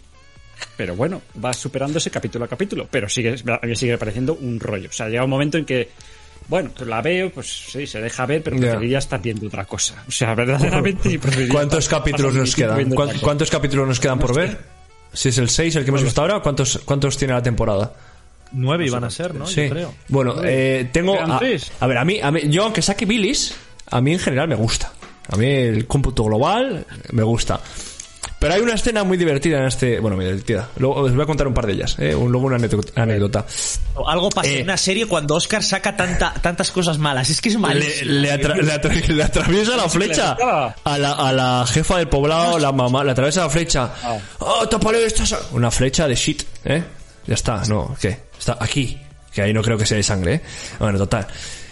pero 0.78 0.96
bueno, 0.96 1.22
va 1.44 1.54
superándose 1.54 2.12
capítulo 2.12 2.46
a 2.46 2.48
capítulo, 2.48 2.88
pero 2.92 3.08
sigue, 3.10 3.36
a 3.62 3.66
mí 3.66 3.76
sigue 3.76 3.98
pareciendo 3.98 4.34
un 4.36 4.60
rollo. 4.60 4.89
O 4.89 4.94
sea, 4.94 5.08
llega 5.10 5.24
un 5.24 5.30
momento 5.30 5.58
en 5.58 5.66
que, 5.66 5.89
bueno, 6.48 6.72
pues 6.76 6.88
la 6.90 7.02
veo, 7.02 7.30
pues 7.32 7.48
sí, 7.72 7.88
se 7.88 8.00
deja 8.02 8.26
ver, 8.26 8.44
pero 8.44 8.58
preferiría 8.58 9.00
estar 9.00 9.22
viendo 9.22 9.48
otra 9.48 9.66
cosa. 9.66 10.04
O 10.08 10.12
sea, 10.12 10.36
verdaderamente 10.36 11.20
¿Cuántos 11.52 11.86
estar- 11.86 12.00
capítulos 12.00 12.34
nos 12.36 12.56
quedan? 12.56 12.78
viendo 12.78 12.96
¿Cuán- 12.96 13.08
otra 13.10 13.16
cosa. 13.20 13.26
¿Cuántos 13.26 13.50
capítulos 13.50 13.88
nos 13.88 14.00
quedan 14.00 14.20
por 14.20 14.36
ver? 14.36 14.58
Si 15.14 15.30
es 15.30 15.38
el 15.38 15.50
6 15.50 15.76
el 15.76 15.84
que 15.84 15.90
hemos 15.90 16.04
visto 16.04 16.22
ahora, 16.22 16.40
¿cuántos, 16.40 16.80
¿cuántos 16.86 17.18
tiene 17.18 17.34
la 17.34 17.44
temporada? 17.44 17.94
Nueve 18.52 18.86
iban 18.86 19.04
a 19.04 19.10
ser, 19.10 19.34
¿no? 19.34 19.48
Sí. 19.48 19.64
Yo 19.64 19.70
creo. 19.72 19.94
Bueno, 20.10 20.36
eh, 20.44 20.88
tengo. 20.92 21.20
A, 21.20 21.40
tres. 21.40 21.72
a 21.80 21.88
ver, 21.88 21.98
a 21.98 22.06
mí, 22.06 22.20
a 22.22 22.30
mí, 22.32 22.42
yo 22.50 22.64
aunque 22.64 22.82
saque 22.84 23.06
Billis, 23.06 23.56
a 23.90 24.00
mí 24.02 24.14
en 24.14 24.20
general 24.20 24.48
me 24.48 24.56
gusta. 24.56 24.92
A 25.30 25.36
mí 25.38 25.46
el 25.48 25.88
cómputo 25.88 26.24
global 26.26 26.86
me 27.12 27.24
gusta. 27.24 27.60
Pero 28.44 28.56
hay 28.56 28.60
una 28.62 28.74
escena 28.74 29.06
muy 29.06 29.16
divertida 29.18 29.60
en 29.60 29.68
este. 29.68 30.02
Bueno, 30.02 30.18
muy 30.18 30.26
divertida. 30.26 30.68
Luego 30.76 30.96
os 30.96 31.14
voy 31.16 31.24
a 31.24 31.26
contar 31.26 31.48
un 31.48 31.54
par 31.54 31.66
de 31.66 31.72
ellas. 31.72 31.96
¿eh? 31.98 32.14
Un- 32.14 32.30
luego 32.30 32.48
una 32.48 32.58
anécdota. 32.58 33.46
Algo 34.06 34.30
pasa 34.30 34.50
Eh. 34.50 34.58
en 34.58 34.64
una 34.64 34.76
serie 34.76 35.06
cuando 35.06 35.36
Oscar 35.36 35.64
saca 35.64 35.96
tanta, 35.96 36.34
tantas 36.41 36.70
cosas 36.70 36.98
malas. 36.98 37.30
Es 37.30 37.39
que 37.39 37.48
es 37.48 37.56
Le, 37.56 37.62
malísimo. 37.62 38.12
le 38.12 38.34
atra- 38.34 38.56
le 38.62 38.74
atra- 38.74 39.08
le 39.08 39.24
atraviesa 39.24 39.78
la 39.78 39.88
flecha 39.88 40.36
a 40.84 40.98
la, 40.98 41.14
a 41.14 41.32
la 41.32 41.66
jefa 41.72 42.00
del 42.00 42.10
poblado, 42.10 42.60
la 42.60 42.74
mamá, 42.74 43.02
le 43.06 43.12
atraviesa 43.12 43.44
la 43.44 43.50
flecha. 43.50 43.94
¡Oh, 44.39 44.68
tápale 44.68 45.06
estas! 45.06 45.34
Una 45.54 45.72
flecha 45.72 46.06
de 46.06 46.16
shit, 46.16 46.44
¿eh? 46.66 46.84
Ya 47.26 47.36
está, 47.36 47.64
no, 47.70 47.96
¿qué? 48.02 48.24
Está 48.38 48.58
aquí. 48.60 49.00
Que 49.34 49.41
ahí 49.41 49.54
no 49.54 49.62
creo 49.62 49.78
que 49.78 49.86
sea 49.86 49.96
de 49.96 50.04
sangre, 50.04 50.34
¿eh? 50.34 50.41
Bueno, 50.80 50.98
total. 50.98 51.26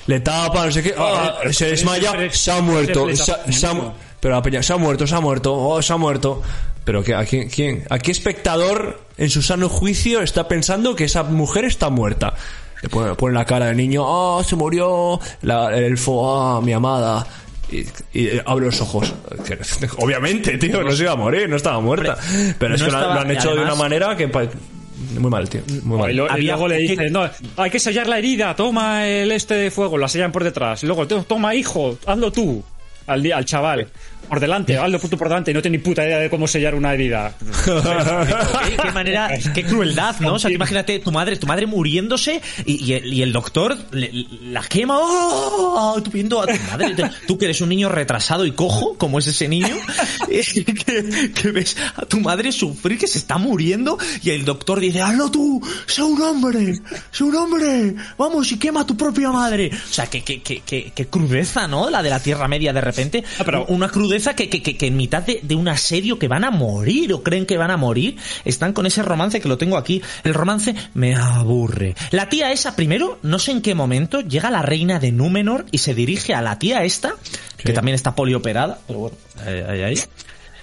Le 0.08 0.22
tapa, 0.22 0.66
no 0.68 0.72
sé 0.72 0.82
qué. 0.82 0.96
ah, 0.98 1.36
pero- 1.40 1.52
se 1.54 1.66
pero 1.66 1.72
desmaya, 1.72 2.14
se 2.32 2.52
ha 2.52 2.62
muerto. 2.62 3.14
Se, 3.16 3.32
ha- 3.34 3.52
se 3.52 3.68
ha 3.68 3.74
pero 4.22 4.36
la 4.36 4.42
peña, 4.42 4.64
se 4.64 4.72
ha 4.72 4.78
muerto, 4.78 5.06
se 5.06 5.16
ha 5.16 5.20
muerto, 5.20 5.54
oh, 5.54 5.82
se 5.82 5.92
ha 5.92 5.98
muerto. 5.98 6.42
Pero 6.86 7.04
que, 7.04 7.14
¿a 7.14 7.26
quién, 7.26 7.50
quién? 7.50 7.84
¿A 7.90 8.00
qué 8.00 8.12
espectador 8.12 9.02
en 9.18 9.30
su 9.30 9.42
sano 9.42 9.68
juicio 9.70 10.22
está 10.22 10.48
pensando 10.48 10.96
que 10.96 11.04
esa 11.04 11.24
mujer 11.24 11.66
está 11.66 11.90
muerta? 11.90 12.34
Le 12.82 12.90
pone, 12.90 13.14
pone 13.16 13.34
la 13.36 13.46
cara 13.46 13.68
del 13.68 13.78
niño, 13.78 14.02
oh, 14.04 14.44
se 14.44 14.56
murió, 14.56 15.20
la, 15.44 15.76
el 15.78 15.84
elfo, 15.84 16.36
ah, 16.40 16.62
mi 16.62 16.74
amada. 16.74 17.28
Y, 17.72 17.86
y, 18.20 18.30
abre 18.46 18.66
los 18.68 18.82
ojos. 18.82 19.14
Obviamente, 19.98 20.58
tío, 20.58 20.84
no 20.84 20.92
se 20.92 21.04
iba 21.04 21.12
a 21.12 21.16
morir, 21.16 21.48
no 21.50 21.56
estaba 21.56 21.80
muerta. 21.80 22.18
Pero 22.58 22.76
es 22.76 22.82
no 22.82 22.88
que 22.88 22.92
lo, 22.92 22.98
estaba- 22.98 23.16
lo 23.16 23.22
han 23.22 23.32
hecho 23.32 23.54
de 23.56 23.62
una 23.62 23.76
manera 23.76 24.16
que... 24.18 24.28
Muy 24.28 25.30
mal, 25.32 25.50
tío. 25.50 25.62
Muy 25.84 25.98
Y, 25.98 26.02
mal. 26.02 26.16
lo- 26.16 26.26
y 26.28 26.30
Había- 26.30 26.52
luego 26.54 26.68
le 26.68 27.10
no, 27.10 27.30
hay 27.58 27.70
que 27.70 27.80
sellar 27.80 28.08
la 28.08 28.18
herida, 28.18 28.56
toma 28.56 29.08
el 29.08 29.32
este 29.32 29.56
de 29.56 29.72
fuego, 29.72 29.98
la 29.98 30.08
sellan 30.08 30.32
por 30.32 30.44
detrás. 30.44 30.84
Y 30.84 30.88
luego, 30.88 31.06
"Te- 31.08 31.22
toma 31.24 31.54
hijo, 31.56 31.98
hazlo 32.06 32.32
tú. 32.32 32.64
Al 33.08 33.46
chaval, 33.46 33.88
por 34.28 34.40
delante, 34.40 34.78
hazlo 34.78 35.00
tú 35.00 35.18
por 35.18 35.28
delante, 35.28 35.52
y 35.52 35.54
no 35.54 35.62
tiene 35.62 35.78
ni 35.78 35.84
puta 35.84 36.04
idea 36.06 36.18
de 36.20 36.30
cómo 36.30 36.48
sellar 36.48 36.76
una 36.76 36.94
herida. 36.94 37.34
¿Qué, 37.66 38.78
qué 38.82 38.92
manera, 38.92 39.30
qué 39.54 39.64
crueldad, 39.64 40.16
¿no? 40.20 40.36
O 40.36 40.40
sea, 40.40 40.50
tú 40.50 40.56
imagínate 40.56 41.00
tu 41.00 41.12
madre, 41.12 41.36
tu 41.38 41.48
madre 41.48 41.66
muriéndose 41.66 42.42
y, 42.66 42.84
y 42.86 42.94
el, 42.94 43.14
y 43.14 43.22
el 43.22 43.32
doctor 43.34 43.78
le- 43.92 44.12
la 44.44 44.62
quema. 44.62 44.98
¡Oh! 45.00 46.00
Tú 46.04 46.12
viendo 46.12 46.42
a 46.42 46.46
tu 46.48 46.54
madre, 46.72 46.96
tú 47.28 47.38
que 47.38 47.46
eres 47.46 47.62
un 47.62 47.70
niño 47.70 47.90
retrasado 47.90 48.46
y 48.46 48.52
cojo, 48.52 48.96
como 48.98 49.20
es 49.20 49.28
ese 49.28 49.48
niño, 49.48 49.76
eh, 50.30 50.44
que, 50.66 51.32
que 51.34 51.52
ves 51.52 51.76
a 51.96 52.06
tu 52.06 52.20
madre 52.20 52.52
sufrir, 52.52 52.98
que 52.98 53.08
se 53.08 53.18
está 53.18 53.38
muriendo 53.38 53.98
y 54.24 54.30
el 54.32 54.46
doctor 54.46 54.80
dice, 54.80 55.02
hazlo 55.02 55.30
tú, 55.32 55.62
sé 55.86 56.02
un 56.04 56.22
hombre, 56.22 56.80
sé 57.12 57.24
un 57.24 57.36
hombre, 57.36 57.96
vamos 58.18 58.52
y 58.52 58.58
quema 58.60 58.82
a 58.82 58.86
tu 58.86 58.96
propia 58.96 59.30
madre. 59.32 59.72
O 59.74 59.94
sea, 59.94 60.08
que, 60.08 60.24
que, 60.24 60.42
que, 60.42 60.62
que 60.62 61.08
crudeza, 61.08 61.68
¿no? 61.68 61.90
La 61.90 62.02
de 62.02 62.10
la 62.10 62.20
Tierra 62.20 62.48
Media 62.48 62.72
de 62.74 62.82
repente. 62.82 63.24
Ah, 63.40 63.44
pero- 63.46 63.66
una 63.66 63.90
crudeza 63.90 64.11
que, 64.36 64.50
que, 64.50 64.62
que, 64.62 64.78
que 64.78 64.88
en 64.88 64.98
mitad 64.98 65.24
de, 65.24 65.40
de 65.42 65.56
un 65.56 65.68
asedio 65.68 66.20
que 66.20 66.28
van 66.28 66.44
a 66.44 66.52
morir 66.52 67.14
o 67.14 67.24
creen 67.24 67.46
que 67.46 67.58
van 67.58 67.72
a 67.72 67.78
morir, 67.78 68.18
están 68.46 68.74
con 68.74 68.86
ese 68.86 69.04
romance 69.04 69.40
que 69.40 69.48
lo 69.48 69.58
tengo 69.58 69.78
aquí. 69.78 70.02
El 70.24 70.34
romance 70.34 70.76
me 70.94 71.16
aburre. 71.16 71.96
La 72.12 72.30
tía 72.30 72.52
esa, 72.52 72.76
primero, 72.76 73.20
no 73.24 73.40
sé 73.40 73.52
en 73.52 73.62
qué 73.62 73.76
momento, 73.76 74.22
llega 74.22 74.52
la 74.52 74.62
reina 74.62 75.00
de 75.00 75.12
Númenor 75.12 75.66
y 75.72 75.78
se 75.78 75.94
dirige 75.96 76.34
a 76.34 76.42
la 76.42 76.60
tía 76.60 76.84
esta, 76.84 77.14
que 77.58 77.74
también 77.74 77.96
está 77.96 78.16
polioperada, 78.16 78.80
pero 78.88 79.00
bueno, 79.00 79.18
ahí, 79.46 79.62
ahí, 79.68 79.84
ahí. 79.84 80.00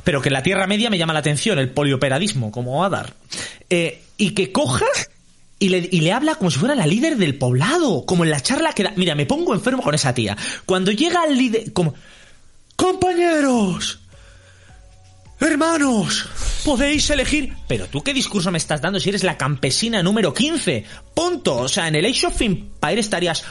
Pero 0.05 0.23
que 0.23 0.29
en 0.29 0.35
la 0.35 0.43
Tierra 0.43 0.67
Media 0.67 0.91
me 0.91 0.99
llama 0.99 1.13
la 1.13 1.19
atención, 1.19 1.59
el 1.59 1.71
polioperadismo, 1.71 2.51
como 2.51 2.85
Adar. 2.85 3.15
Eh, 3.71 4.03
y 4.17 4.31
que 4.31 4.53
coja 4.53 4.87
y 5.59 5.71
le, 5.71 5.89
y 5.91 6.01
le 6.01 6.13
habla 6.13 6.37
como 6.37 6.51
si 6.51 6.59
fuera 6.59 6.75
la 6.75 6.87
líder 6.87 7.17
del 7.17 7.37
poblado, 7.37 8.07
como 8.07 8.25
en 8.25 8.31
la 8.31 8.41
charla 8.41 8.73
que 8.73 8.85
da. 8.85 8.93
Mira, 8.97 9.15
me 9.15 9.27
pongo 9.27 9.55
enfermo 9.55 9.83
con 9.83 9.95
esa 9.95 10.15
tía. 10.15 10.37
Cuando 10.65 10.93
llega 10.93 11.25
el 11.25 11.37
líder, 11.37 11.73
como, 11.73 11.95
compañeros, 12.79 13.99
hermanos, 15.41 16.27
podéis 16.65 17.11
elegir. 17.11 17.55
Pero 17.67 17.87
tú 17.89 18.03
qué 18.03 18.15
discurso 18.15 18.51
me 18.53 18.59
estás 18.59 18.81
dando 18.81 19.01
si 19.01 19.09
eres 19.09 19.25
la 19.25 19.37
campesina 19.37 20.01
número 20.03 20.33
15. 20.33 20.85
Punto. 21.13 21.57
O 21.57 21.69
sea, 21.69 21.89
en 21.89 21.97
el 21.97 22.05
Age 22.07 22.29
of 22.29 22.41
Empire 22.41 23.01
estarías 23.01 23.45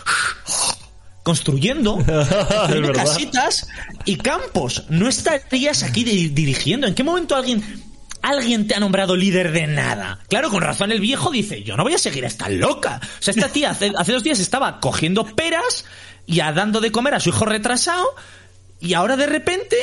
construyendo, 1.23 1.97
casitas 2.95 3.67
y 4.05 4.15
campos. 4.15 4.83
No 4.89 5.09
estarías 5.09 5.83
aquí 5.83 6.03
di- 6.05 6.29
dirigiendo. 6.29 6.87
¿En 6.87 6.95
qué 6.95 7.03
momento 7.03 7.35
alguien 7.35 7.83
alguien 8.21 8.65
te 8.67 8.75
ha 8.75 8.79
nombrado 8.79 9.15
líder 9.17 9.51
de 9.51 9.67
nada? 9.67 10.19
Claro, 10.29 10.49
con 10.49 10.61
razón 10.61 10.91
el 10.93 11.01
viejo 11.01 11.31
dice, 11.31 11.63
yo 11.63 11.75
no 11.75 11.83
voy 11.83 11.93
a 11.95 11.97
seguir 11.99 12.23
a 12.23 12.27
esta 12.29 12.47
loca. 12.47 13.01
O 13.03 13.21
sea, 13.21 13.33
esta 13.33 13.49
tía 13.49 13.71
hace, 13.71 13.91
hace 13.97 14.13
dos 14.13 14.23
días 14.23 14.39
estaba 14.39 14.79
cogiendo 14.79 15.25
peras 15.25 15.83
y 16.25 16.39
a- 16.39 16.53
dando 16.53 16.79
de 16.79 16.93
comer 16.93 17.13
a 17.15 17.19
su 17.19 17.27
hijo 17.29 17.43
retrasado 17.45 18.05
y 18.79 18.93
ahora 18.93 19.15
de 19.17 19.25
repente 19.27 19.77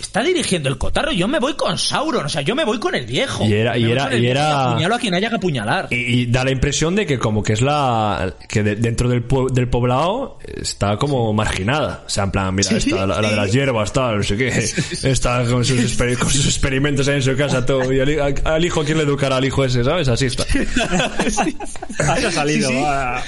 está 0.00 0.22
dirigiendo 0.22 0.68
el 0.68 0.76
cotarro. 0.76 1.12
Yo 1.12 1.26
me 1.28 1.38
voy 1.38 1.54
con 1.54 1.78
Sauron, 1.78 2.26
o 2.26 2.28
sea, 2.28 2.42
yo 2.42 2.54
me 2.54 2.64
voy 2.64 2.78
con 2.78 2.94
el 2.94 3.06
viejo. 3.06 3.44
Y 3.46 3.54
era- 3.54 3.78
y 3.78 3.90
era- 3.90 4.14
y 4.14 4.26
era- 4.26 4.70
apuñalo 4.70 4.94
a 4.96 4.98
quien 4.98 5.14
haya 5.14 5.30
que 5.30 5.36
apuñalar. 5.36 5.86
Y, 5.90 5.94
y 5.94 6.26
da 6.26 6.44
la 6.44 6.50
impresión 6.50 6.94
de 6.94 7.06
que 7.06 7.18
como 7.18 7.42
que 7.42 7.54
es 7.54 7.62
la... 7.62 8.34
que 8.48 8.62
de- 8.62 8.76
dentro 8.76 9.08
del, 9.08 9.24
del 9.52 9.68
poblado 9.68 10.38
está 10.60 10.96
como 10.98 11.32
marginada. 11.32 12.02
O 12.06 12.10
sea, 12.10 12.24
en 12.24 12.30
plan, 12.32 12.54
mira, 12.54 12.76
esta, 12.76 13.06
la, 13.06 13.20
la 13.22 13.30
de 13.30 13.36
las 13.36 13.52
hierbas, 13.52 13.92
tal, 13.92 14.18
no 14.18 14.22
sé 14.22 14.36
qué. 14.36 14.48
Está 14.48 15.42
con 15.46 15.64
sus, 15.64 15.78
exper- 15.80 16.18
con 16.18 16.28
sus 16.30 16.44
experimentos 16.46 17.08
ahí 17.08 17.16
en 17.16 17.22
su 17.22 17.34
casa, 17.36 17.64
todo. 17.64 17.90
Y 17.90 18.00
al, 18.00 18.42
al 18.44 18.64
hijo, 18.64 18.84
¿quién 18.84 18.98
le 18.98 19.04
educará 19.04 19.36
al 19.36 19.44
hijo 19.44 19.64
ese, 19.64 19.82
sabes? 19.84 20.08
Así 20.08 20.26
está. 20.26 20.42
Así 21.18 21.56
ha 22.26 22.30
salido. 22.30 22.68
Sí, 22.68 22.74
sí. 22.76 22.82
ah. 22.84 23.22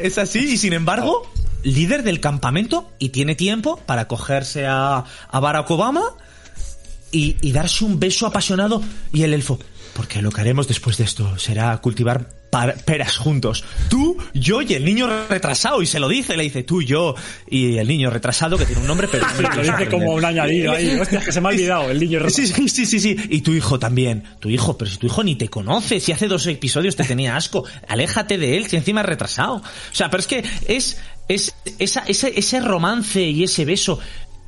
Es 0.00 0.16
así, 0.16 0.54
y 0.54 0.56
sin 0.56 0.72
embargo, 0.72 1.30
líder 1.62 2.02
del 2.02 2.20
campamento 2.20 2.90
y 2.98 3.10
tiene 3.10 3.34
tiempo 3.34 3.78
para 3.86 4.08
cogerse 4.08 4.66
a, 4.66 5.04
a 5.28 5.40
Barack 5.40 5.70
Obama 5.70 6.02
y, 7.10 7.36
y 7.40 7.52
darse 7.52 7.84
un 7.84 8.00
beso 8.00 8.26
apasionado 8.26 8.82
y 9.12 9.22
el 9.22 9.34
elfo. 9.34 9.58
Porque 9.94 10.22
lo 10.22 10.30
que 10.30 10.40
haremos 10.40 10.68
después 10.68 10.96
de 10.96 11.04
esto 11.04 11.38
será 11.38 11.76
cultivar 11.78 12.42
peras 12.84 13.16
juntos. 13.16 13.64
Tú, 13.88 14.18
yo 14.34 14.60
y 14.60 14.74
el 14.74 14.84
niño 14.84 15.08
retrasado. 15.28 15.80
Y 15.80 15.86
se 15.86 15.98
lo 15.98 16.08
dice, 16.08 16.36
le 16.36 16.42
dice 16.42 16.62
tú, 16.62 16.82
yo 16.82 17.14
y 17.48 17.78
el 17.78 17.88
niño 17.88 18.10
retrasado, 18.10 18.58
que 18.58 18.66
tiene 18.66 18.82
un 18.82 18.86
nombre, 18.86 19.08
pero... 19.10 19.26
Lo 19.56 19.62
dice 19.62 19.88
como 19.88 20.12
un 20.12 20.24
añadido 20.24 20.72
ahí. 20.72 20.98
Hostia, 21.00 21.20
que 21.20 21.32
se 21.32 21.40
me 21.40 21.48
ha 21.48 21.50
olvidado 21.50 21.90
el 21.90 21.98
niño 21.98 22.28
Sí, 22.28 22.46
sí, 22.46 22.68
sí, 22.68 22.86
sí, 22.86 23.00
sí. 23.00 23.16
Y 23.30 23.40
tu 23.40 23.52
hijo 23.52 23.78
también. 23.78 24.24
Tu 24.38 24.50
hijo, 24.50 24.76
pero 24.76 24.90
si 24.90 24.98
tu 24.98 25.06
hijo 25.06 25.24
ni 25.24 25.36
te 25.36 25.48
conoce, 25.48 25.98
si 26.00 26.12
hace 26.12 26.28
dos 26.28 26.46
episodios 26.46 26.94
te 26.94 27.04
tenía 27.04 27.36
asco, 27.36 27.64
aléjate 27.88 28.36
de 28.36 28.56
él, 28.56 28.66
si 28.66 28.76
encima 28.76 29.00
es 29.00 29.06
retrasado. 29.06 29.56
O 29.56 29.62
sea, 29.94 30.10
pero 30.10 30.20
es 30.20 30.26
que 30.26 30.44
es, 30.66 30.98
es 31.34 31.54
esa, 31.78 32.00
ese, 32.06 32.32
ese 32.38 32.60
romance 32.60 33.22
y 33.22 33.44
ese 33.44 33.64
beso. 33.64 33.98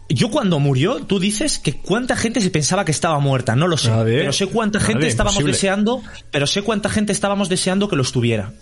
Yo 0.08 0.30
cuando 0.30 0.58
murió, 0.58 1.04
tú 1.04 1.18
dices 1.18 1.58
que 1.58 1.74
cuánta 1.74 2.14
gente 2.14 2.40
se 2.40 2.50
pensaba 2.50 2.84
que 2.84 2.92
estaba 2.92 3.18
muerta, 3.20 3.56
no 3.56 3.68
lo 3.68 3.78
sé. 3.78 3.90
Nadie. 3.90 4.18
Pero 4.18 4.32
sé 4.32 4.46
cuánta 4.46 4.78
gente 4.78 5.06
estábamos 5.06 5.36
imposible. 5.36 5.52
deseando, 5.52 6.02
pero 6.30 6.46
sé 6.46 6.62
cuánta 6.62 6.90
gente 6.90 7.12
estábamos 7.12 7.48
deseando 7.48 7.88
que 7.88 7.96
lo 7.96 8.02
estuviera. 8.02 8.52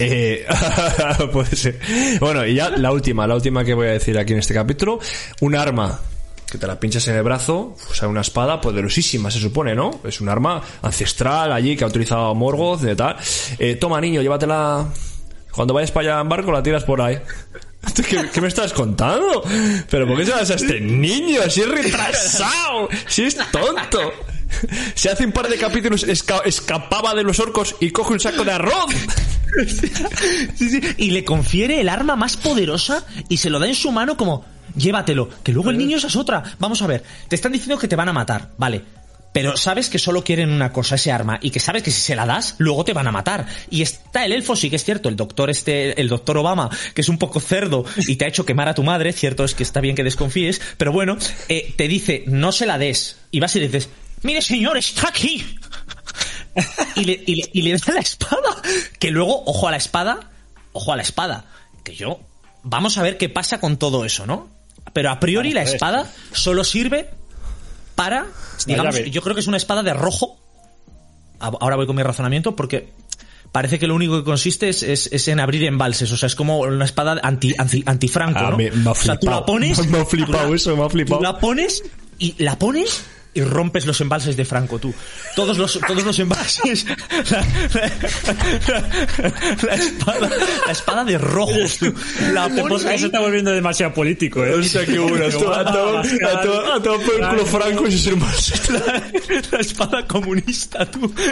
Eh, 0.00 0.46
puede 1.32 1.54
ser. 1.54 1.78
Bueno, 2.20 2.44
y 2.46 2.54
ya 2.54 2.70
la 2.70 2.90
última, 2.90 3.26
la 3.26 3.34
última 3.34 3.64
que 3.64 3.74
voy 3.74 3.88
a 3.88 3.92
decir 3.92 4.18
aquí 4.18 4.32
en 4.32 4.38
este 4.40 4.54
capítulo. 4.54 4.98
Un 5.40 5.54
arma 5.54 6.00
que 6.50 6.58
te 6.58 6.66
la 6.66 6.80
pinchas 6.80 7.06
en 7.06 7.14
el 7.14 7.22
brazo, 7.22 7.76
o 7.90 7.94
sea, 7.94 8.08
una 8.08 8.22
espada 8.22 8.60
poderosísima, 8.60 9.30
se 9.30 9.38
supone, 9.38 9.74
¿no? 9.74 10.00
Es 10.04 10.20
un 10.20 10.28
arma 10.28 10.60
ancestral 10.82 11.52
allí 11.52 11.76
que 11.76 11.84
ha 11.84 11.86
utilizado 11.86 12.34
Morgoth, 12.34 12.80
de 12.80 12.96
tal. 12.96 13.16
Eh, 13.58 13.76
toma, 13.76 14.00
niño, 14.00 14.20
llévatela. 14.20 14.88
Cuando 15.52 15.74
vayas 15.74 15.90
para 15.90 16.12
allá 16.14 16.20
en 16.22 16.28
barco, 16.28 16.52
la 16.52 16.62
tiras 16.62 16.84
por 16.84 17.00
ahí. 17.02 17.18
¿Qué, 18.08 18.28
qué 18.32 18.40
me 18.40 18.48
estás 18.48 18.72
contando? 18.72 19.42
¿Pero 19.90 20.06
por 20.06 20.16
qué 20.18 20.26
se 20.26 20.32
das 20.32 20.50
a 20.50 20.54
este 20.54 20.80
niño? 20.80 21.40
Si 21.48 21.60
es 21.62 21.68
retrasado, 21.68 22.88
si 23.06 23.24
es 23.24 23.36
tonto. 23.50 24.12
Si 24.94 25.08
hace 25.08 25.24
un 25.24 25.32
par 25.32 25.48
de 25.48 25.56
capítulos 25.56 26.06
esca- 26.06 26.42
escapaba 26.44 27.14
de 27.14 27.22
los 27.22 27.38
orcos 27.40 27.76
y 27.80 27.90
coge 27.90 28.12
un 28.14 28.20
saco 28.20 28.44
de 28.44 28.52
arroz. 28.52 28.90
Sí, 30.56 30.68
sí. 30.68 30.80
Y 30.98 31.10
le 31.10 31.24
confiere 31.24 31.80
el 31.80 31.88
arma 31.88 32.16
más 32.16 32.36
poderosa 32.36 33.04
y 33.28 33.38
se 33.38 33.50
lo 33.50 33.58
da 33.58 33.66
en 33.66 33.74
su 33.74 33.90
mano 33.92 34.16
como, 34.16 34.44
llévatelo. 34.76 35.28
Que 35.42 35.52
luego 35.52 35.70
el 35.70 35.78
niño 35.78 35.96
esa 35.96 36.06
es 36.08 36.16
otra. 36.16 36.42
Vamos 36.58 36.82
a 36.82 36.86
ver, 36.86 37.02
te 37.28 37.36
están 37.36 37.52
diciendo 37.52 37.78
que 37.78 37.88
te 37.88 37.96
van 37.96 38.08
a 38.08 38.12
matar, 38.12 38.50
vale. 38.58 38.82
Pero 39.32 39.56
sabes 39.56 39.88
que 39.88 39.98
solo 39.98 40.24
quieren 40.24 40.50
una 40.50 40.72
cosa, 40.72 40.96
ese 40.96 41.12
arma, 41.12 41.38
y 41.40 41.50
que 41.50 41.60
sabes 41.60 41.82
que 41.82 41.90
si 41.90 42.00
se 42.00 42.16
la 42.16 42.26
das, 42.26 42.56
luego 42.58 42.84
te 42.84 42.92
van 42.92 43.06
a 43.06 43.12
matar. 43.12 43.46
Y 43.70 43.82
está 43.82 44.24
el 44.24 44.32
elfo, 44.32 44.56
sí 44.56 44.70
que 44.70 44.76
es 44.76 44.84
cierto, 44.84 45.08
el 45.08 45.16
doctor 45.16 45.50
este, 45.50 46.00
el 46.00 46.08
doctor 46.08 46.36
Obama, 46.38 46.68
que 46.94 47.00
es 47.00 47.08
un 47.08 47.18
poco 47.18 47.38
cerdo 47.38 47.84
y 47.96 48.16
te 48.16 48.24
ha 48.24 48.28
hecho 48.28 48.44
quemar 48.44 48.68
a 48.68 48.74
tu 48.74 48.82
madre, 48.82 49.12
cierto 49.12 49.44
es 49.44 49.54
que 49.54 49.62
está 49.62 49.80
bien 49.80 49.94
que 49.94 50.02
desconfíes, 50.02 50.60
pero 50.76 50.92
bueno, 50.92 51.16
eh, 51.48 51.72
te 51.76 51.86
dice, 51.86 52.24
no 52.26 52.50
se 52.50 52.66
la 52.66 52.78
des. 52.78 53.18
Y 53.30 53.38
vas 53.38 53.54
y 53.54 53.60
le 53.60 53.68
dices, 53.68 53.88
mire 54.22 54.42
señor, 54.42 54.76
está 54.76 55.08
aquí. 55.08 55.44
y, 56.96 57.04
le, 57.04 57.22
y, 57.26 57.36
le, 57.36 57.50
y 57.52 57.62
le 57.62 57.76
da 57.76 57.94
la 57.94 58.00
espada. 58.00 58.62
Que 58.98 59.10
luego, 59.10 59.44
ojo 59.46 59.68
a 59.68 59.70
la 59.70 59.76
espada, 59.76 60.30
ojo 60.72 60.92
a 60.92 60.96
la 60.96 61.02
espada. 61.02 61.44
Que 61.84 61.94
yo, 61.94 62.20
vamos 62.62 62.98
a 62.98 63.02
ver 63.02 63.16
qué 63.16 63.28
pasa 63.28 63.60
con 63.60 63.76
todo 63.76 64.04
eso, 64.04 64.26
¿no? 64.26 64.48
Pero 64.92 65.10
a 65.10 65.20
priori 65.20 65.52
la 65.52 65.62
espada 65.62 66.10
solo 66.32 66.64
sirve 66.64 67.10
para, 68.04 68.26
digamos, 68.66 69.04
yo 69.10 69.20
creo 69.22 69.34
que 69.34 69.40
es 69.40 69.46
una 69.46 69.56
espada 69.56 69.82
de 69.82 69.92
rojo. 69.94 70.38
Ahora 71.38 71.76
voy 71.76 71.86
con 71.86 71.96
mi 71.96 72.02
razonamiento 72.02 72.54
porque 72.56 72.88
parece 73.52 73.78
que 73.78 73.86
lo 73.86 73.94
único 73.94 74.16
que 74.18 74.24
consiste 74.24 74.68
es, 74.68 74.82
es- 74.82 75.08
es 75.12 75.28
en 75.28 75.40
abrir 75.40 75.64
embalses. 75.64 76.10
O 76.12 76.16
sea, 76.16 76.26
es 76.26 76.34
como 76.34 76.60
una 76.60 76.84
espada 76.84 77.18
anti, 77.22 77.54
anti, 77.58 77.82
antifranco, 77.86 78.38
Ah, 78.38 78.50
¿no? 78.50 78.56
me- 78.56 78.70
me 78.70 78.88
ha 78.88 78.92
o 78.92 78.94
sea, 78.94 79.18
tú 79.18 79.26
la 79.26 79.32
flipado. 79.42 79.46
pones. 79.46 79.86
Me 79.88 79.98
ha 79.98 80.04
flipado 80.04 80.48
la- 80.50 80.56
eso, 80.56 80.76
me 80.76 80.84
ha 80.84 80.88
flipado. 80.90 81.18
Tú 81.18 81.24
la 81.24 81.38
pones 81.38 81.82
y 82.18 82.34
la 82.42 82.58
pones 82.58 83.02
y 83.32 83.42
rompes 83.42 83.86
los 83.86 84.00
embalses 84.00 84.36
de 84.36 84.44
Franco, 84.44 84.78
tú. 84.78 84.92
Todos 85.36 85.56
los, 85.58 85.78
todos 85.86 86.04
los 86.04 86.18
embalses. 86.18 86.84
La, 87.30 87.44
la- 88.68 88.88
la 89.62 89.74
espada, 89.74 90.30
la 90.66 90.72
espada 90.72 91.04
de 91.04 91.18
rojos, 91.18 91.78
tú. 91.78 91.94
La 92.32 92.48
se 92.98 93.06
está 93.06 93.20
volviendo 93.20 93.50
demasiado 93.52 93.94
político, 93.94 94.44
¿eh? 94.44 94.54
Hostia, 94.54 94.84
qué 94.84 94.98
bueno. 94.98 95.26
A 95.26 95.30
to- 95.30 95.54
a 95.54 95.64
to- 95.64 95.98
a 95.98 96.42
to- 96.42 96.72
a 96.74 96.82
tomar 96.82 97.00
por 97.06 97.14
el 97.14 97.28
culo 97.28 97.46
Franco 97.46 97.86
y 97.86 97.92
sus. 97.98 98.70
La, 98.70 99.02
la 99.52 99.58
espada 99.60 100.06
comunista, 100.06 100.90
tú. 100.90 101.12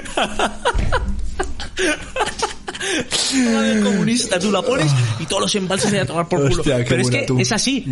Comunista, 3.83 4.39
tú 4.39 4.51
la 4.51 4.63
pones 4.63 4.91
y 5.19 5.27
todos 5.27 5.43
los 5.43 5.55
embalses 5.55 5.91
de 5.91 6.01
a 6.01 6.07
tomar 6.07 6.29
por 6.29 6.41
culo. 6.49 6.57
Hostia, 6.63 6.79
qué 6.79 6.85
Pero 6.91 7.03
es 7.03 7.11
que 7.11 7.23
tú. 7.23 7.39
es 7.39 7.53
así. 7.53 7.85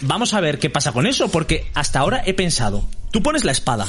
Vamos 0.00 0.34
a 0.34 0.40
ver 0.40 0.58
qué 0.58 0.70
pasa 0.70 0.92
con 0.92 1.06
eso, 1.06 1.28
porque 1.28 1.70
hasta 1.74 2.00
ahora 2.00 2.22
he 2.26 2.34
pensado, 2.34 2.86
tú 3.10 3.22
pones 3.22 3.44
la 3.44 3.52
espada 3.52 3.86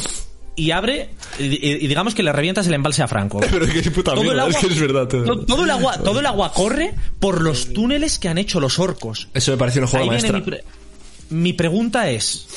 y 0.55 0.71
abre 0.71 1.09
y, 1.39 1.87
digamos 1.87 2.13
que 2.13 2.23
le 2.23 2.31
revientas 2.31 2.67
el 2.67 2.73
embalse 2.73 3.01
a 3.01 3.07
Franco. 3.07 3.39
Pero 3.51 3.65
qué 3.67 3.89
puta 3.91 4.11
Todo 4.11 4.21
el 4.21 4.27
mierda, 4.27 4.43
agua, 4.43 4.53
es 4.59 4.65
que 4.67 4.73
es 4.73 4.79
verdad. 4.79 5.07
todo. 5.07 5.23
to- 5.23 5.45
todo 5.45 5.63
el 5.63 5.69
agua, 5.71 5.97
todo 5.99 6.19
el 6.19 6.25
agua 6.25 6.51
corre 6.53 6.93
por 7.19 7.41
los 7.41 7.73
túneles 7.73 8.19
que 8.19 8.27
han 8.29 8.37
hecho 8.37 8.59
los 8.59 8.77
orcos. 8.79 9.29
Eso 9.33 9.51
me 9.51 9.57
pareció 9.57 9.81
una 9.81 9.87
jugada 9.87 10.05
maestra. 10.07 10.33
mi 10.39 10.41
pre- 10.41 10.63
mi 11.29 11.53
pregunta 11.53 12.09
es, 12.09 12.47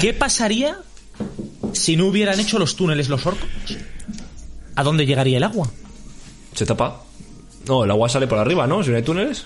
¿qué 0.00 0.14
pasaría 0.14 0.78
si 1.72 1.96
no 1.96 2.06
hubieran 2.06 2.38
hecho 2.38 2.58
los 2.60 2.76
túneles 2.76 3.08
los 3.08 3.26
orcos? 3.26 3.48
¿A 4.78 4.84
dónde 4.84 5.04
llegaría 5.06 5.38
el 5.38 5.42
agua? 5.42 5.68
Se 6.54 6.64
tapa. 6.64 7.02
No, 7.66 7.82
el 7.82 7.90
agua 7.90 8.08
sale 8.08 8.28
por 8.28 8.38
arriba, 8.38 8.64
¿no? 8.64 8.84
Si 8.84 8.90
no 8.90 8.96
hay 8.96 9.02
túneles. 9.02 9.44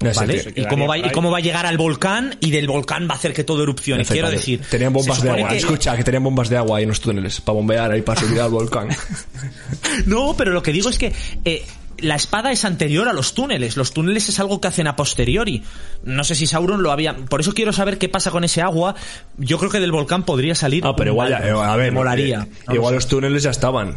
No 0.00 0.10
¿Vale? 0.14 0.52
¿Y 0.56 0.64
cómo, 0.64 0.86
va, 0.86 0.96
¿Y 0.96 1.10
cómo 1.10 1.30
va 1.30 1.38
a 1.38 1.40
llegar 1.42 1.66
al 1.66 1.76
volcán? 1.76 2.34
Y 2.40 2.50
del 2.50 2.66
volcán 2.68 3.06
va 3.06 3.14
a 3.14 3.16
hacer 3.18 3.34
que 3.34 3.44
todo 3.44 3.64
erupcione. 3.64 4.04
Quiero 4.06 4.28
Efectivamente. 4.28 4.62
decir. 4.62 4.70
Tenían 4.70 4.94
bombas 4.94 5.20
de 5.20 5.30
agua. 5.30 5.48
que- 5.50 5.56
Escucha, 5.58 5.94
que 5.94 6.04
tenían 6.04 6.24
bombas 6.24 6.48
de 6.48 6.56
agua 6.56 6.78
ahí 6.78 6.84
en 6.84 6.88
los 6.88 7.00
túneles. 7.02 7.40
Para 7.42 7.56
bombear 7.56 7.90
ahí, 7.90 8.00
para 8.00 8.18
subir 8.18 8.40
al 8.40 8.50
volcán. 8.50 8.88
No, 10.06 10.34
pero 10.38 10.52
lo 10.52 10.62
que 10.62 10.72
digo 10.72 10.88
es 10.88 10.98
que 10.98 11.12
eh, 11.44 11.64
la 11.98 12.14
espada 12.14 12.52
es 12.52 12.64
anterior 12.64 13.08
a 13.08 13.12
los 13.12 13.34
túneles. 13.34 13.76
Los 13.76 13.92
túneles 13.92 14.28
es 14.28 14.38
algo 14.40 14.60
que 14.60 14.68
hacen 14.68 14.86
a 14.86 14.96
posteriori. 14.96 15.62
No 16.04 16.24
sé 16.24 16.34
si 16.34 16.46
Sauron 16.46 16.82
lo 16.82 16.92
había. 16.92 17.14
Por 17.16 17.40
eso 17.40 17.52
quiero 17.54 17.72
saber 17.72 17.98
qué 17.98 18.08
pasa 18.08 18.30
con 18.30 18.44
ese 18.44 18.62
agua. 18.62 18.94
Yo 19.36 19.58
creo 19.58 19.70
que 19.70 19.80
del 19.80 19.92
volcán 19.92 20.22
podría 20.24 20.54
salir. 20.54 20.84
Ah, 20.86 20.94
pero 20.96 21.10
igual 21.10 21.30
ya, 21.30 21.40
Balrog. 21.40 21.62
eh, 21.62 21.66
a 21.70 21.76
ver. 21.76 21.92
Molaría. 21.92 22.46
eh, 22.68 22.74
igual 22.74 22.94
los 22.94 23.06
túneles 23.08 23.42
ya 23.42 23.50
estaban. 23.50 23.96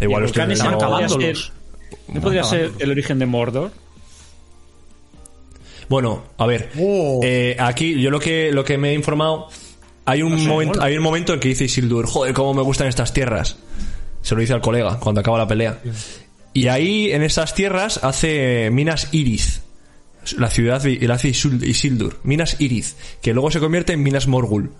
Igual 0.00 0.22
los 0.22 0.32
túneles 0.32 0.58
están 0.58 0.72
no- 0.72 0.76
acabando. 0.78 1.08
podría 1.14 1.30
acabándolos. 1.32 1.52
ser, 2.06 2.14
¿no 2.14 2.20
podría 2.20 2.44
ser 2.44 2.72
el 2.78 2.90
origen 2.90 3.18
de 3.18 3.26
Mordor? 3.26 3.70
Bueno, 5.88 6.24
a 6.36 6.46
ver. 6.46 6.70
Oh. 6.78 7.20
eh, 7.22 7.56
aquí 7.58 8.00
yo 8.00 8.10
lo 8.10 8.18
que, 8.18 8.50
lo 8.52 8.64
que 8.64 8.76
me 8.78 8.90
he 8.90 8.94
informado. 8.94 9.48
Hay 10.04 10.22
un, 10.22 10.46
momento, 10.46 10.80
hay 10.82 10.96
un 10.96 11.02
momento 11.02 11.34
en 11.34 11.40
que 11.40 11.48
dice 11.48 11.64
Isildur, 11.64 12.06
joder, 12.06 12.32
cómo 12.32 12.54
me 12.54 12.62
gustan 12.62 12.86
estas 12.86 13.12
tierras. 13.12 13.56
Se 14.22 14.34
lo 14.36 14.40
dice 14.40 14.52
al 14.52 14.60
colega 14.60 14.98
cuando 15.00 15.20
acaba 15.20 15.38
la 15.38 15.48
pelea. 15.48 15.80
Y 16.56 16.68
ahí, 16.68 17.12
en 17.12 17.22
esas 17.22 17.54
tierras, 17.54 18.00
hace 18.02 18.70
Minas 18.72 19.08
Iriz. 19.12 19.60
La 20.38 20.48
ciudad 20.48 20.80
de 20.82 20.98
la 21.06 21.14
hace 21.14 21.28
Isil- 21.28 21.62
Isildur. 21.62 22.18
Minas 22.22 22.56
Iriz. 22.60 22.96
Que 23.20 23.34
luego 23.34 23.50
se 23.50 23.60
convierte 23.60 23.92
en 23.92 24.02
Minas 24.02 24.26
Morgul. 24.26 24.70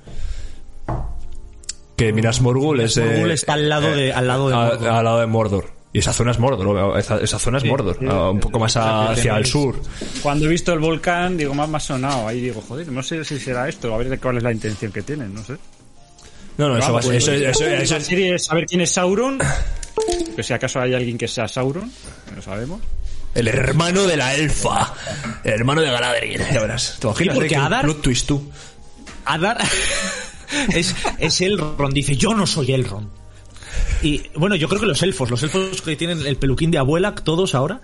Que 1.96 2.14
Minas 2.14 2.40
Morgul 2.40 2.80
es. 2.80 2.96
Morgul 2.96 3.30
eh, 3.30 3.34
está 3.34 3.52
al 3.52 3.68
lado 3.68 3.94
de- 3.94 4.12
al 4.12 4.26
lado 4.26 4.48
de 4.48 4.54
a- 4.54 4.58
Mordor. 4.58 4.88
al 4.88 5.04
lado 5.04 5.20
de 5.20 5.26
Mordor. 5.26 5.72
Y 5.92 5.98
esa 5.98 6.12
zona 6.14 6.30
es 6.30 6.38
Mordor. 6.38 6.98
Esa, 6.98 7.18
esa 7.18 7.38
zona 7.38 7.58
es 7.58 7.64
Mordor. 7.64 7.98
un 8.02 8.40
poco 8.40 8.58
más 8.58 8.76
a- 8.78 9.10
hacia 9.10 9.36
el 9.36 9.44
sur. 9.46 9.78
Cuando 10.22 10.46
he 10.46 10.48
visto 10.48 10.72
el 10.72 10.78
volcán, 10.78 11.36
digo, 11.36 11.52
más, 11.54 11.68
más 11.68 11.84
sonado. 11.84 12.26
Ahí 12.26 12.40
digo, 12.40 12.62
joder, 12.66 12.88
no 12.90 13.02
sé 13.02 13.22
si 13.24 13.38
será 13.38 13.68
esto, 13.68 13.94
a 13.94 13.98
ver 13.98 14.08
de 14.08 14.18
cuál 14.18 14.38
es 14.38 14.42
la 14.42 14.52
intención 14.52 14.92
que 14.92 15.02
tienen, 15.02 15.34
no 15.34 15.44
sé. 15.44 15.56
No, 16.58 16.68
no, 16.68 16.78
eso, 16.78 16.92
va 16.92 17.00
a 17.00 17.02
ser- 17.02 17.14
eso, 17.16 17.32
eso- 17.32 17.64
la 17.64 17.82
eso 17.82 17.96
es- 17.96 18.06
serie 18.06 18.34
es 18.34 18.44
saber 18.44 18.66
quién 18.66 18.80
es 18.80 18.90
Sauron. 18.92 19.38
Que 20.36 20.42
si 20.42 20.52
acaso 20.52 20.78
hay 20.80 20.92
alguien 20.92 21.16
que 21.16 21.26
sea 21.26 21.48
Sauron, 21.48 21.90
no 22.34 22.42
sabemos. 22.42 22.80
El 23.34 23.48
hermano 23.48 24.02
de 24.06 24.16
la 24.18 24.34
elfa. 24.34 24.92
El 25.42 25.52
hermano 25.54 25.80
de 25.80 25.90
Galadriel. 25.90 26.42
Ya 26.52 26.60
verás. 26.60 26.98
¿Te 27.00 27.06
imaginas? 27.06 27.34
Porque 27.34 27.48
que 27.48 27.56
Adar- 27.56 27.82
Plot 27.82 28.02
twist 28.02 28.26
tú. 28.26 28.50
Adar 29.24 29.58
es, 30.74 30.94
es 31.18 31.40
Elrond, 31.40 31.92
dice, 31.94 32.16
yo 32.16 32.34
no 32.34 32.46
soy 32.46 32.72
Elrond. 32.72 33.08
Y 34.02 34.22
bueno, 34.34 34.54
yo 34.56 34.68
creo 34.68 34.80
que 34.80 34.86
los 34.86 35.02
elfos, 35.02 35.30
los 35.30 35.42
elfos 35.42 35.80
que 35.82 35.96
tienen 35.96 36.26
el 36.26 36.36
peluquín 36.36 36.70
de 36.70 36.78
abuela, 36.78 37.14
todos 37.14 37.54
ahora, 37.54 37.80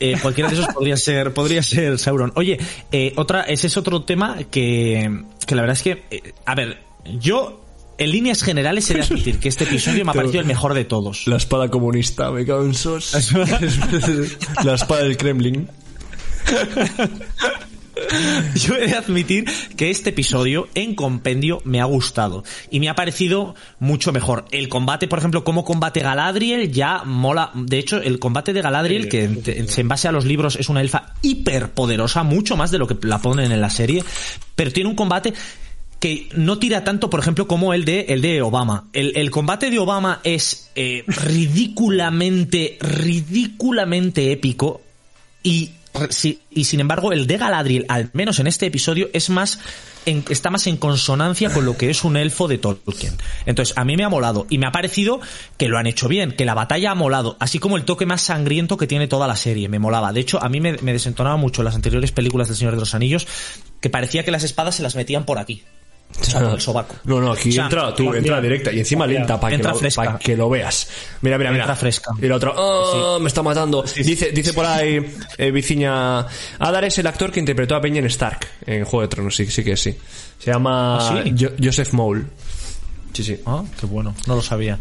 eh, 0.00 0.16
cualquiera 0.20 0.50
de 0.50 0.56
esos 0.56 0.74
podría 0.74 0.96
ser, 0.96 1.32
podría 1.32 1.62
ser 1.62 1.98
Sauron. 2.00 2.32
Oye, 2.34 2.58
eh, 2.90 3.12
otra, 3.16 3.42
ese 3.42 3.68
es 3.68 3.76
otro 3.76 4.02
tema 4.02 4.38
que, 4.50 5.22
que 5.46 5.54
la 5.54 5.62
verdad 5.62 5.76
es 5.76 5.82
que, 5.84 6.02
eh, 6.10 6.32
a 6.44 6.54
ver, 6.56 6.80
yo 7.20 7.61
en 8.04 8.10
líneas 8.10 8.42
generales 8.42 8.90
he 8.90 8.94
de 8.94 9.02
admitir 9.02 9.38
que 9.38 9.48
este 9.48 9.64
episodio 9.64 10.04
me 10.04 10.10
ha 10.10 10.14
parecido 10.14 10.40
el 10.40 10.46
mejor 10.46 10.74
de 10.74 10.84
todos. 10.84 11.26
La 11.26 11.36
espada 11.36 11.68
comunista, 11.68 12.30
me 12.30 12.44
cago 12.44 12.64
en 12.64 12.74
sos. 12.74 13.12
la 14.64 14.74
espada 14.74 15.02
del 15.02 15.16
Kremlin. 15.16 15.68
Yo 18.54 18.74
he 18.74 18.86
de 18.86 18.94
admitir 18.94 19.44
que 19.76 19.90
este 19.90 20.10
episodio 20.10 20.68
en 20.74 20.94
compendio 20.94 21.60
me 21.64 21.80
ha 21.80 21.84
gustado 21.84 22.42
y 22.70 22.80
me 22.80 22.88
ha 22.88 22.94
parecido 22.94 23.54
mucho 23.78 24.12
mejor. 24.12 24.46
El 24.50 24.68
combate, 24.68 25.08
por 25.08 25.18
ejemplo, 25.18 25.44
cómo 25.44 25.64
combate 25.64 26.00
Galadriel 26.00 26.72
ya 26.72 27.02
mola. 27.04 27.50
De 27.54 27.78
hecho, 27.78 28.00
el 28.00 28.18
combate 28.18 28.52
de 28.52 28.62
Galadriel, 28.62 29.08
que 29.08 29.24
en, 29.24 29.42
en 29.44 29.88
base 29.88 30.08
a 30.08 30.12
los 30.12 30.24
libros 30.24 30.56
es 30.56 30.68
una 30.68 30.80
elfa 30.80 31.14
hiperpoderosa, 31.22 32.22
mucho 32.22 32.56
más 32.56 32.70
de 32.70 32.78
lo 32.78 32.86
que 32.86 32.96
la 33.06 33.20
ponen 33.20 33.52
en 33.52 33.60
la 33.60 33.70
serie, 33.70 34.02
pero 34.54 34.72
tiene 34.72 34.88
un 34.88 34.96
combate 34.96 35.34
que 36.02 36.28
no 36.34 36.58
tira 36.58 36.82
tanto, 36.82 37.08
por 37.10 37.20
ejemplo, 37.20 37.46
como 37.46 37.74
el 37.74 37.84
de 37.84 38.06
el 38.08 38.22
de 38.22 38.42
Obama. 38.42 38.88
El, 38.92 39.16
el 39.16 39.30
combate 39.30 39.70
de 39.70 39.78
Obama 39.78 40.18
es 40.24 40.68
eh, 40.74 41.04
ridículamente, 41.06 42.76
ridículamente 42.80 44.32
épico 44.32 44.80
y, 45.44 45.70
y 46.50 46.64
sin 46.64 46.80
embargo 46.80 47.12
el 47.12 47.28
de 47.28 47.38
Galadriel, 47.38 47.86
al 47.88 48.10
menos 48.14 48.40
en 48.40 48.48
este 48.48 48.66
episodio, 48.66 49.10
es 49.12 49.30
más 49.30 49.60
en- 50.04 50.24
está 50.28 50.50
más 50.50 50.66
en 50.66 50.76
consonancia 50.76 51.50
con 51.50 51.64
lo 51.64 51.76
que 51.76 51.88
es 51.88 52.02
un 52.02 52.16
elfo 52.16 52.48
de 52.48 52.58
Tolkien. 52.58 53.14
Entonces, 53.46 53.78
a 53.78 53.84
mí 53.84 53.96
me 53.96 54.02
ha 54.02 54.08
molado 54.08 54.48
y 54.50 54.58
me 54.58 54.66
ha 54.66 54.72
parecido 54.72 55.20
que 55.56 55.68
lo 55.68 55.78
han 55.78 55.86
hecho 55.86 56.08
bien, 56.08 56.32
que 56.32 56.44
la 56.44 56.54
batalla 56.54 56.90
ha 56.90 56.94
molado, 56.96 57.36
así 57.38 57.60
como 57.60 57.76
el 57.76 57.84
toque 57.84 58.06
más 58.06 58.22
sangriento 58.22 58.76
que 58.76 58.88
tiene 58.88 59.06
toda 59.06 59.28
la 59.28 59.36
serie, 59.36 59.68
me 59.68 59.78
molaba. 59.78 60.12
De 60.12 60.18
hecho, 60.18 60.42
a 60.42 60.48
mí 60.48 60.60
me 60.60 60.72
desentonaba 60.92 61.36
mucho 61.36 61.62
las 61.62 61.76
anteriores 61.76 62.10
películas 62.10 62.48
del 62.48 62.56
Señor 62.56 62.74
de 62.74 62.80
los 62.80 62.96
Anillos, 62.96 63.28
que 63.80 63.88
parecía 63.88 64.24
que 64.24 64.32
las 64.32 64.42
espadas 64.42 64.74
se 64.74 64.82
las 64.82 64.96
metían 64.96 65.24
por 65.24 65.38
aquí. 65.38 65.62
O 66.20 66.24
sea, 66.24 66.40
por 66.40 66.50
el 66.54 66.60
sobaco. 66.60 66.96
No, 67.04 67.20
no, 67.20 67.32
aquí 67.32 67.48
O 67.48 67.52
sea, 67.52 67.64
entra, 67.64 67.94
tú, 67.94 68.12
entra 68.14 68.40
directa 68.40 68.72
y 68.72 68.78
encima 68.78 69.06
lenta 69.06 69.40
para 69.40 69.56
que, 69.56 69.62
lo- 69.62 69.78
pa' 69.94 70.18
que 70.18 70.36
lo 70.36 70.48
veas. 70.50 70.88
Mira, 71.22 71.38
mira, 71.38 71.50
mira. 71.50 71.64
Entra 71.64 71.76
fresca. 71.76 72.10
Y 72.20 72.26
la 72.28 72.36
otra, 72.36 72.52
"Oh, 72.56 73.18
me 73.20 73.28
está 73.28 73.42
matando. 73.42 73.82
Dice, 73.82 74.30
dice 74.30 74.52
por 74.52 74.64
ahí, 74.66 75.04
eh, 75.38 75.50
Viciña, 75.50 76.20
Adar 76.58 76.84
es 76.84 76.98
el 76.98 77.06
actor 77.06 77.32
que 77.32 77.40
interpretó 77.40 77.74
a 77.74 77.80
Benjen 77.80 78.06
Stark 78.06 78.46
en 78.66 78.84
Juego 78.84 79.02
de 79.02 79.08
Tronos, 79.08 79.34
sí, 79.34 79.46
sí 79.46 79.64
que 79.64 79.76
sí. 79.76 79.96
Se 80.38 80.50
llama 80.52 80.98
¿Ah, 80.98 81.24
Joseph 81.62 81.92
Mole. 81.92 82.24
Sí, 83.12 83.22
sí. 83.24 83.38
Ah, 83.46 83.62
qué 83.78 83.86
bueno, 83.86 84.14
no 84.26 84.36
lo 84.36 84.42
sabía. 84.42 84.78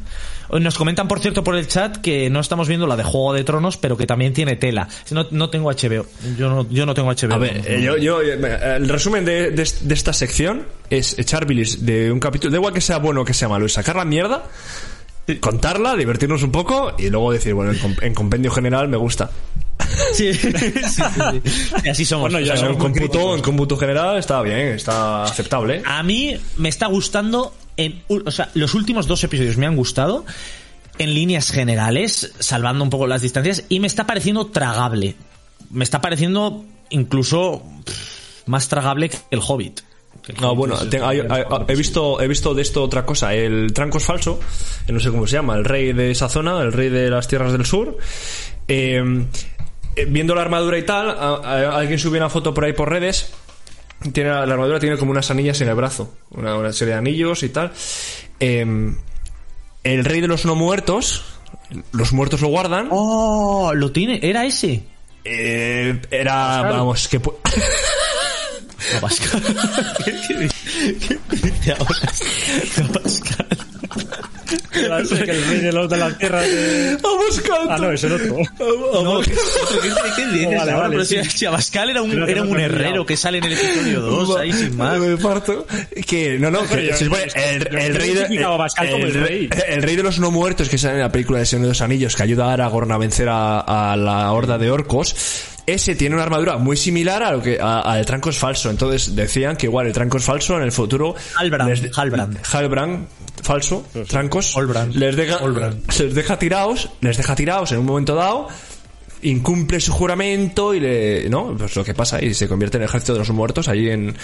Nos 0.52 0.78
comentan, 0.78 1.08
por 1.08 1.20
cierto, 1.20 1.44
por 1.44 1.56
el 1.56 1.68
chat 1.68 1.98
que 1.98 2.30
no 2.30 2.40
estamos 2.42 2.68
viendo 2.68 2.86
la 2.88 2.96
de 2.98 3.04
Juego 3.04 3.34
de 3.34 3.44
Tronos, 3.44 3.78
pero 3.78 3.96
que 3.98 4.06
también 4.06 4.34
tiene 4.34 4.56
tela. 4.58 4.88
No, 5.12 5.26
no 5.32 5.50
tengo 5.50 5.70
HBO. 5.72 6.06
Yo 6.38 6.50
no, 6.50 6.68
yo 6.70 6.86
no 6.86 6.94
tengo 6.94 7.10
HBO. 7.12 7.34
A 7.34 7.38
ver, 7.38 7.62
eh, 7.66 7.82
yo, 7.82 7.98
yo, 7.98 8.22
eh, 8.22 8.38
el 8.78 8.90
resumen 8.90 9.24
de, 9.26 9.52
de- 9.52 9.70
de 9.82 9.94
esta 9.94 10.12
sección 10.14 10.66
es 10.90 11.18
echar 11.20 11.46
bilis 11.46 11.86
de 11.86 12.12
un 12.12 12.20
capítulo, 12.20 12.52
da 12.52 12.58
igual 12.58 12.74
que 12.74 12.82
sea 12.82 12.98
bueno 12.98 13.22
o 13.22 13.26
que 13.26 13.34
sea 13.34 13.48
malo, 13.48 13.66
es 13.66 13.74
sacar 13.74 13.96
la 13.96 14.04
mierda, 14.06 14.44
contarla, 15.40 15.96
divertirnos 15.96 16.44
un 16.44 16.52
poco 16.52 16.94
y 16.98 17.10
luego 17.10 17.32
decir, 17.32 17.54
bueno, 17.54 17.72
en, 17.72 17.80
com- 17.80 17.96
en 18.02 18.14
compendio 18.14 18.52
general 18.52 18.88
me 18.88 18.98
gusta. 18.98 19.30
Sí, 20.14 20.34
sí, 20.34 20.52
sí, 20.52 21.04
sí. 21.16 21.72
Y 21.86 21.90
así 21.90 22.06
somos. 22.06 22.30
Bueno, 22.32 22.44
O 22.46 22.48
ya 22.48 22.56
sea, 22.58 22.70
en, 22.70 22.76
cómputo, 22.78 23.36
en 23.36 23.42
cómputo 23.42 23.78
general 23.78 24.18
está 24.18 24.42
bien, 24.42 24.68
está 24.70 25.24
aceptable. 25.24 25.82
A 25.86 26.04
mí 26.04 26.38
me 26.58 26.70
está 26.70 26.88
gustando, 26.88 27.54
en, 27.86 28.04
u- 28.08 28.22
o 28.26 28.32
sea, 28.32 28.50
los 28.54 28.74
últimos 28.74 29.08
dos 29.08 29.24
episodios 29.24 29.58
me 29.58 29.66
han 29.66 29.76
gustado 29.76 30.26
en 30.98 31.14
líneas 31.14 31.52
generales, 31.52 32.34
salvando 32.40 32.84
un 32.84 32.90
poco 32.90 33.08
las 33.08 33.22
distancias, 33.22 33.64
y 33.70 33.80
me 33.80 33.88
está 33.88 34.06
pareciendo 34.06 34.48
tragable. 34.48 35.16
Me 35.72 35.84
está 35.84 36.02
pareciendo 36.02 36.66
incluso 36.90 37.64
pff, 37.86 38.48
más 38.48 38.68
tragable 38.68 39.10
que 39.10 39.18
el 39.32 39.40
Hobbit. 39.46 39.80
No, 40.40 40.56
bueno, 40.56 40.76
es- 40.76 40.90
te- 40.90 41.02
hay- 41.02 41.22
hay- 41.28 41.44
he 41.68 41.76
visto 41.76 42.22
he 42.22 42.28
visto 42.28 42.54
de 42.54 42.62
esto 42.62 42.84
otra 42.84 43.06
cosa. 43.06 43.34
El 43.34 43.74
Tranco 43.74 43.98
es 43.98 44.04
falso, 44.06 44.40
no 44.88 45.00
sé 45.00 45.10
cómo 45.10 45.26
se 45.26 45.34
llama, 45.38 45.56
el 45.56 45.66
rey 45.66 45.94
de 45.94 46.12
esa 46.12 46.30
zona, 46.30 46.60
el 46.62 46.72
rey 46.74 46.90
de 46.90 47.10
las 47.10 47.28
tierras 47.28 47.54
del 47.54 47.66
sur. 47.66 47.98
Eh, 48.68 49.02
eh, 49.96 50.06
viendo 50.06 50.36
la 50.36 50.42
armadura 50.42 50.78
y 50.78 50.84
tal, 50.86 51.10
a- 51.10 51.14
a- 51.44 51.78
alguien 51.80 51.98
subió 51.98 52.20
una 52.20 52.30
foto 52.30 52.54
por 52.54 52.66
ahí 52.66 52.74
por 52.74 52.90
redes. 52.90 53.31
Tiene 54.14 54.30
la 54.32 54.42
armadura 54.42 54.80
tiene 54.80 54.98
como 54.98 55.12
unas 55.12 55.30
anillas 55.32 55.62
en 55.62 55.70
el 55.70 55.76
brazo, 55.76 56.16
una, 56.32 56.58
una 56.58 56.74
serie 56.74 56.94
de 56.94 57.00
anillos 57.00 57.44
y 57.44 57.50
tal. 57.50 57.72
Eh, 58.40 58.66
el 59.84 60.06
rey 60.06 60.22
de 60.22 60.28
los 60.28 60.46
no 60.46 60.56
muertos, 60.56 61.24
los 61.92 62.12
muertos 62.14 62.42
lo 62.42 62.48
guardan. 62.48 62.88
Oh, 62.92 63.74
lo 63.76 63.92
tiene, 63.92 64.20
era 64.24 64.46
ese. 64.46 64.84
Eh, 65.24 66.02
era, 66.10 66.62
vamos, 66.64 67.08
que 67.08 67.20
Pascal. 69.02 69.42
¿Qué, 70.06 70.50
qué- 71.00 71.54
qué 71.64 71.72
ahora? 71.72 72.94
Pascal. 73.04 73.48
Que 74.72 75.32
el 75.32 75.46
rey 75.48 75.60
de 75.60 75.72
los 75.72 75.90
de 75.90 75.98
la 75.98 76.18
tierra. 76.18 76.42
de- 76.42 76.98
Ah, 77.70 77.78
no, 77.80 77.92
es 77.92 78.04
el 78.04 78.14
otro. 78.14 78.38
No, 78.60 79.22
¿qué, 79.22 79.32
qué- 79.32 79.90
qué 80.16 80.28
dices 80.28 80.58
vale, 80.58 80.74
vale, 80.74 81.06
sí. 81.06 81.24
si, 81.26 81.46
Abascal 81.46 81.90
era 81.90 82.02
un, 82.02 82.12
era 82.30 82.44
un 82.44 82.60
herrero 82.60 83.06
que 83.06 83.16
sale 83.18 83.38
en 83.40 83.46
el 83.46 83.54
episodio 83.54 84.02
2, 84.02 84.38
ahí 84.38 84.52
sin 84.54 84.76
más. 84.78 85.00
Me 85.00 85.18
parto. 85.18 85.66
Que, 86.08 86.38
no, 86.40 86.52
no, 86.52 86.68
que 86.68 86.88
yo- 86.88 86.96
se 86.98 87.06
supone, 87.06 87.24
el, 87.24 87.70
yo- 87.72 87.78
el 87.78 87.96
rey 87.96 88.14
de, 88.14 88.28
el 89.06 89.14
rey. 89.24 89.50
el 89.68 89.84
rey 89.84 89.96
de 89.96 90.04
los 90.04 90.20
no 90.20 90.32
muertos 90.32 90.70
que 90.70 90.78
sale 90.78 90.96
en 90.96 91.02
la 91.02 91.12
película 91.12 91.40
de 91.40 91.46
Señor 91.46 91.64
de 91.64 91.70
los 91.70 91.82
Anillos, 91.82 92.16
que 92.16 92.24
ayuda 92.24 92.50
a 92.50 92.54
Aragorn 92.54 92.92
a 92.92 92.98
vencer 92.98 93.30
a, 93.30 93.60
a 93.92 93.96
la 93.96 94.32
horda 94.32 94.58
de 94.58 94.70
orcos. 94.72 95.16
Ese 95.66 95.96
tiene 95.96 96.16
una 96.16 96.24
armadura 96.24 96.58
muy 96.58 96.76
similar 96.76 97.22
a 97.24 97.32
lo 97.32 97.42
que 97.42 97.60
a- 97.62 97.82
al 97.82 98.06
tranco 98.06 98.30
es 98.30 98.38
falso. 98.38 98.70
Entonces 98.70 99.16
decían 99.16 99.56
que 99.56 99.68
igual 99.68 99.88
el 99.88 99.94
tranco 99.94 100.18
es 100.18 100.24
falso 100.24 100.58
en 100.58 100.64
el 100.64 100.72
futuro. 100.72 101.16
Halbrand, 101.38 101.70
les- 101.70 101.98
Halbrand. 101.98 102.38
Halbrand, 102.52 103.08
falso, 103.44 103.86
trancos. 104.08 104.56
Halbrand. 104.58 104.96
Les 104.96 105.16
deja, 105.16 105.36
Halbrand. 105.38 105.92
les 106.00 106.14
deja 106.16 106.38
tirados, 106.40 106.90
les 107.02 107.18
deja 107.18 107.36
tirados 107.36 107.72
en 107.72 107.80
un 107.80 107.86
momento 107.86 108.16
dado 108.16 108.48
incumple 109.24 109.80
su 109.80 109.92
juramento 109.92 110.74
y 110.74 110.80
le, 110.80 111.30
¿no? 111.30 111.56
Pues 111.56 111.76
lo 111.76 111.84
que 111.84 111.94
pasa 111.94 112.20
y 112.20 112.34
se 112.34 112.48
convierte 112.48 112.78
en 112.78 112.82
el 112.82 112.90
ejército 112.90 113.14
de 113.14 113.20
los 113.20 113.30
muertos 113.30 113.68
ahí 113.68 113.88
en, 113.88 114.16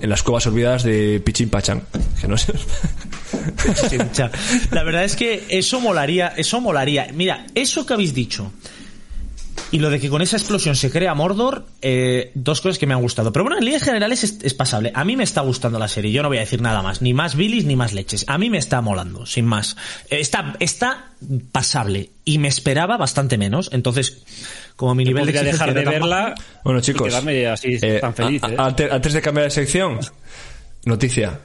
en 0.00 0.08
las 0.08 0.22
cuevas 0.22 0.46
olvidadas 0.46 0.84
de 0.84 1.20
Pichín 1.24 1.48
Pachán. 1.50 1.82
Que 2.20 2.28
no 2.28 2.38
sé. 2.38 2.52
La 4.70 4.84
verdad 4.84 5.02
es 5.04 5.16
que 5.16 5.44
eso 5.48 5.80
molaría, 5.80 6.28
eso 6.36 6.60
molaría. 6.60 7.08
Mira, 7.12 7.46
eso 7.56 7.84
que 7.84 7.94
habéis 7.94 8.14
dicho 8.14 8.52
y 9.74 9.80
lo 9.80 9.90
de 9.90 9.98
que 9.98 10.08
con 10.08 10.22
esa 10.22 10.36
explosión 10.36 10.76
se 10.76 10.88
crea 10.88 11.14
Mordor, 11.14 11.66
eh, 11.82 12.30
dos 12.34 12.60
cosas 12.60 12.78
que 12.78 12.86
me 12.86 12.94
han 12.94 13.02
gustado. 13.02 13.32
Pero 13.32 13.42
bueno, 13.42 13.58
en 13.58 13.64
líneas 13.64 13.82
generales 13.82 14.22
es, 14.22 14.38
es 14.44 14.54
pasable. 14.54 14.92
A 14.94 15.04
mí 15.04 15.16
me 15.16 15.24
está 15.24 15.40
gustando 15.40 15.80
la 15.80 15.88
serie, 15.88 16.12
yo 16.12 16.22
no 16.22 16.28
voy 16.28 16.36
a 16.36 16.42
decir 16.42 16.60
nada 16.62 16.80
más, 16.80 17.02
ni 17.02 17.12
más 17.12 17.34
bilis 17.34 17.64
ni 17.64 17.74
más 17.74 17.92
leches. 17.92 18.24
A 18.28 18.38
mí 18.38 18.50
me 18.50 18.58
está 18.58 18.80
molando, 18.82 19.26
sin 19.26 19.46
más. 19.46 19.76
Eh, 20.10 20.20
Está, 20.20 20.54
está 20.60 21.10
pasable 21.50 22.10
y 22.24 22.38
me 22.38 22.46
esperaba 22.46 22.96
bastante 22.96 23.36
menos. 23.36 23.68
Entonces, 23.72 24.22
como 24.76 24.94
mi 24.94 25.04
nivel 25.04 25.26
de 25.26 25.32
dejar 25.42 25.74
de 25.74 25.82
tan 25.82 25.92
verla 25.92 26.34
Bueno, 26.62 26.80
chicos. 26.80 27.12
así 27.12 27.76
eh, 27.82 27.98
tan 28.00 28.14
feliz. 28.14 28.44
a- 28.44 28.46
a- 28.62 28.66
antes, 28.66 28.92
antes 28.92 29.12
de 29.12 29.20
cambiar 29.22 29.46
de 29.46 29.50
sección, 29.50 29.98
noticia. 30.84 31.40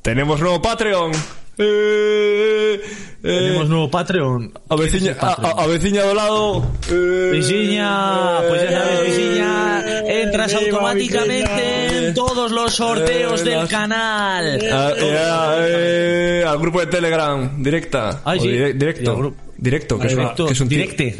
Tenemos 0.00 0.40
nuevo 0.40 0.62
Patreon. 0.62 1.12
Eh, 1.58 2.80
Tenemos 3.26 3.68
nuevo 3.68 3.90
Patreon. 3.90 4.52
a 4.68 4.76
veciña, 4.76 5.16
a, 5.20 5.26
a- 5.32 5.62
a 5.62 5.66
veciña 5.66 6.02
do 6.02 6.14
lado. 6.14 6.62
Eh, 6.90 7.28
pues 7.32 7.48
ya 7.48 8.70
sabes, 8.70 9.06
Visiña, 9.16 9.84
entras 10.22 10.54
automáticamente 10.54 12.08
en 12.08 12.14
todos 12.14 12.50
los 12.52 12.74
sorteos 12.74 13.40
Eh, 13.40 13.44
del 13.44 13.58
las- 13.60 13.68
canal. 13.68 14.58
eh, 14.60 16.44
al 16.46 16.58
grupo 16.58 16.80
de 16.80 16.86
Telegram, 16.86 17.62
directa. 17.62 18.20
O 18.24 18.32
sí. 18.34 18.48
dire- 18.48 18.72
directo. 18.74 19.32
Directo, 19.58 19.98
que 19.98 20.06
es, 20.08 20.16
Directo, 20.16 20.46
que 20.46 20.52
es 20.52 20.60
un 20.60 20.68
directe, 20.68 21.16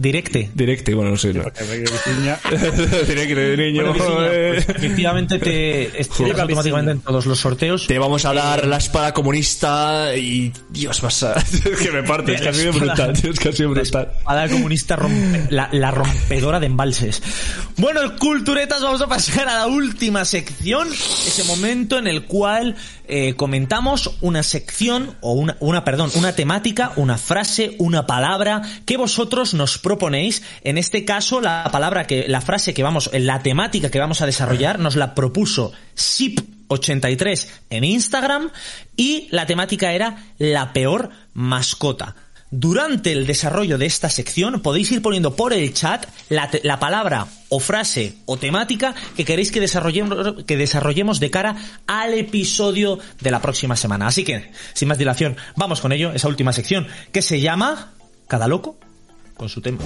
directe. 0.00 0.50
Directe, 0.54 0.94
bueno, 0.94 1.10
no 1.10 1.16
sé. 1.18 1.34
no. 1.34 1.42
Directe, 3.06 3.56
niño. 3.56 3.94
Eh. 4.30 4.56
efectivamente 4.56 5.38
te 5.38 6.00
estás 6.00 6.20
automáticamente 6.20 6.92
en 6.92 7.00
todos 7.00 7.26
los 7.26 7.38
sorteos. 7.38 7.86
Te 7.86 7.98
vamos 7.98 8.24
a 8.24 8.32
dar 8.32 8.66
la 8.66 8.78
espada 8.78 9.12
comunista 9.12 10.16
y 10.16 10.52
Dios 10.70 11.00
vas 11.02 11.22
a... 11.22 11.34
Es 11.70 11.78
que 11.78 11.90
me 11.92 12.02
parte, 12.02 12.34
es 12.34 12.40
que 12.40 12.48
ha 12.48 12.54
sido 12.54 12.72
brutal, 12.72 13.12
es 13.12 13.38
que 13.38 13.48
ha 13.50 13.52
sido 13.52 13.70
brutal. 13.70 14.12
La 14.26 14.48
comunista 14.48 14.96
rompe- 14.96 15.46
la, 15.50 15.68
la 15.72 15.90
rompedora 15.90 16.58
de 16.60 16.66
embalses. 16.66 17.22
Bueno, 17.76 18.16
culturetas, 18.18 18.82
vamos 18.82 19.02
a 19.02 19.06
pasar 19.06 19.48
a 19.48 19.54
la 19.54 19.66
última 19.66 20.24
sección. 20.24 20.88
Ese 20.92 21.44
momento 21.44 21.98
en 21.98 22.06
el 22.06 22.24
cual 22.24 22.76
eh, 23.06 23.34
comentamos 23.34 24.16
una 24.20 24.42
sección, 24.42 25.16
o 25.20 25.32
una, 25.32 25.56
una, 25.60 25.84
perdón, 25.84 26.10
una 26.14 26.32
temática, 26.34 26.92
una 26.96 27.18
frase, 27.18 27.74
una 27.78 28.06
palabra 28.06 28.62
que 28.86 28.96
vosotros 28.96 29.54
nos 29.54 29.78
proponéis. 29.90 30.44
En 30.62 30.78
este 30.78 31.04
caso, 31.04 31.40
la 31.40 31.68
palabra 31.72 32.06
que, 32.06 32.28
la 32.28 32.40
frase 32.40 32.72
que 32.72 32.84
vamos, 32.84 33.10
la 33.12 33.42
temática 33.42 33.90
que 33.90 33.98
vamos 33.98 34.20
a 34.22 34.26
desarrollar 34.26 34.78
nos 34.78 34.94
la 34.94 35.16
propuso 35.16 35.72
SIP83 35.96 37.48
en 37.70 37.82
Instagram 37.82 38.50
y 38.96 39.26
la 39.32 39.46
temática 39.46 39.92
era 39.92 40.30
la 40.38 40.72
peor 40.72 41.10
mascota. 41.34 42.14
Durante 42.52 43.10
el 43.10 43.26
desarrollo 43.26 43.78
de 43.78 43.86
esta 43.86 44.08
sección 44.10 44.60
podéis 44.60 44.92
ir 44.92 45.02
poniendo 45.02 45.34
por 45.34 45.52
el 45.52 45.74
chat 45.74 46.06
la, 46.28 46.48
la 46.62 46.78
palabra 46.78 47.26
o 47.48 47.58
frase 47.58 48.14
o 48.26 48.36
temática 48.36 48.94
que 49.16 49.24
queréis 49.24 49.50
que 49.50 49.58
desarrollemos, 49.58 50.44
que 50.44 50.56
desarrollemos 50.56 51.18
de 51.18 51.32
cara 51.32 51.56
al 51.88 52.14
episodio 52.14 53.00
de 53.20 53.30
la 53.32 53.42
próxima 53.42 53.74
semana. 53.74 54.06
Así 54.06 54.22
que, 54.22 54.52
sin 54.72 54.86
más 54.86 54.98
dilación, 54.98 55.36
vamos 55.56 55.80
con 55.80 55.90
ello, 55.90 56.12
esa 56.12 56.28
última 56.28 56.52
sección 56.52 56.86
que 57.10 57.22
se 57.22 57.40
llama 57.40 57.92
Cada 58.28 58.46
loco 58.46 58.78
con 59.40 59.48
su 59.48 59.62
tema. 59.62 59.78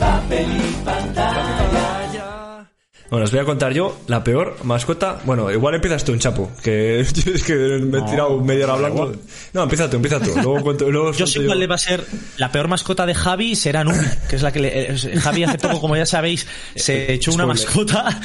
Bueno, 3.09 3.25
os 3.25 3.31
voy 3.31 3.39
a 3.39 3.45
contar 3.45 3.73
yo 3.73 3.97
la 4.09 4.25
peor 4.25 4.57
mascota. 4.65 5.21
Bueno, 5.25 5.49
igual 5.53 5.77
empiezas 5.77 6.03
tú, 6.03 6.11
un 6.11 6.19
chapo, 6.19 6.51
que 6.61 6.99
es 7.01 7.45
que 7.45 7.55
me 7.55 7.99
he 7.99 8.03
tirado 8.03 8.41
media 8.41 8.65
hora 8.65 8.75
hablando. 8.75 9.15
No, 9.53 9.63
empieza 9.63 9.89
tú, 9.89 9.95
empieza 9.95 10.19
tú. 10.19 10.33
Luego 10.35 10.61
cuento, 10.61 10.91
luego 10.91 11.13
Yo 11.13 11.29
sé 11.29 11.47
cuál 11.47 11.61
le 11.61 11.69
va 11.69 11.77
a 11.77 11.79
ser 11.79 12.05
la 12.37 12.51
peor 12.51 12.67
mascota 12.67 13.07
de 13.07 13.15
Javi, 13.15 13.55
será 13.55 13.85
Nubi, 13.85 14.05
que 14.29 14.35
es 14.35 14.43
la 14.43 14.51
que 14.51 14.59
le, 14.59 14.91
eh, 14.91 14.97
Javi 15.21 15.45
hace 15.45 15.59
poco, 15.59 15.81
como 15.81 15.97
ya 15.97 16.07
sabéis, 16.07 16.49
se 16.75 17.13
echó 17.13 17.33
una 17.33 17.47
mascota 17.47 18.21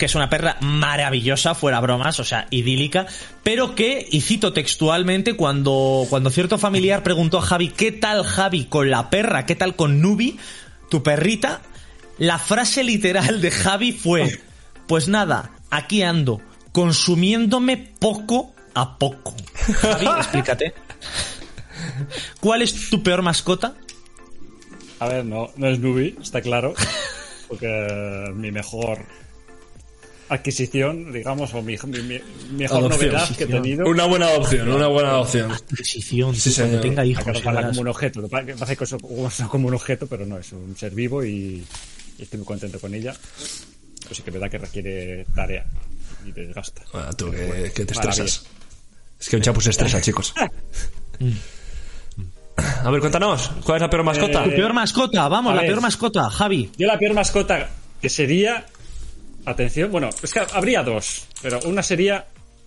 que 0.00 0.06
es 0.06 0.14
una 0.14 0.30
perra 0.30 0.56
maravillosa, 0.62 1.54
fuera 1.54 1.78
bromas, 1.78 2.18
o 2.20 2.24
sea, 2.24 2.46
idílica, 2.50 3.06
pero 3.42 3.74
que, 3.74 4.08
y 4.10 4.22
cito 4.22 4.54
textualmente, 4.54 5.36
cuando, 5.36 6.06
cuando 6.08 6.30
cierto 6.30 6.56
familiar 6.56 7.02
preguntó 7.02 7.36
a 7.36 7.42
Javi, 7.42 7.68
¿qué 7.68 7.92
tal 7.92 8.24
Javi 8.24 8.64
con 8.64 8.90
la 8.90 9.10
perra? 9.10 9.44
¿Qué 9.44 9.56
tal 9.56 9.76
con 9.76 10.00
Nubi, 10.00 10.38
tu 10.90 11.02
perrita? 11.02 11.62
La 12.18 12.38
frase 12.38 12.84
literal 12.84 13.40
de 13.40 13.50
Javi 13.50 13.92
fue, 13.92 14.40
pues 14.86 15.08
nada, 15.08 15.52
aquí 15.70 16.02
ando, 16.02 16.42
consumiéndome 16.72 17.78
poco 17.98 18.54
a 18.74 18.98
poco. 18.98 19.34
Javi, 19.80 20.06
explícate. 20.18 20.74
¿Cuál 22.40 22.60
es 22.60 22.90
tu 22.90 23.02
peor 23.02 23.22
mascota? 23.22 23.74
A 24.98 25.08
ver, 25.08 25.24
no, 25.24 25.48
no 25.56 25.68
es 25.68 25.78
Nubi, 25.78 26.18
está 26.20 26.42
claro. 26.42 26.74
Porque 27.48 28.30
mi 28.34 28.52
mejor 28.52 29.06
adquisición, 30.30 31.12
digamos, 31.12 31.52
o 31.54 31.60
mi, 31.62 31.76
mi- 31.86 31.98
mi 32.02 32.20
mejor 32.52 32.78
Adopción, 32.78 33.12
novedad 33.12 33.36
que 33.36 33.44
he 33.44 33.46
tenido. 33.46 33.86
Una 33.86 34.04
buena 34.06 34.26
adopción, 34.28 34.68
una 34.70 34.86
buena 34.86 35.10
adopción. 35.10 35.50
Adquisición, 35.52 36.34
Sí, 36.34 36.50
tú, 36.50 36.56
cuando 36.56 36.70
señor. 36.78 36.82
tenga 36.82 37.04
hijos. 37.04 37.24
ya 37.38 37.42
para 37.44 37.66
como 37.68 37.80
un 37.82 37.88
objeto. 37.88 38.20
Que 38.28 38.52
es 38.52 38.56
parece 38.58 38.76
que 38.76 38.84
eso- 38.84 38.98
como 39.48 39.68
un 39.68 39.74
objeto, 39.74 40.06
pero 40.06 40.24
no, 40.26 40.38
es 40.38 40.52
un 40.52 40.76
ser 40.76 40.92
vivo 40.92 41.24
y, 41.24 41.64
y 42.18 42.22
estoy 42.22 42.38
muy 42.38 42.46
contento 42.46 42.78
con 42.80 42.94
ella. 42.94 43.12
Pues 43.12 44.16
sí 44.16 44.22
que 44.22 44.30
es 44.30 44.34
verdad 44.34 44.50
que 44.50 44.58
requiere 44.58 45.26
tarea 45.34 45.66
y 46.26 46.32
desgasta. 46.32 46.82
Bueno, 46.92 47.12
tú, 47.14 47.30
que, 47.30 47.72
que 47.74 47.84
te 47.84 47.92
estresas. 47.92 48.46
Es 49.20 49.28
que 49.28 49.36
un 49.36 49.42
chapo 49.42 49.60
se 49.60 49.70
estresa, 49.70 50.00
chicos. 50.00 50.32
A 52.84 52.90
ver, 52.90 53.00
cuéntanos, 53.00 53.50
¿cuál 53.64 53.76
es 53.76 53.82
la 53.82 53.90
peor 53.90 54.04
mascota? 54.04 54.44
Tu 54.44 54.50
peor 54.50 54.72
mascota, 54.74 55.28
vamos, 55.28 55.54
la 55.54 55.62
ver. 55.62 55.70
peor 55.70 55.80
mascota, 55.82 56.28
Javi. 56.30 56.70
Yo 56.76 56.86
la 56.86 56.98
peor 56.98 57.14
mascota 57.14 57.68
que 58.02 58.08
sería. 58.08 58.66
Atención, 59.50 59.90
bueno, 59.90 60.10
es 60.22 60.32
que 60.32 60.40
habría 60.52 60.82
dos, 60.82 61.24
pero 61.42 61.60
una 61.64 61.82
sería 61.82 62.26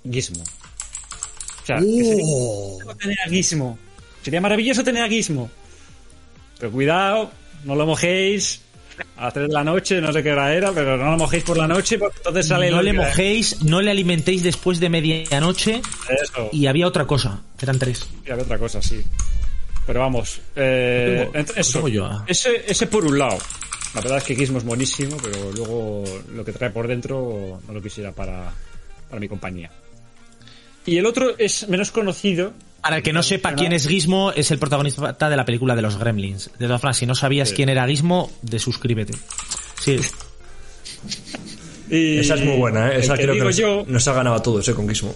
Gizmo. 0.10 0.44
O 0.44 1.66
sea, 1.66 1.78
que 1.78 1.84
sería 2.04 2.96
tener 3.00 3.18
a 3.26 3.30
Gizmo. 3.30 3.78
Sería 4.22 4.42
maravilloso 4.42 4.84
tener 4.84 5.04
a 5.04 5.08
Gizmo. 5.10 5.50
Pero 6.60 6.72
cuidado, 6.72 7.32
no 7.64 7.76
lo 7.76 7.86
mojéis 7.86 8.62
a 9.18 9.26
las 9.26 9.34
3 9.34 9.48
de 9.48 9.54
la 9.54 9.64
noche, 9.64 10.00
no 10.02 10.12
sé 10.14 10.22
qué 10.22 10.32
hora 10.32 10.54
era, 10.54 10.72
pero 10.72 10.98
no 10.98 11.12
lo 11.12 11.18
mojéis 11.18 11.44
por 11.44 11.58
la 11.58 11.68
noche, 11.68 11.98
porque 11.98 12.18
entonces 12.18 12.48
sale 12.48 12.70
No 12.70 12.78
lo 12.78 12.84
le 12.84 12.92
que- 12.92 12.98
mojéis, 12.98 13.62
no 13.64 13.82
le 13.82 13.92
alimentéis 13.92 14.44
después 14.44 14.80
de 14.80 14.90
medianoche. 14.90 15.82
Eso. 16.22 16.50
Y 16.52 16.68
había 16.68 16.86
otra 16.88 17.06
cosa, 17.08 17.42
eran 17.62 17.80
tres. 17.80 18.06
Y 18.28 18.32
había 18.32 18.44
otra 18.44 18.58
cosa, 18.60 18.82
sí. 18.82 19.02
Pero 19.86 20.00
vamos, 20.02 20.40
eh, 20.56 21.28
tengo- 21.34 21.54
eso, 21.56 21.88
yo, 21.88 22.06
ah. 22.06 22.24
ese, 22.28 22.64
ese 22.68 22.88
por 22.88 23.04
un 23.06 23.18
lado. 23.20 23.38
La 23.94 24.02
verdad 24.02 24.18
es 24.18 24.24
que 24.24 24.36
Gizmo 24.36 24.58
es 24.58 24.64
buenísimo, 24.64 25.18
pero 25.22 25.52
luego 25.52 26.04
lo 26.34 26.44
que 26.44 26.52
trae 26.52 26.72
por 26.72 26.88
dentro 26.88 27.62
no 27.68 27.74
lo 27.74 27.82
quisiera 27.82 28.12
para, 28.12 28.52
para 29.10 29.20
mi 29.20 29.28
compañía. 29.28 29.70
Y 30.86 30.98
el 30.98 31.06
otro 31.06 31.38
es 31.38 31.68
menos 31.70 31.92
conocido. 31.92 32.54
Para 32.82 32.98
el 32.98 33.04
que 33.04 33.14
no 33.14 33.24
sepa 33.24 33.54
quién 33.54 33.72
es 33.72 33.88
Gizmo, 33.88 34.32
es 34.34 34.52
el 34.52 34.60
protagonista 34.60 35.30
de 35.30 35.38
la 35.38 35.46
película 35.46 35.76
de 35.76 35.82
los 35.82 35.98
Gremlins. 35.98 36.50
De 36.58 36.66
todas 36.66 36.82
formas, 36.82 36.98
si 36.98 37.06
no 37.06 37.16
sabías 37.16 37.54
quién 37.54 37.70
era 37.70 37.88
Gizmo, 37.88 38.32
desuscríbete. 38.42 39.14
Sí, 39.80 40.00
Y 41.90 42.20
Esa 42.20 42.36
es 42.36 42.44
muy 42.44 42.58
buena, 42.58 42.90
¿eh? 42.90 43.00
Esa 43.00 43.16
que 43.16 43.24
creo 43.24 43.36
que 43.36 43.44
nos, 43.44 43.58
yo, 43.58 43.86
nos 43.88 44.08
ha 44.08 44.14
ganado 44.14 44.36
a 44.36 44.42
todos, 44.42 44.68
¿eh? 44.68 44.74
Con 44.74 44.90
Gizmo. 44.90 45.14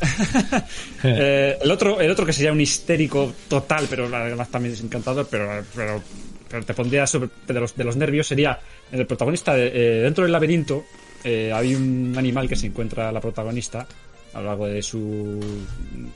eh, 1.04 1.58
el, 1.60 1.70
otro, 1.70 2.00
el 2.00 2.10
otro 2.10 2.24
que 2.24 2.32
sería 2.32 2.52
un 2.52 2.60
histérico 2.60 3.34
total, 3.48 3.86
pero 3.90 4.06
además 4.14 4.48
también 4.48 4.74
es 4.74 4.80
encantador, 4.80 5.28
pero 5.30 6.02
te 6.50 6.74
pondría 6.74 7.06
sobre, 7.06 7.28
de, 7.46 7.54
los, 7.54 7.76
de 7.76 7.84
los 7.84 7.96
nervios, 7.96 8.26
sería 8.26 8.58
el 8.92 9.06
protagonista 9.06 9.54
de- 9.54 9.68
eh, 9.72 10.02
dentro 10.02 10.24
del 10.24 10.32
laberinto. 10.32 10.84
eh, 11.22 11.52
hay 11.54 11.74
un 11.74 12.14
animal 12.16 12.48
que 12.48 12.56
se 12.56 12.66
encuentra 12.66 13.12
la 13.12 13.20
protagonista 13.20 13.86
a 14.32 14.40
lo 14.40 14.46
largo 14.46 14.66
de 14.66 14.80
su, 14.82 15.38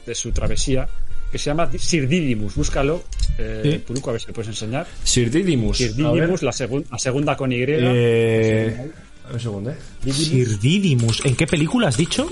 de 0.07 0.15
su 0.15 0.33
travesía 0.33 0.89
que 1.31 1.39
se 1.39 1.47
llama 1.51 1.69
Sir 1.79 2.07
Didymus. 2.09 2.55
Búscalo, 2.55 3.05
eh, 3.39 3.61
Sí. 3.65 3.79
Puruco, 3.79 4.11
a 4.11 4.13
ver 4.15 4.21
si 4.23 4.29
le 4.29 4.33
puedes 4.33 4.49
enseñar. 4.49 4.87
Sir 5.03 5.31
Didymus. 5.31 5.79
Sir. 5.79 5.95
Didymus, 5.95 6.43
la, 6.43 6.53
segun- 6.53 6.85
la 6.91 6.99
segunda 6.99 7.37
con 7.37 7.51
Y. 7.53 7.57
Eh, 7.67 8.77
a 9.25 9.27
ver 9.27 9.35
un 9.35 9.41
segundo, 9.41 9.71
¿eh? 9.71 10.13
Sir 10.13 10.59
Didymus. 10.61 11.25
¿En 11.25 11.35
qué 11.37 11.47
película 11.47 11.89
has 11.89 11.97
dicho? 11.97 12.29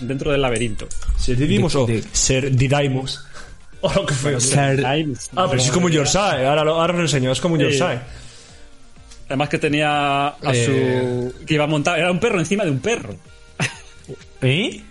Dentro 0.00 0.32
del 0.32 0.42
laberinto. 0.42 0.86
Sir 1.18 1.36
Didymus 1.36 1.72
De- 1.72 1.78
o 1.78 1.86
de- 1.86 2.04
Sir 2.12 2.54
Didymus. 2.54 3.20
Oh, 3.96 4.06
qué 4.06 4.14
feo. 4.14 4.40
Sir- 4.40 4.82
Ah, 5.36 5.46
pero 5.48 5.60
sí 5.60 5.66
es 5.66 5.72
como 5.72 5.86
un 5.86 5.92
Yorkshire. 5.92 6.46
Ahora, 6.46 6.64
lo- 6.64 6.74
ahora 6.80 6.92
os 6.94 6.96
lo 6.98 7.02
enseño, 7.04 7.30
es 7.32 7.40
como. 7.40 7.56
Yorkshire. 7.58 8.00
Además 9.28 9.48
que 9.48 9.58
tenía 9.58 10.28
a 10.28 10.36
Eh. 10.52 11.32
su... 11.36 11.44
que 11.46 11.54
iba 11.54 11.66
montado, 11.66 11.96
era 11.96 12.10
un 12.10 12.18
perro 12.20 12.38
encima 12.38 12.64
de 12.64 12.70
un 12.70 12.78
perro. 12.80 13.14
¿Eh? 14.42 14.82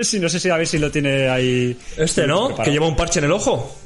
Sí, 0.00 0.18
no 0.20 0.28
sé 0.28 0.38
si 0.40 0.48
a 0.48 0.56
ver 0.56 0.66
si 0.66 0.78
lo 0.78 0.90
tiene 0.90 1.28
ahí. 1.28 1.76
Este, 1.96 2.26
¿no? 2.26 2.46
preparado. 2.46 2.64
Que 2.64 2.70
lleva 2.70 2.86
un 2.86 2.96
parche 2.96 3.18
en 3.18 3.24
el 3.26 3.32
ojo. 3.32 3.76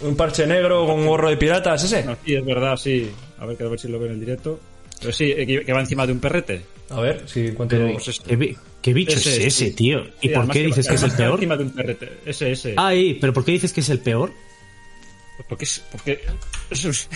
Un 0.00 0.16
parche 0.16 0.46
negro 0.46 0.86
con 0.86 0.98
un 1.00 1.06
gorro 1.06 1.28
de 1.30 1.36
piratas, 1.36 1.84
ese. 1.84 2.02
No, 2.04 2.16
sí, 2.24 2.34
es 2.34 2.44
verdad, 2.44 2.76
sí. 2.76 3.10
A 3.38 3.46
ver, 3.46 3.56
que 3.56 3.64
a 3.64 3.68
ver 3.68 3.78
si 3.78 3.88
lo 3.88 3.98
veo 3.98 4.08
en 4.08 4.14
el 4.14 4.20
directo. 4.20 4.58
Pero 5.04 5.12
sí, 5.16 5.32
eh, 5.36 5.64
que 5.64 5.72
va 5.72 5.80
encima 5.80 6.06
de 6.06 6.12
un 6.12 6.20
perrete. 6.20 6.62
A 6.90 7.00
ver, 7.00 7.22
si 7.26 7.46
encuentro... 7.46 7.78
Pero, 7.78 7.92
pues 7.92 8.08
esto. 8.08 8.24
¿qué, 8.28 8.36
bi- 8.36 8.56
qué 8.82 8.92
bicho 8.92 9.16
Ese, 9.16 9.36
es 9.36 9.46
ese, 9.54 9.66
sí. 9.66 9.70
tío? 9.72 10.04
¿Y 10.20 10.28
Sí, 10.28 10.34
por 10.34 10.48
qué 10.50 10.62
dices 10.64 10.86
que 10.88 10.94
es 10.94 11.02
el 11.02 11.12
peor? 11.12 11.34
encima 11.34 11.56
de 11.56 11.64
un 11.64 11.70
perrete. 11.70 12.08
Ese, 12.26 12.52
ese. 12.52 12.74
Ay, 12.76 13.14
pero 13.20 13.32
¿por 13.32 13.44
qué 13.44 13.52
dices 13.52 13.72
que 13.72 13.80
es 13.80 13.88
el 13.90 14.00
peor? 14.00 14.32
Porque 15.48 15.64
es. 15.64 15.82
Porque. 15.90 16.20
Es, 16.70 16.84
es- 16.86 17.08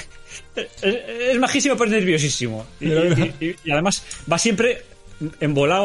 es 0.82 1.38
majísimo, 1.38 1.76
pero 1.76 1.90
es 1.90 1.96
nerviosísimo. 1.96 2.66
Y, 2.80 2.88
y- 2.92 3.34
y- 3.40 3.56
y 3.64 3.70
además 3.70 4.04
va 4.30 4.38
siempre 4.38 4.82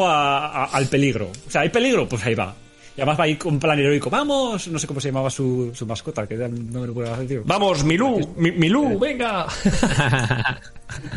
a- 0.08 0.64
a- 0.64 0.66
al 0.66 0.88
peligro. 0.88 1.32
O 1.47 1.51
sea, 1.51 1.62
hay 1.62 1.70
peligro, 1.70 2.08
pues 2.08 2.24
ahí 2.26 2.36
va. 2.36 2.56
Y 2.96 3.02
además 3.02 3.20
va 3.20 3.24
ahí 3.24 3.36
con 3.38 3.60
plan 3.60 3.80
heroico. 3.80 4.10
¡Vamos! 4.10 4.68
No 4.68 4.78
sé 4.78 4.86
cómo 4.86 5.00
se 5.02 5.08
llamaba 5.10 5.30
su, 5.30 5.72
su 5.74 5.86
mascota, 5.88 6.28
que 6.28 6.36
no 6.36 6.82
me 6.82 6.88
lo 6.88 6.94
puedo. 6.94 7.12
Vamos, 7.46 7.84
Milú, 7.84 8.34
Mi- 8.38 8.52
Milú, 8.52 9.00
venga. 9.00 9.48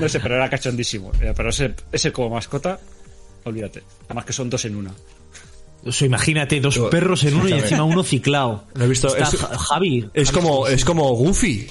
No 0.01 0.09
sé, 0.09 0.20
pero 0.20 0.37
era 0.37 0.49
cachondísimo. 0.49 1.12
Eh, 1.20 1.35
Pero 1.37 1.51
ese, 1.51 1.74
ese 1.93 2.11
como 2.11 2.31
mascota, 2.31 2.79
olvídate. 3.45 3.83
Además 4.07 4.24
que 4.24 4.33
son 4.33 4.49
dos 4.49 4.64
en 4.64 4.74
una. 4.77 4.91
O 5.85 5.93
sea, 5.93 6.07
imagínate, 6.07 6.59
dos 6.61 6.77
Yo- 6.77 6.89
perros 6.89 7.22
en 7.24 7.35
uno 7.37 7.49
y 7.49 7.53
encima 7.53 7.85
uno 7.85 8.03
ciclado. 8.03 8.64
Lo 8.74 8.85
he 8.85 8.89
visto, 8.89 9.09
Está 9.14 9.24
es- 9.29 9.37
Ja- 9.41 9.59
Javi. 9.59 10.09
Es 10.14 10.31
Javi 10.31 10.41
como, 10.47 10.66
es 10.66 10.83
como 10.85 11.11
Goofy. 11.14 11.68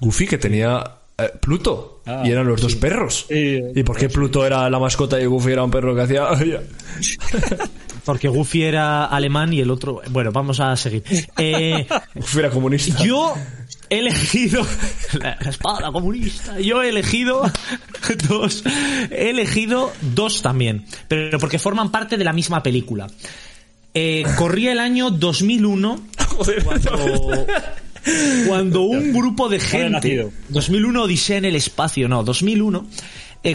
Goofy 0.00 0.26
que 0.26 0.36
tenía 0.36 0.84
eh, 1.16 1.30
Pluto. 1.40 2.02
Ah, 2.04 2.22
y 2.24 2.30
eran 2.30 2.46
los 2.46 2.60
dos 2.60 2.74
perros. 2.76 3.24
Sí. 3.28 3.58
¿Y 3.74 3.82
por 3.82 3.96
qué 3.96 4.10
Pluto 4.10 4.44
era 4.44 4.68
la 4.68 4.78
mascota 4.78 5.18
y 5.20 5.24
Goofy 5.24 5.52
era 5.52 5.64
un 5.64 5.70
perro 5.70 5.94
que 5.94 6.02
hacía... 6.02 6.28
Porque 8.08 8.26
Goofy 8.26 8.62
era 8.62 9.04
alemán 9.04 9.52
y 9.52 9.60
el 9.60 9.70
otro... 9.70 10.00
Bueno, 10.08 10.32
vamos 10.32 10.60
a 10.60 10.74
seguir. 10.76 11.02
Eh, 11.36 11.86
Goofy 12.14 12.38
era 12.38 12.48
comunista. 12.48 13.04
yo 13.04 13.34
he 13.90 13.98
elegido... 13.98 14.66
La, 15.20 15.36
la 15.38 15.50
espada 15.50 15.92
comunista. 15.92 16.58
Yo 16.58 16.82
he 16.82 16.88
elegido 16.88 17.42
dos. 18.28 18.64
He 19.10 19.28
elegido 19.28 19.92
dos 20.00 20.40
también. 20.40 20.86
Pero 21.06 21.38
porque 21.38 21.58
forman 21.58 21.90
parte 21.90 22.16
de 22.16 22.24
la 22.24 22.32
misma 22.32 22.62
película. 22.62 23.08
Eh, 23.92 24.24
corría 24.38 24.72
el 24.72 24.78
año 24.78 25.10
2001 25.10 26.00
cuando, 26.64 27.46
cuando 28.46 28.82
un 28.84 29.12
grupo 29.12 29.50
de 29.50 29.60
gente 29.60 29.90
nacido. 29.90 30.32
2001 30.48 31.02
Odisea 31.02 31.36
en 31.36 31.44
el 31.44 31.56
espacio 31.56 32.08
no 32.08 32.22
2001 32.24 32.86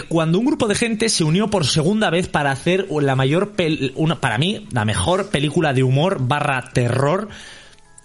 cuando 0.07 0.39
un 0.39 0.45
grupo 0.45 0.67
de 0.67 0.75
gente 0.75 1.09
se 1.09 1.23
unió 1.23 1.49
por 1.49 1.65
segunda 1.65 2.09
vez 2.09 2.27
para 2.27 2.51
hacer 2.51 2.87
la 2.89 3.15
mayor 3.15 3.53
una 3.95 4.19
para 4.19 4.37
mí 4.37 4.67
la 4.71 4.85
mejor 4.85 5.29
película 5.29 5.73
de 5.73 5.83
humor 5.83 6.17
barra 6.21 6.69
terror 6.73 7.29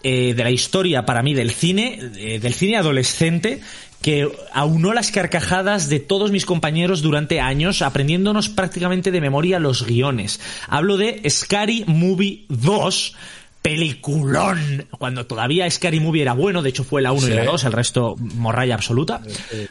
eh, 0.03 0.35
de 0.35 0.45
la 0.45 0.51
historia 0.51 1.07
para 1.07 1.23
mí 1.23 1.35
del 1.35 1.51
cine 1.51 1.99
eh, 2.17 2.39
del 2.41 2.55
cine 2.55 2.77
adolescente 2.77 3.61
que 4.03 4.31
aunó 4.53 4.93
las 4.93 5.11
carcajadas 5.11 5.89
de 5.89 6.01
todos 6.01 6.31
mis 6.31 6.47
compañeros 6.47 7.03
durante 7.03 7.41
años 7.41 7.83
aprendiéndonos 7.83 8.49
prácticamente 8.49 9.11
de 9.11 9.21
memoria 9.21 9.59
los 9.59 9.85
guiones. 9.85 10.41
Hablo 10.69 10.97
de 10.97 11.29
Scary 11.29 11.85
Movie 11.87 12.45
2 12.49 13.17
peliculón. 13.69 14.87
Cuando 14.99 15.27
todavía 15.27 15.71
Scary 15.71 16.01
Movie 16.01 16.23
era 16.23 16.33
bueno 16.33 16.63
de 16.63 16.71
hecho 16.71 16.85
fue 16.85 17.03
la 17.03 17.13
1 17.13 17.29
y 17.29 17.31
la 17.33 17.45
2 17.45 17.65
el 17.65 17.73
resto 17.73 18.17
morralla 18.19 18.75
absoluta. 18.75 19.21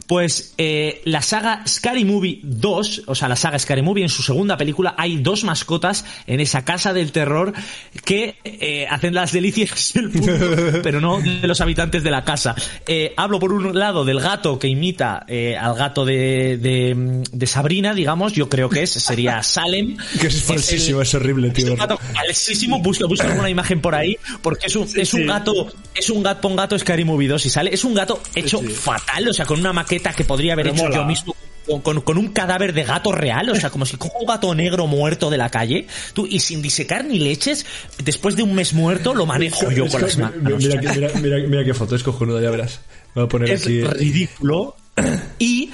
Pues 0.08 0.54
eh, 0.58 1.02
la 1.06 1.22
saga 1.22 1.64
Scary 1.68 2.06
Movie 2.06 2.40
2 2.44 3.04
o 3.08 3.16
sea 3.16 3.28
la 3.28 3.36
saga 3.36 3.58
Scary 3.60 3.82
Movie 3.82 4.04
en 4.04 4.10
su 4.10 4.24
segunda 4.24 4.58
película 4.58 4.96
hay 4.98 5.18
dos 5.18 5.44
mascotas 5.44 6.06
en 6.28 6.40
esa 6.40 6.64
casa 6.66 6.94
del 6.94 7.12
terror 7.12 7.54
que 8.06 8.36
eh, 8.44 8.86
hacen 8.90 9.14
las 9.14 9.32
delicias 9.32 9.92
del 9.96 10.12
pero 10.84 11.02
no 11.02 11.20
de 11.20 11.48
los 11.48 11.62
habitantes 11.62 12.04
de 12.04 12.12
la 12.12 12.24
casa. 12.24 12.56
Eh, 12.86 13.14
hablo 13.18 13.40
por 13.40 13.52
un 13.54 13.78
lado 13.78 14.06
del 14.06 14.20
gato 14.20 14.60
que 14.60 14.68
imita 14.68 15.26
al 15.60 15.76
gato 15.76 16.06
de, 16.06 16.58
de, 16.58 17.24
de 17.32 17.48
Sabrina 17.48 17.94
digamos 17.94 18.34
yo 18.34 18.50
creo 18.50 18.70
que 18.70 18.84
es 18.84 18.92
sería 18.92 19.42
Salem. 19.44 19.98
Que 20.20 20.28
es 20.28 20.36
el- 20.36 20.42
falsísimo, 20.42 21.02
es 21.02 21.14
horrible, 21.14 21.50
tío. 21.52 21.66
es 21.66 21.72
un 21.72 21.78
gato 21.78 21.98
falsísimo, 22.14 22.80
busca, 22.82 23.06
busca 23.06 23.28
alguna 23.28 23.50
imagen 23.50 23.82
por 23.82 23.87
ahí, 23.96 24.18
porque 24.42 24.68
es 24.68 24.76
un, 24.76 24.84
es 24.84 25.14
un 25.14 25.22
sí. 25.22 25.26
gato, 25.26 25.68
es 25.96 26.10
un 26.10 26.24
gato, 26.24 26.56
gato 26.56 26.78
Scary 26.80 27.04
Movie 27.06 27.28
2 27.28 27.46
y 27.46 27.50
sale, 27.50 27.74
es 27.74 27.84
un 27.84 27.94
gato 27.94 28.22
hecho 28.36 28.62
fatal, 28.62 29.28
o 29.28 29.34
sea, 29.34 29.46
con 29.46 29.60
una 29.60 29.74
maqueta 29.74 30.14
que 30.14 30.24
podría 30.24 30.54
haber 30.54 30.66
Pero 30.68 30.76
hecho 30.76 30.84
mola. 30.86 30.96
yo 30.98 31.06
mismo. 31.06 31.36
Con, 31.68 31.82
con- 31.82 32.00
con 32.00 32.18
un 32.18 32.30
cadáver 32.30 32.72
de 32.72 32.84
gato 32.86 33.12
real, 33.12 33.50
o 33.50 33.56
sea, 33.56 33.70
como 33.70 33.86
si 33.86 33.98
cojo 33.98 34.20
un 34.20 34.26
gato 34.26 34.56
negro 34.56 34.88
muerto 34.88 35.30
de 35.30 35.38
la 35.38 35.50
calle, 35.50 35.86
tú, 36.14 36.26
y 36.26 36.40
sin 36.40 36.62
disecar 36.62 37.04
ni 37.04 37.20
leches, 37.20 37.66
después 38.02 38.38
de 38.38 38.44
un 38.44 38.56
mes 38.56 38.72
muerto, 38.72 39.14
lo 39.14 39.26
manejo 39.26 39.70
yo 39.72 39.86
con 39.90 40.02
las 40.02 40.18
manos. 40.18 40.38
Mira, 40.64 40.80
mira, 40.80 40.94
mira, 40.94 41.10
mira, 41.20 41.38
mira 41.46 41.66
qué 41.66 41.74
foto, 41.74 41.96
es 41.98 42.04
cojonuda, 42.04 42.42
ya 42.42 42.52
verás. 42.52 42.80
Voy 43.16 43.26
a 43.26 43.28
poner 43.28 43.52
es 43.52 43.64
aquí... 43.64 43.82
ridículo. 43.84 44.78
Y 45.40 45.72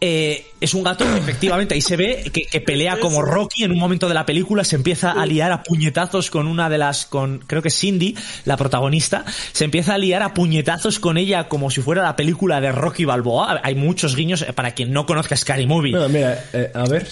eh, 0.00 0.46
es 0.60 0.74
un 0.74 0.82
gato 0.82 1.04
que 1.04 1.18
efectivamente 1.18 1.74
ahí 1.74 1.80
se 1.80 1.96
ve 1.96 2.30
que, 2.32 2.42
que 2.42 2.60
pelea 2.60 2.98
como 3.00 3.22
Rocky 3.22 3.64
en 3.64 3.72
un 3.72 3.78
momento 3.78 4.08
de 4.08 4.14
la 4.14 4.24
película, 4.26 4.64
se 4.64 4.76
empieza 4.76 5.12
a 5.12 5.26
liar 5.26 5.50
a 5.52 5.62
puñetazos 5.62 6.30
con 6.30 6.46
una 6.46 6.68
de 6.68 6.78
las, 6.78 7.06
con 7.06 7.38
creo 7.46 7.62
que 7.62 7.68
es 7.68 7.78
Cindy, 7.78 8.14
la 8.44 8.56
protagonista, 8.56 9.24
se 9.52 9.64
empieza 9.64 9.94
a 9.94 9.98
liar 9.98 10.22
a 10.22 10.34
puñetazos 10.34 10.98
con 10.98 11.18
ella 11.18 11.48
como 11.48 11.70
si 11.70 11.80
fuera 11.80 12.02
la 12.02 12.16
película 12.16 12.60
de 12.60 12.72
Rocky 12.72 13.04
Balboa. 13.04 13.60
Hay 13.64 13.74
muchos 13.74 14.14
guiños 14.16 14.42
eh, 14.42 14.52
para 14.52 14.72
quien 14.72 14.92
no 14.92 15.06
conozca 15.06 15.36
Scary 15.36 15.66
Movie. 15.66 15.92
Mira, 15.94 16.08
mira, 16.08 16.44
eh, 16.52 16.70
a 16.74 16.84
ver... 16.84 17.06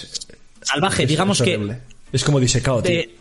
Salvaje, 0.62 1.04
Es- 1.04 1.08
digamos 1.08 1.40
es 1.40 1.44
que. 1.44 1.76
Es 2.12 2.24
como 2.24 2.40
disecado, 2.40 2.82
tío. 2.82 2.90
de- 2.92 3.14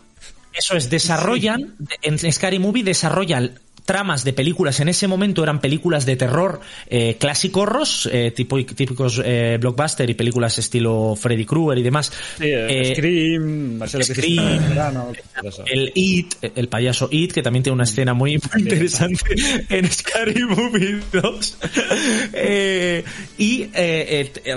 eso 0.52 0.74
es, 0.76 0.88
desarrollan, 0.88 1.76
en 2.02 2.32
Scary 2.32 2.58
Movie 2.58 2.82
desarrollan 2.82 3.60
tramas 3.86 4.24
de 4.24 4.34
películas, 4.34 4.80
en 4.80 4.88
ese 4.88 5.06
momento 5.08 5.42
eran 5.42 5.60
películas 5.60 6.04
de 6.04 6.16
terror 6.16 6.60
eh, 6.88 7.16
clásicos, 7.18 8.06
eh, 8.12 8.32
tipo, 8.32 8.62
típicos 8.62 9.22
eh, 9.24 9.56
blockbuster 9.58 10.10
y 10.10 10.14
películas 10.14 10.58
estilo 10.58 11.16
Freddy 11.16 11.46
Krueger 11.46 11.78
y 11.78 11.82
demás. 11.82 12.12
Sí, 12.38 12.44
eh, 12.46 12.66
Eh, 12.90 12.94
Scream, 12.94 13.78
Marcelo 13.78 14.04
Scream, 14.04 14.48
en 14.48 14.68
verano, 14.68 15.12
el 15.66 15.92
It, 15.94 16.34
el 16.54 16.68
payaso 16.68 17.08
It, 17.10 17.32
que 17.32 17.42
también 17.42 17.62
tiene 17.62 17.74
una 17.74 17.84
escena 17.84 18.12
muy, 18.12 18.32
muy 18.52 18.62
interesante 18.62 19.34
en 19.70 19.90
Scary 19.90 20.44
Movie 20.44 21.00
2. 21.12 21.58
Eh, 22.32 23.04
y 23.38 23.66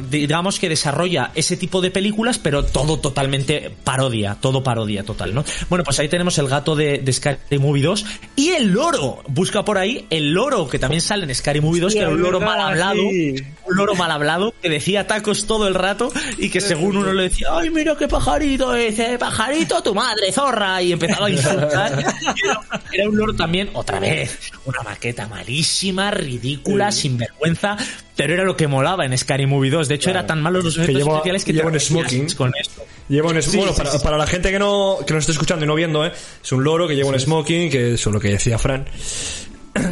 digamos 0.09 0.59
que 0.59 0.69
desarrolla 0.69 1.31
ese 1.35 1.55
tipo 1.55 1.81
de 1.81 1.91
películas, 1.91 2.39
pero 2.39 2.65
todo 2.65 2.99
totalmente 2.99 3.71
parodia, 3.83 4.35
todo 4.41 4.63
parodia 4.63 5.03
total, 5.03 5.33
¿no? 5.33 5.45
Bueno, 5.69 5.83
pues 5.83 5.99
ahí 5.99 6.09
tenemos 6.09 6.37
el 6.39 6.47
gato 6.47 6.75
de, 6.75 6.97
de 6.97 7.13
Scary 7.13 7.59
Movie 7.59 7.83
2 7.83 8.05
y 8.35 8.49
el 8.49 8.71
loro. 8.71 9.18
Busca 9.27 9.63
por 9.63 9.77
ahí 9.77 10.05
el 10.09 10.33
loro, 10.33 10.67
que 10.67 10.79
también 10.79 11.01
sale 11.01 11.25
en 11.25 11.33
Scary 11.33 11.61
Movie 11.61 11.81
2, 11.81 11.93
que 11.93 11.99
era 11.99 12.09
un 12.09 12.21
loro 12.21 12.39
verdad, 12.39 12.55
mal 12.55 12.67
hablado 12.67 13.01
sí. 13.09 13.35
un 13.65 13.77
loro 13.77 13.95
mal 13.95 14.11
hablado 14.11 14.53
que 14.61 14.69
decía 14.69 15.07
tacos 15.07 15.45
todo 15.45 15.67
el 15.67 15.75
rato 15.75 16.11
y 16.37 16.49
que 16.49 16.61
según 16.61 16.97
uno 16.97 17.13
le 17.13 17.23
decía, 17.23 17.47
ay, 17.51 17.69
mira 17.69 17.95
qué 17.95 18.07
pajarito, 18.07 18.73
dice, 18.73 19.17
pajarito, 19.17 19.81
tu 19.81 19.93
madre, 19.93 20.31
zorra, 20.31 20.81
y 20.81 20.93
empezaba 20.93 21.27
a 21.27 21.29
insultar. 21.29 21.99
Era, 21.99 22.61
era 22.91 23.09
un 23.09 23.17
loro 23.17 23.35
también, 23.35 23.69
otra 23.73 23.99
vez, 23.99 24.51
una 24.65 24.81
maqueta 24.83 25.27
malísima, 25.27 26.11
ridícula, 26.11 26.91
sin 26.91 27.17
vergüenza, 27.17 27.77
pero 28.21 28.33
era 28.33 28.43
lo 28.43 28.57
que 28.57 28.67
molaba 28.67 29.05
en 29.05 29.17
Scary 29.17 29.45
Movie 29.45 29.71
2. 29.71 29.87
De 29.87 29.95
hecho, 29.95 30.09
era 30.09 30.27
tan 30.27 30.41
malo 30.41 30.61
los 30.61 30.75
efectos 30.77 30.97
lleva- 30.97 31.13
especiales 31.15 31.45
que 31.45 31.53
te 31.53 31.57
lleva 31.59 31.69
un 31.71 31.79
smoking. 31.79 32.27
con 32.35 32.51
esto. 32.59 32.83
Lleva 33.07 33.29
un 33.29 33.41
Sí, 33.41 33.55
bueno, 33.55 33.71
sí, 33.71 33.77
para, 33.77 33.91
sí. 33.91 33.99
para 34.03 34.17
la 34.17 34.27
gente 34.27 34.51
que 34.51 34.59
no, 34.59 34.97
que 35.07 35.13
nos 35.13 35.21
esté 35.21 35.31
escuchando 35.31 35.63
y 35.63 35.67
no 35.69 35.73
viendo, 35.75 36.05
¿eh? 36.05 36.11
es 36.43 36.51
un 36.51 36.61
loro 36.65 36.85
que 36.85 36.95
lleva 36.97 37.07
un 37.09 37.17
smoking, 37.19 37.69
que 37.69 37.93
es 37.93 38.05
lo 38.07 38.19
que 38.19 38.27
decía 38.31 38.57
Fran. 38.57 38.85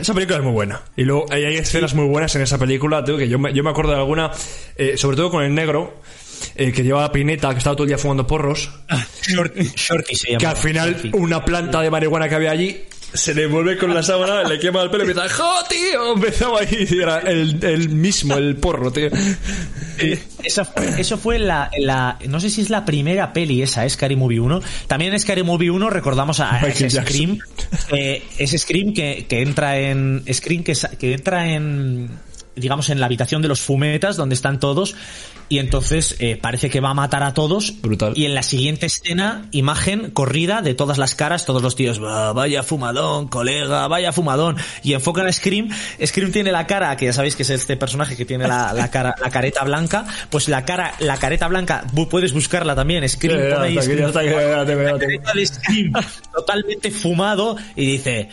Esa 0.01 0.13
película 0.13 0.39
es 0.39 0.43
muy 0.43 0.51
buena. 0.51 0.81
Y 0.97 1.03
luego 1.03 1.25
hay, 1.29 1.45
hay 1.45 1.55
escenas 1.55 1.93
muy 1.93 2.05
buenas 2.07 2.35
en 2.35 2.41
esa 2.41 2.57
película, 2.57 3.01
tío, 3.05 3.17
que 3.17 3.29
yo 3.29 3.39
me, 3.39 3.53
yo 3.53 3.63
me 3.63 3.69
acuerdo 3.69 3.91
de 3.93 3.97
alguna, 3.99 4.29
eh, 4.75 4.97
sobre 4.97 5.15
todo 5.15 5.31
con 5.31 5.43
el 5.43 5.55
negro, 5.55 6.01
eh, 6.55 6.73
que 6.73 6.83
llevaba 6.83 7.11
pineta, 7.13 7.51
que 7.51 7.59
estaba 7.59 7.75
todo 7.77 7.83
el 7.85 7.87
día 7.89 7.97
fumando 7.97 8.27
porros, 8.27 8.69
Shorty, 9.23 9.71
Shorty 9.75 10.15
se 10.15 10.27
llama. 10.31 10.39
que 10.39 10.45
al 10.47 10.57
final 10.57 11.09
una 11.13 11.45
planta 11.45 11.81
de 11.81 11.89
marihuana 11.89 12.27
que 12.27 12.35
había 12.35 12.51
allí 12.51 12.83
se 13.13 13.33
le 13.33 13.47
vuelve 13.47 13.77
con 13.77 13.93
la 13.93 14.03
sábana, 14.03 14.43
le 14.43 14.59
quema 14.59 14.81
el 14.83 14.89
pelo 14.89 15.05
y 15.05 15.11
empieza, 15.11 15.29
¡jo, 15.33 15.49
tío! 15.69 16.13
Empezaba 16.13 16.59
ahí 16.59 16.87
y 16.89 16.99
era 17.01 17.19
el, 17.19 17.63
el 17.63 17.89
mismo, 17.89 18.35
el 18.35 18.55
porro, 18.57 18.91
tío. 18.91 19.09
Esa 20.43 20.63
fue, 20.65 20.99
eso 21.01 21.17
fue 21.17 21.39
la, 21.39 21.71
la- 21.79 22.19
No 22.27 22.39
sé 22.39 22.49
si 22.49 22.61
es 22.61 22.69
la 22.69 22.85
primera 22.85 23.33
peli 23.33 23.61
esa, 23.63 23.85
es 23.85 23.93
Scary 23.93 24.15
Movie 24.15 24.39
1. 24.39 24.61
También 24.87 25.13
en 25.13 25.19
Scary 25.19 25.43
Movie 25.43 25.71
1 25.71 25.89
recordamos 25.89 26.39
a, 26.39 26.55
a 26.55 26.67
ese. 26.67 26.89
Scream. 26.89 27.39
eh, 27.91 28.23
ese 28.37 28.57
Scream 28.57 28.93
que, 28.93 29.25
que 29.27 29.41
entra 29.41 29.77
en. 29.79 30.23
Scream 30.31 30.63
que, 30.63 30.73
que 30.99 31.13
entra 31.13 31.47
en. 31.51 32.09
Digamos 32.57 32.89
en 32.89 32.99
la 32.99 33.05
habitación 33.05 33.41
de 33.41 33.47
los 33.47 33.61
fumetas 33.61 34.17
donde 34.17 34.35
están 34.35 34.59
todos. 34.59 34.95
Y 35.49 35.59
entonces 35.59 36.17
eh, 36.19 36.35
parece 36.35 36.69
que 36.69 36.81
va 36.81 36.89
a 36.89 36.93
matar 36.93 37.23
a 37.23 37.33
todos. 37.33 37.81
Brutal. 37.81 38.11
Y 38.17 38.25
en 38.25 38.35
la 38.35 38.43
siguiente 38.43 38.85
escena, 38.85 39.47
imagen 39.51 40.11
corrida 40.11 40.61
de 40.61 40.73
todas 40.73 40.97
las 40.97 41.15
caras, 41.15 41.45
todos 41.45 41.61
los 41.63 41.75
tíos, 41.75 42.03
"Va, 42.03 42.33
vaya 42.33 42.63
fumadón, 42.63 43.29
colega, 43.29 43.87
vaya 43.87 44.11
fumadón. 44.11 44.57
Y 44.83 44.91
enfocan 44.93 45.25
a 45.25 45.31
Scream. 45.31 45.69
Scream 46.05 46.33
tiene 46.33 46.51
la 46.51 46.67
cara, 46.67 46.97
que 46.97 47.05
ya 47.05 47.13
sabéis 47.13 47.37
que 47.37 47.43
es 47.43 47.49
este 47.49 47.77
personaje 47.77 48.17
que 48.17 48.25
tiene 48.25 48.45
la, 48.45 48.73
la 48.73 48.91
cara, 48.91 49.15
la 49.21 49.29
careta 49.29 49.63
blanca. 49.63 50.05
Pues 50.29 50.49
la 50.49 50.65
cara, 50.65 50.93
la 50.99 51.15
careta 51.15 51.47
blanca, 51.47 51.85
puedes 52.09 52.33
buscarla 52.33 52.75
también. 52.75 53.07
Scream, 53.07 53.39
ahí 53.61 53.77
hasta 53.77 53.91
aquí, 53.91 53.99
ya 53.99 54.11
tengo, 54.11 54.85
ya 54.85 54.91
La 54.93 54.99
careta 54.99 55.31
Scream, 55.45 55.93
totalmente 56.33 56.91
fumado, 56.91 57.55
y 57.75 57.85
dice. 57.85 58.29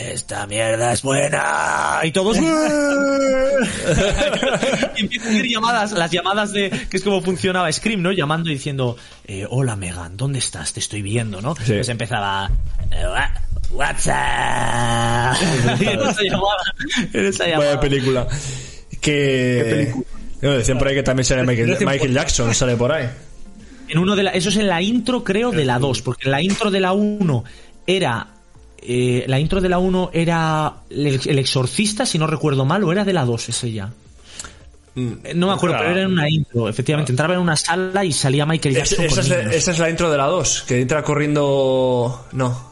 Esta 0.00 0.46
mierda 0.46 0.92
es 0.92 1.02
buena. 1.02 2.00
Y 2.02 2.12
todos... 2.12 2.36
y 4.96 5.00
empiezan 5.00 5.28
a 5.28 5.32
hacer 5.32 5.46
llamadas, 5.46 5.92
las 5.92 6.10
llamadas 6.10 6.52
de... 6.52 6.70
que 6.70 6.96
es 6.96 7.02
como 7.02 7.20
funcionaba 7.22 7.70
Scream, 7.72 8.02
¿no? 8.02 8.12
Llamando 8.12 8.50
y 8.50 8.54
diciendo, 8.54 8.96
eh, 9.26 9.46
hola 9.48 9.76
Megan, 9.76 10.16
¿dónde 10.16 10.38
estás? 10.38 10.72
Te 10.72 10.80
estoy 10.80 11.02
viendo, 11.02 11.40
¿no? 11.42 11.54
Sí. 11.56 11.72
Pues 11.74 11.88
empezaba... 11.88 12.50
eh, 12.90 13.04
"Wa- 13.06 13.32
WhatsApp. 13.72 15.36
y 15.80 15.84
en 15.86 16.00
esa 16.00 16.22
llamada, 16.22 16.64
en 17.12 17.26
esa 17.26 17.46
llamada. 17.46 17.68
Vaya 17.70 17.80
película. 17.80 18.26
Que. 19.00 19.94
No, 20.42 20.50
decían 20.50 20.76
por 20.78 20.88
ahí 20.88 20.94
que 20.96 21.02
también 21.04 21.24
sale 21.24 21.44
Michael, 21.44 21.76
Michael 21.86 22.12
Jackson, 22.12 22.52
sale 22.54 22.76
por 22.76 22.90
ahí. 22.92 23.08
En 23.88 23.98
uno 23.98 24.16
de 24.16 24.24
la, 24.24 24.30
eso 24.32 24.48
es 24.48 24.56
en 24.56 24.66
la 24.68 24.82
intro, 24.82 25.22
creo, 25.22 25.52
de 25.52 25.64
la 25.64 25.78
2, 25.78 26.02
porque 26.02 26.24
en 26.24 26.32
la 26.32 26.42
intro 26.42 26.70
de 26.72 26.80
la 26.80 26.90
1 26.92 27.44
era. 27.86 28.26
Eh, 28.82 29.24
la 29.26 29.38
intro 29.38 29.60
de 29.60 29.68
la 29.68 29.78
1 29.78 30.10
era 30.12 30.74
el, 30.90 31.20
el 31.26 31.38
exorcista, 31.38 32.06
si 32.06 32.18
no 32.18 32.26
recuerdo 32.26 32.64
mal, 32.64 32.82
o 32.84 32.92
era 32.92 33.04
de 33.04 33.12
la 33.12 33.24
2 33.24 33.48
ese 33.48 33.72
ya. 33.72 33.90
Eh, 34.96 35.34
No 35.34 35.46
me 35.46 35.52
acuerdo, 35.52 35.76
Claro. 35.76 35.88
pero 35.88 35.98
era 35.98 36.02
en 36.06 36.12
una 36.12 36.28
intro. 36.28 36.68
Efectivamente, 36.68 37.12
entraba 37.12 37.34
en 37.34 37.40
una 37.40 37.56
sala 37.56 38.04
y 38.04 38.12
salía 38.12 38.44
Michael 38.46 38.76
Es- 38.76 38.90
Jackson. 38.90 39.04
esa, 39.06 39.14
con 39.14 39.24
es 39.24 39.28
la, 39.46 39.52
esa 39.54 39.70
es 39.70 39.78
la 39.78 39.90
intro 39.90 40.10
de 40.10 40.16
la 40.18 40.26
2, 40.26 40.64
que 40.66 40.80
entra 40.80 41.02
corriendo. 41.02 42.26
No. 42.32 42.70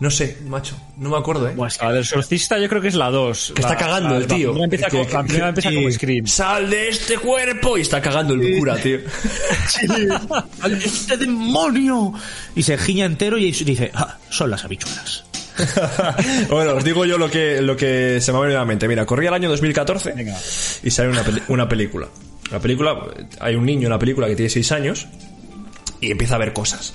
No 0.00 0.12
sé, 0.12 0.38
macho. 0.46 0.76
No 0.96 1.10
me 1.10 1.16
acuerdo, 1.16 1.48
eh. 1.48 1.56
Es 1.66 1.80
La 1.82 1.90
del 1.92 2.04
solcista 2.04 2.56
yo 2.56 2.68
creo 2.68 2.80
que 2.80 2.86
es 2.86 2.94
la 2.94 3.10
2. 3.10 3.52
Que 3.56 3.62
está 3.62 3.76
cagando 3.76 4.14
el 4.16 4.28
tío. 4.28 4.52
La 4.52 4.52
primera 4.52 4.64
empieza, 4.64 4.86
Que- 4.86 4.96
con- 4.98 5.12
la 5.12 5.22
que- 5.22 5.26
primera 5.28 5.48
empieza 5.48 5.68
sí. 5.70 5.74
como 5.74 5.90
Scream. 5.90 6.26
¡Sal 6.28 6.70
de 6.70 6.88
este 6.88 7.18
cuerpo! 7.18 7.76
Y 7.76 7.80
está 7.80 8.00
cagando 8.00 8.34
el 8.34 8.58
cura, 8.58 8.76
tío. 8.76 8.98
¡Este 10.84 11.16
demonio! 11.18 12.12
Y 12.54 12.62
se 12.62 12.78
giña 12.78 13.06
entero 13.06 13.38
y 13.38 13.50
dice: 13.50 13.90
"Ah, 13.94 14.16
son 14.30 14.50
las 14.50 14.64
habichuelas. 14.64 15.24
bueno, 16.50 16.74
os 16.74 16.84
digo 16.84 17.04
yo 17.04 17.18
lo 17.18 17.30
que, 17.30 17.60
lo 17.60 17.76
que 17.76 18.20
se 18.20 18.32
me 18.32 18.38
ha 18.38 18.40
venido 18.42 18.58
a 18.58 18.62
la 18.62 18.66
mente. 18.66 18.88
Mira, 18.88 19.06
corría 19.06 19.28
el 19.28 19.34
año 19.34 19.48
2014 19.48 20.12
Venga. 20.12 20.36
y 20.82 20.90
sale 20.90 21.08
una, 21.10 21.24
una 21.48 21.68
película. 21.68 22.08
La 22.50 22.60
película, 22.60 22.96
hay 23.40 23.54
un 23.56 23.66
niño 23.66 23.86
en 23.86 23.90
la 23.90 23.98
película 23.98 24.26
que 24.26 24.36
tiene 24.36 24.48
6 24.48 24.72
años 24.72 25.06
y 26.00 26.10
empieza 26.10 26.36
a 26.36 26.38
ver 26.38 26.52
cosas. 26.52 26.94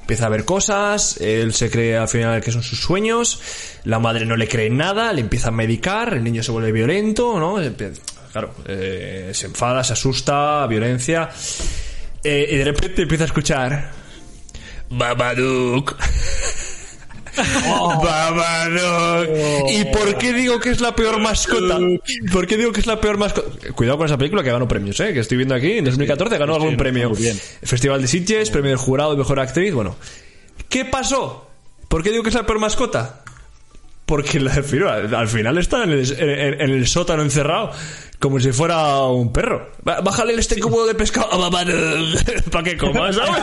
Empieza 0.00 0.26
a 0.26 0.28
ver 0.28 0.44
cosas, 0.44 1.18
él 1.20 1.54
se 1.54 1.70
cree 1.70 1.96
al 1.96 2.08
final 2.08 2.40
que 2.40 2.50
son 2.50 2.62
sus 2.62 2.80
sueños, 2.80 3.40
la 3.84 4.00
madre 4.00 4.26
no 4.26 4.36
le 4.36 4.48
cree 4.48 4.66
en 4.66 4.76
nada, 4.76 5.12
le 5.12 5.20
empieza 5.20 5.48
a 5.48 5.52
medicar, 5.52 6.14
el 6.14 6.24
niño 6.24 6.42
se 6.42 6.50
vuelve 6.50 6.72
violento, 6.72 7.38
¿no? 7.38 7.58
Claro, 8.32 8.54
eh, 8.66 9.30
se 9.32 9.46
enfada, 9.46 9.84
se 9.84 9.92
asusta, 9.92 10.66
violencia. 10.66 11.28
Eh, 12.24 12.48
y 12.50 12.56
de 12.56 12.64
repente 12.64 13.02
empieza 13.02 13.24
a 13.24 13.26
escuchar... 13.26 13.92
Babadook. 14.90 15.96
Babadook. 18.02 19.28
¿Y 19.70 19.84
por 19.86 20.16
qué 20.18 20.32
digo 20.32 20.58
que 20.60 20.70
es 20.70 20.80
la 20.80 20.94
peor 20.94 21.20
mascota? 21.20 21.78
¿Por 22.32 22.46
qué 22.46 22.56
digo 22.56 22.72
que 22.72 22.80
es 22.80 22.86
la 22.86 23.00
peor 23.00 23.18
mascota? 23.18 23.50
Cuidado 23.74 23.98
con 23.98 24.06
esa 24.06 24.18
película 24.18 24.42
que 24.42 24.50
ganó 24.50 24.66
premios, 24.68 24.98
¿eh? 25.00 25.12
Que 25.12 25.20
estoy 25.20 25.36
viendo 25.36 25.54
aquí. 25.54 25.78
En 25.78 25.84
2014 25.84 26.38
ganó 26.38 26.54
algún 26.54 26.70
sí, 26.70 26.76
premio. 26.76 27.10
bien. 27.10 27.38
Festival 27.62 28.02
de 28.02 28.08
Sitges, 28.08 28.50
premio 28.50 28.70
del 28.70 28.78
jurado, 28.78 29.16
mejor 29.16 29.40
actriz. 29.40 29.72
Bueno, 29.74 29.96
¿qué 30.68 30.84
pasó? 30.84 31.48
¿Por 31.88 32.02
qué 32.02 32.10
digo 32.10 32.22
que 32.22 32.28
es 32.28 32.34
la 32.34 32.46
peor 32.46 32.60
mascota? 32.60 33.19
Porque 34.10 34.40
la, 34.40 34.52
al, 34.52 35.14
al 35.14 35.28
final 35.28 35.56
está 35.56 35.84
en 35.84 35.92
el, 35.92 36.12
en- 36.20 36.60
en 36.60 36.70
el 36.70 36.86
sótano 36.88 37.22
encerrado 37.22 37.70
como 38.18 38.38
si 38.40 38.52
fuera 38.52 39.04
un 39.04 39.32
perro. 39.32 39.70
Bájale 39.82 40.34
este 40.34 40.60
cubo 40.60 40.84
de 40.84 40.94
pescado 40.94 41.50
para 41.50 42.64
que 42.64 42.76
comas, 42.76 43.16
¿sabes? 43.24 43.42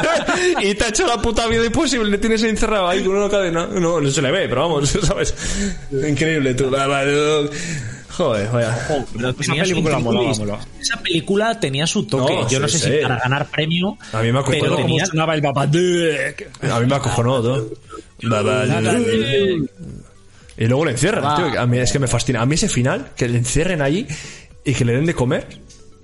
Y 0.62 0.76
te 0.76 0.84
ha 0.84 0.90
hecho 0.90 1.08
la 1.08 1.20
puta 1.20 1.48
vida 1.48 1.66
imposible. 1.66 2.12
Le 2.12 2.18
tienes 2.20 2.44
encerrado 2.44 2.88
ahí 2.88 3.02
con 3.04 3.16
una 3.16 3.30
cadena. 3.30 3.66
No, 3.66 4.00
no 4.02 4.12
se 4.12 4.22
le 4.22 4.30
ve, 4.30 4.48
pero 4.50 4.62
vamos, 4.70 4.90
¿sabes? 5.04 5.34
Increíble, 5.92 6.54
tú. 6.54 6.70
Joder, 8.10 8.50
vaya. 8.52 8.78
Esa 9.40 9.54
película 9.54 10.00
molaba. 10.00 10.60
Esa 10.82 10.98
película 11.02 11.60
tenía 11.60 11.88
su 11.88 12.06
toque. 12.06 12.34
No, 12.36 12.50
Yo 12.50 12.60
no 12.60 12.68
sé 12.68 12.78
sí. 12.80 12.92
si 12.92 12.98
para 13.04 13.20
ganar 13.20 13.48
premio. 13.48 13.98
A 14.14 14.22
mí 14.22 14.32
me 14.32 14.40
acojonó. 14.40 14.76
tenía-. 14.76 15.06
A 16.72 16.80
mí 16.80 16.86
me 16.88 16.96
acojonó 16.96 17.42
todo. 17.42 17.70
Y 20.58 20.66
luego 20.66 20.86
le 20.86 20.92
encierran, 20.92 21.36
tío. 21.36 21.60
A 21.60 21.68
mí 21.68 21.78
es 21.78 21.92
que 21.92 22.00
me 22.00 22.08
fascina. 22.08 22.42
A 22.42 22.46
mí 22.46 22.56
ese 22.56 22.70
final, 22.70 23.12
que 23.16 23.28
le 23.28 23.38
encierren 23.38 23.82
allí 23.82 24.08
y 24.64 24.74
que 24.74 24.86
le 24.86 24.94
den 24.94 25.06
de 25.06 25.14
comer. 25.14 25.48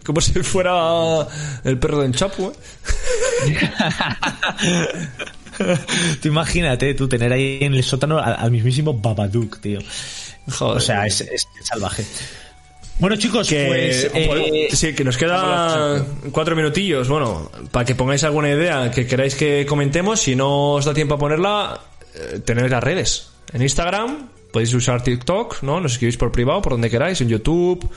Como 0.05 0.21
si 0.21 0.33
fuera 0.43 1.25
el 1.63 1.79
perro 1.79 1.99
de 1.99 2.07
Enchapu, 2.07 2.51
¿eh? 2.51 2.53
tú 6.21 6.27
imagínate, 6.27 6.93
tú 6.93 7.07
tener 7.07 7.31
ahí 7.31 7.59
en 7.61 7.73
el 7.73 7.83
sótano 7.83 8.19
al, 8.19 8.35
al 8.37 8.51
mismísimo 8.51 8.93
Babadook, 8.93 9.61
tío. 9.61 9.79
Joder. 10.51 10.77
O 10.77 10.79
sea, 10.79 11.05
es, 11.05 11.21
es 11.21 11.47
salvaje. 11.63 12.05
Bueno, 12.99 13.15
chicos, 13.15 13.47
que, 13.47 13.65
pues. 13.65 14.11
eh, 14.13 14.67
sí, 14.71 14.93
que 14.93 15.03
nos 15.03 15.17
quedan 15.17 16.05
cuatro 16.31 16.55
minutillos. 16.55 17.07
Bueno, 17.07 17.49
para 17.71 17.85
que 17.85 17.95
pongáis 17.95 18.23
alguna 18.23 18.49
idea 18.49 18.91
que 18.91 19.07
queráis 19.07 19.35
que 19.35 19.65
comentemos, 19.65 20.21
si 20.21 20.35
no 20.35 20.73
os 20.73 20.85
da 20.85 20.93
tiempo 20.93 21.15
a 21.15 21.17
ponerla, 21.17 21.81
eh, 22.13 22.39
tenéis 22.45 22.69
las 22.69 22.83
redes. 22.83 23.29
En 23.51 23.61
Instagram, 23.61 24.29
podéis 24.53 24.73
usar 24.75 25.03
TikTok, 25.03 25.63
¿no? 25.63 25.81
Nos 25.81 25.93
escribís 25.93 26.15
por 26.15 26.31
privado, 26.31 26.61
por 26.61 26.73
donde 26.73 26.89
queráis, 26.89 27.19
en 27.21 27.27
YouTube. 27.27 27.89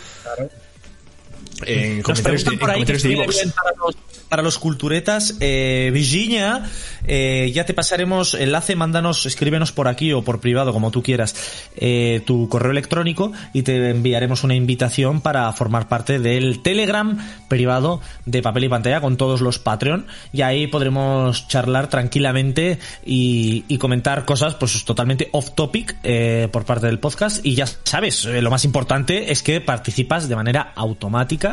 En 1.65 1.99
Nos 1.99 2.05
comentarios 2.05 2.45
de, 2.45 2.53
en 2.53 2.59
comentarios 2.59 3.03
de 3.03 3.17
para 3.55 3.77
los, 3.79 3.97
para 4.29 4.43
los 4.43 4.59
culturetas. 4.59 5.37
Eh, 5.41 5.91
Virginia, 5.93 6.65
eh, 7.07 7.51
ya 7.55 7.65
te 7.65 7.75
pasaremos 7.75 8.35
enlace, 8.35 8.77
mándanos, 8.77 9.27
escríbenos 9.27 9.73
por 9.73 9.89
aquí 9.89 10.13
o 10.13 10.23
por 10.23 10.41
privado, 10.41 10.73
como 10.73 10.91
tú 10.91 11.03
quieras, 11.03 11.35
eh, 11.77 12.23
tu 12.27 12.49
correo 12.49 12.73
electrónico 12.73 13.33
y 13.53 13.63
te 13.63 13.91
enviaremos 13.91 14.45
una 14.45 14.55
invitación 14.55 15.21
para 15.21 15.53
formar 15.53 15.89
parte 15.89 16.19
del 16.19 16.63
Telegram 16.63 17.17
privado 17.49 18.01
de 18.25 18.43
papel 18.43 18.65
y 18.65 18.69
pantalla 18.69 19.01
con 19.01 19.17
todos 19.17 19.41
los 19.41 19.59
Patreon. 19.59 20.07
Y 20.33 20.43
ahí 20.43 20.67
podremos 20.67 21.49
charlar 21.49 21.89
tranquilamente 21.89 22.79
y, 23.05 23.65
y 23.69 23.79
comentar 23.79 24.25
cosas 24.25 24.55
pues 24.57 24.85
totalmente 24.85 25.29
off 25.33 25.51
topic 25.55 25.97
por 26.51 26.65
parte 26.65 26.87
del 26.87 26.99
podcast. 26.99 27.45
Y 27.45 27.55
ya 27.55 27.67
sabes, 27.67 28.25
lo 28.25 28.51
más 28.51 28.65
importante 28.65 29.31
es 29.33 29.43
que 29.43 29.61
participas 29.61 30.29
de 30.29 30.37
manera 30.37 30.73
automática 30.75 31.46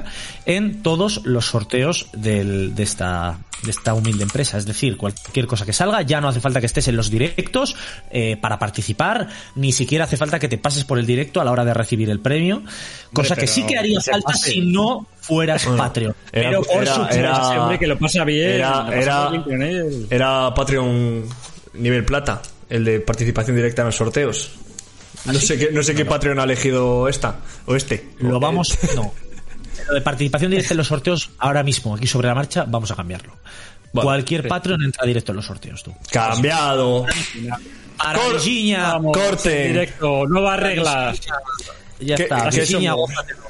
en 0.45 0.81
todos 0.81 1.21
los 1.25 1.45
sorteos 1.47 2.07
del- 2.13 2.73
de, 2.75 2.83
esta, 2.83 3.37
de 3.63 3.71
esta 3.71 3.93
humilde 3.93 4.23
empresa. 4.23 4.57
Es 4.57 4.65
decir, 4.65 4.97
cualquier 4.97 5.45
cosa 5.47 5.65
que 5.65 5.73
salga, 5.73 6.01
ya 6.01 6.19
no 6.21 6.27
hace 6.29 6.39
falta 6.39 6.59
que 6.59 6.65
estés 6.65 6.87
en 6.87 6.95
los 6.95 7.09
directos 7.09 7.75
eh, 8.11 8.37
para 8.37 8.57
participar, 8.59 9.27
ni 9.55 9.71
siquiera 9.71 10.05
hace 10.05 10.17
falta 10.17 10.39
que 10.39 10.47
te 10.47 10.57
pases 10.57 10.83
por 10.85 10.97
el 10.99 11.05
directo 11.05 11.41
a 11.41 11.43
la 11.45 11.51
hora 11.51 11.65
de 11.65 11.73
recibir 11.73 12.09
el 12.09 12.19
premio, 12.19 12.63
cosa 13.13 13.35
que 13.35 13.47
sí 13.47 13.63
que 13.65 13.77
haría 13.77 13.99
falta 14.01 14.33
si 14.33 14.61
no 14.61 15.05
fueras 15.21 15.65
Patreon. 15.65 16.15
Era- 16.31 16.49
Pero 16.49 16.63
por 16.63 16.81
era- 16.83 16.93
supuesto, 16.95 17.15
era- 17.19 17.77
que 17.79 17.87
lo 17.87 17.97
pasa 17.99 18.23
bien. 18.23 18.49
Era, 18.51 18.85
pasa 18.85 19.29
bien 19.29 19.43
Patreon 20.55 21.25
nivel 21.73 22.05
plata, 22.05 22.41
el 22.69 22.83
de 22.85 22.99
participación 22.99 23.55
directa 23.55 23.81
en 23.81 23.87
los 23.87 23.95
sorteos. 23.95 24.51
No 25.25 25.33
sé 25.35 25.57
qué, 25.57 25.69
no 25.71 25.81
sé 25.83 25.95
qué 25.95 26.05
Patreon 26.05 26.39
ha 26.39 26.43
elegido 26.43 27.07
esta 27.07 27.37
o 27.65 27.75
este. 27.75 28.09
Lo 28.19 28.39
vamos, 28.39 28.77
no. 28.95 29.13
Lo 29.87 29.93
de 29.95 30.01
participación 30.01 30.51
directa 30.51 30.73
en 30.73 30.77
los 30.77 30.87
sorteos, 30.87 31.29
ahora 31.39 31.63
mismo, 31.63 31.95
aquí 31.95 32.07
sobre 32.07 32.27
la 32.27 32.35
marcha, 32.35 32.65
vamos 32.67 32.89
a 32.91 32.95
cambiarlo. 32.95 33.35
Cualquier 33.91 34.47
Patreon 34.47 34.83
entra 34.83 35.05
directo 35.05 35.31
en 35.31 35.35
los 35.37 35.45
sorteos, 35.45 35.83
tú. 35.83 35.93
Cambiado. 36.11 37.05
Para 37.97 38.17
Cor- 38.19 38.33
Virginia, 38.33 38.81
Vamos, 38.93 39.15
corte. 39.17 39.67
Directo, 39.67 40.25
nuevas 40.27 40.59
reglas. 40.59 41.19
ya 41.99 42.15
¿Qué- 42.15 42.23
está. 42.23 42.49
Virginia, 42.49 42.93
gózatelo. 42.93 43.43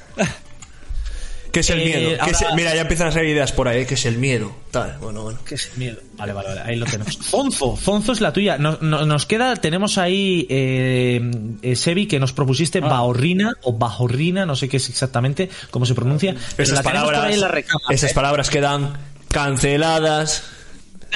¿Qué 1.54 1.60
es 1.62 1.70
el 1.70 1.80
Eh, 1.82 1.86
miedo? 1.86 2.18
¿Qué 2.26 2.32
es- 2.32 2.42
ahora- 2.42 2.56
mira, 2.56 2.76
ya 2.76 2.82
empiezan 2.82 3.08
a 3.08 3.12
salir 3.12 3.30
ideas 3.30 3.52
por 3.52 3.68
ahí. 3.68 3.86
¿Qué 3.86 3.94
es 3.94 4.06
el 4.06 4.18
miedo? 4.18 4.52
Tal, 4.72 4.98
bueno, 5.00 5.22
bueno. 5.24 5.40
¿Qué 5.46 5.56
es 5.56 5.70
miedo? 5.78 6.00
Vale, 6.18 6.34
vale, 6.34 6.50
vale, 6.50 6.62
ahí 6.66 6.76
lo 6.76 6.86
tenemos. 6.88 7.16
Fonzo, 7.18 7.76
Fonzo 7.76 8.12
es 8.12 8.22
la 8.22 8.34
tuya. 8.34 8.58
Nos, 8.58 8.82
no- 8.82 9.06
nos 9.06 9.26
queda, 9.28 9.56
tenemos 9.58 9.98
ahí, 10.00 10.48
eh, 10.50 11.22
eh, 11.62 11.76
Sebi, 11.76 12.08
que 12.08 12.20
nos 12.20 12.34
propusiste 12.34 12.80
Ah. 12.80 12.88
Bahorrina 12.88 13.54
o 13.62 13.74
Bajorrina, 13.78 14.46
no 14.48 14.56
sé 14.56 14.68
qué 14.68 14.78
es 14.78 14.90
exactamente, 14.90 15.50
cómo 15.72 15.86
se 15.86 15.94
pronuncia. 15.94 16.36
pero 16.56 16.64
Esas 16.64 16.78
la 16.78 16.84
palabras, 16.84 17.38
la 17.38 17.48
recámara, 17.48 17.94
esas 17.96 18.12
¿eh? 18.12 18.14
palabras 18.16 18.50
quedan 18.50 18.94
canceladas. 19.30 20.44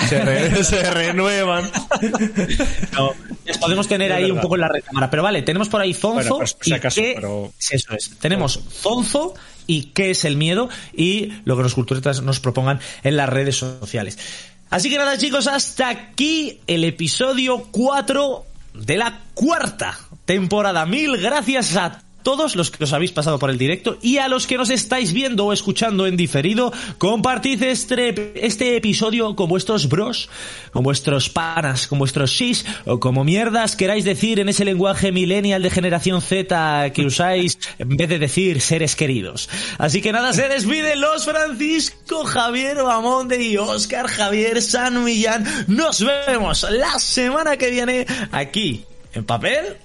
Se, 0.07 0.23
re- 0.23 0.63
se 0.63 0.91
renuevan. 0.91 1.71
No, 2.93 3.13
les 3.45 3.57
podemos 3.57 3.87
tener 3.87 4.11
ahí 4.13 4.29
un 4.29 4.39
poco 4.39 4.53
en 4.55 4.61
la 4.61 4.67
recámara. 4.67 5.09
Pero 5.09 5.23
vale, 5.23 5.41
tenemos 5.41 5.69
por 5.69 5.81
ahí 5.81 5.93
Zonzo. 5.95 6.13
Bueno, 6.13 6.37
pues, 6.37 6.55
si 6.61 6.69
y 6.69 6.73
acaso, 6.73 7.01
qué- 7.01 7.13
pero- 7.15 7.51
Eso 7.71 7.93
es. 7.95 8.11
Tenemos 8.19 8.59
Zonzo 8.71 9.33
y 9.67 9.91
qué 9.93 10.11
es 10.11 10.25
el 10.25 10.37
miedo 10.37 10.69
y 10.95 11.33
lo 11.45 11.55
que 11.55 11.63
los 11.63 11.75
culturetas 11.75 12.21
nos 12.23 12.39
propongan 12.39 12.79
en 13.03 13.17
las 13.17 13.29
redes 13.29 13.57
sociales. 13.57 14.17
Así 14.69 14.89
que 14.89 14.97
nada, 14.97 15.17
chicos, 15.17 15.47
hasta 15.47 15.89
aquí 15.89 16.59
el 16.67 16.83
episodio 16.83 17.67
4 17.71 18.45
de 18.73 18.97
la 18.97 19.21
cuarta 19.33 19.97
temporada. 20.25 20.85
Mil 20.85 21.17
gracias 21.17 21.75
a 21.75 22.01
todos 22.27 22.57
los 22.57 22.71
que 22.71 22.83
os 22.83 22.91
habéis 22.91 23.13
pasado 23.13 23.39
por 23.39 23.49
el 23.49 23.57
directo 23.57 23.97
y 24.01 24.17
a 24.17 24.27
los 24.27 24.47
que 24.47 24.57
nos 24.57 24.69
estáis 24.69 25.13
viendo 25.13 25.45
o 25.45 25.53
escuchando 25.53 26.05
en 26.07 26.17
diferido, 26.17 26.73
compartid 26.97 27.63
este, 27.63 28.33
este 28.45 28.75
episodio 28.75 29.33
con 29.33 29.47
vuestros 29.47 29.87
bros, 29.87 30.29
con 30.73 30.83
vuestros 30.83 31.29
panas, 31.29 31.87
con 31.87 31.99
vuestros 31.99 32.29
shis 32.31 32.65
o 32.85 32.99
como 32.99 33.23
mierdas 33.23 33.77
queráis 33.77 34.03
decir 34.03 34.41
en 34.41 34.49
ese 34.49 34.65
lenguaje 34.65 35.13
millennial 35.13 35.63
de 35.63 35.69
generación 35.69 36.21
Z 36.21 36.91
que 36.91 37.05
usáis 37.05 37.57
en 37.79 37.95
vez 37.95 38.09
de 38.09 38.19
decir 38.19 38.59
seres 38.59 38.97
queridos. 38.97 39.47
Así 39.77 40.01
que 40.01 40.11
nada, 40.11 40.33
se 40.33 40.49
despiden 40.49 40.99
los 40.99 41.23
Francisco, 41.23 42.25
Javier 42.25 42.83
Bamonde 42.83 43.41
y 43.41 43.55
Oscar 43.55 44.07
Javier 44.09 44.61
San 44.61 45.01
Millán. 45.05 45.45
Nos 45.67 46.05
vemos 46.05 46.67
la 46.69 46.99
semana 46.99 47.55
que 47.55 47.71
viene 47.71 48.05
aquí 48.33 48.83
en 49.13 49.23
papel 49.23 49.77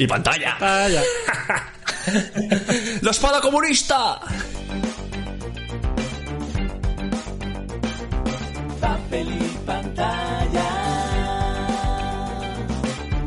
Y 0.00 0.06
pantalla. 0.06 0.56
¡La 3.02 3.10
espada 3.10 3.38
comunista! 3.42 4.18
papel 8.80 9.28
y 9.28 9.48
pantalla. 9.66 10.68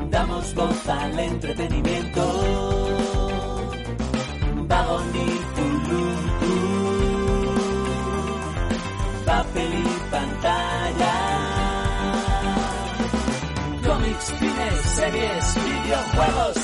Damos 0.09 0.55
voz 0.55 0.87
al 0.89 1.19
entretenimiento. 1.19 2.23
Vagón 4.67 5.11
y 5.13 5.29
Fululu. 5.53 6.55
Papel 9.25 9.73
y 9.73 10.09
pantalla. 10.09 11.13
Cómics, 13.85 14.25
cines, 14.39 14.81
series, 14.95 15.55
videojuegos. 15.65 16.62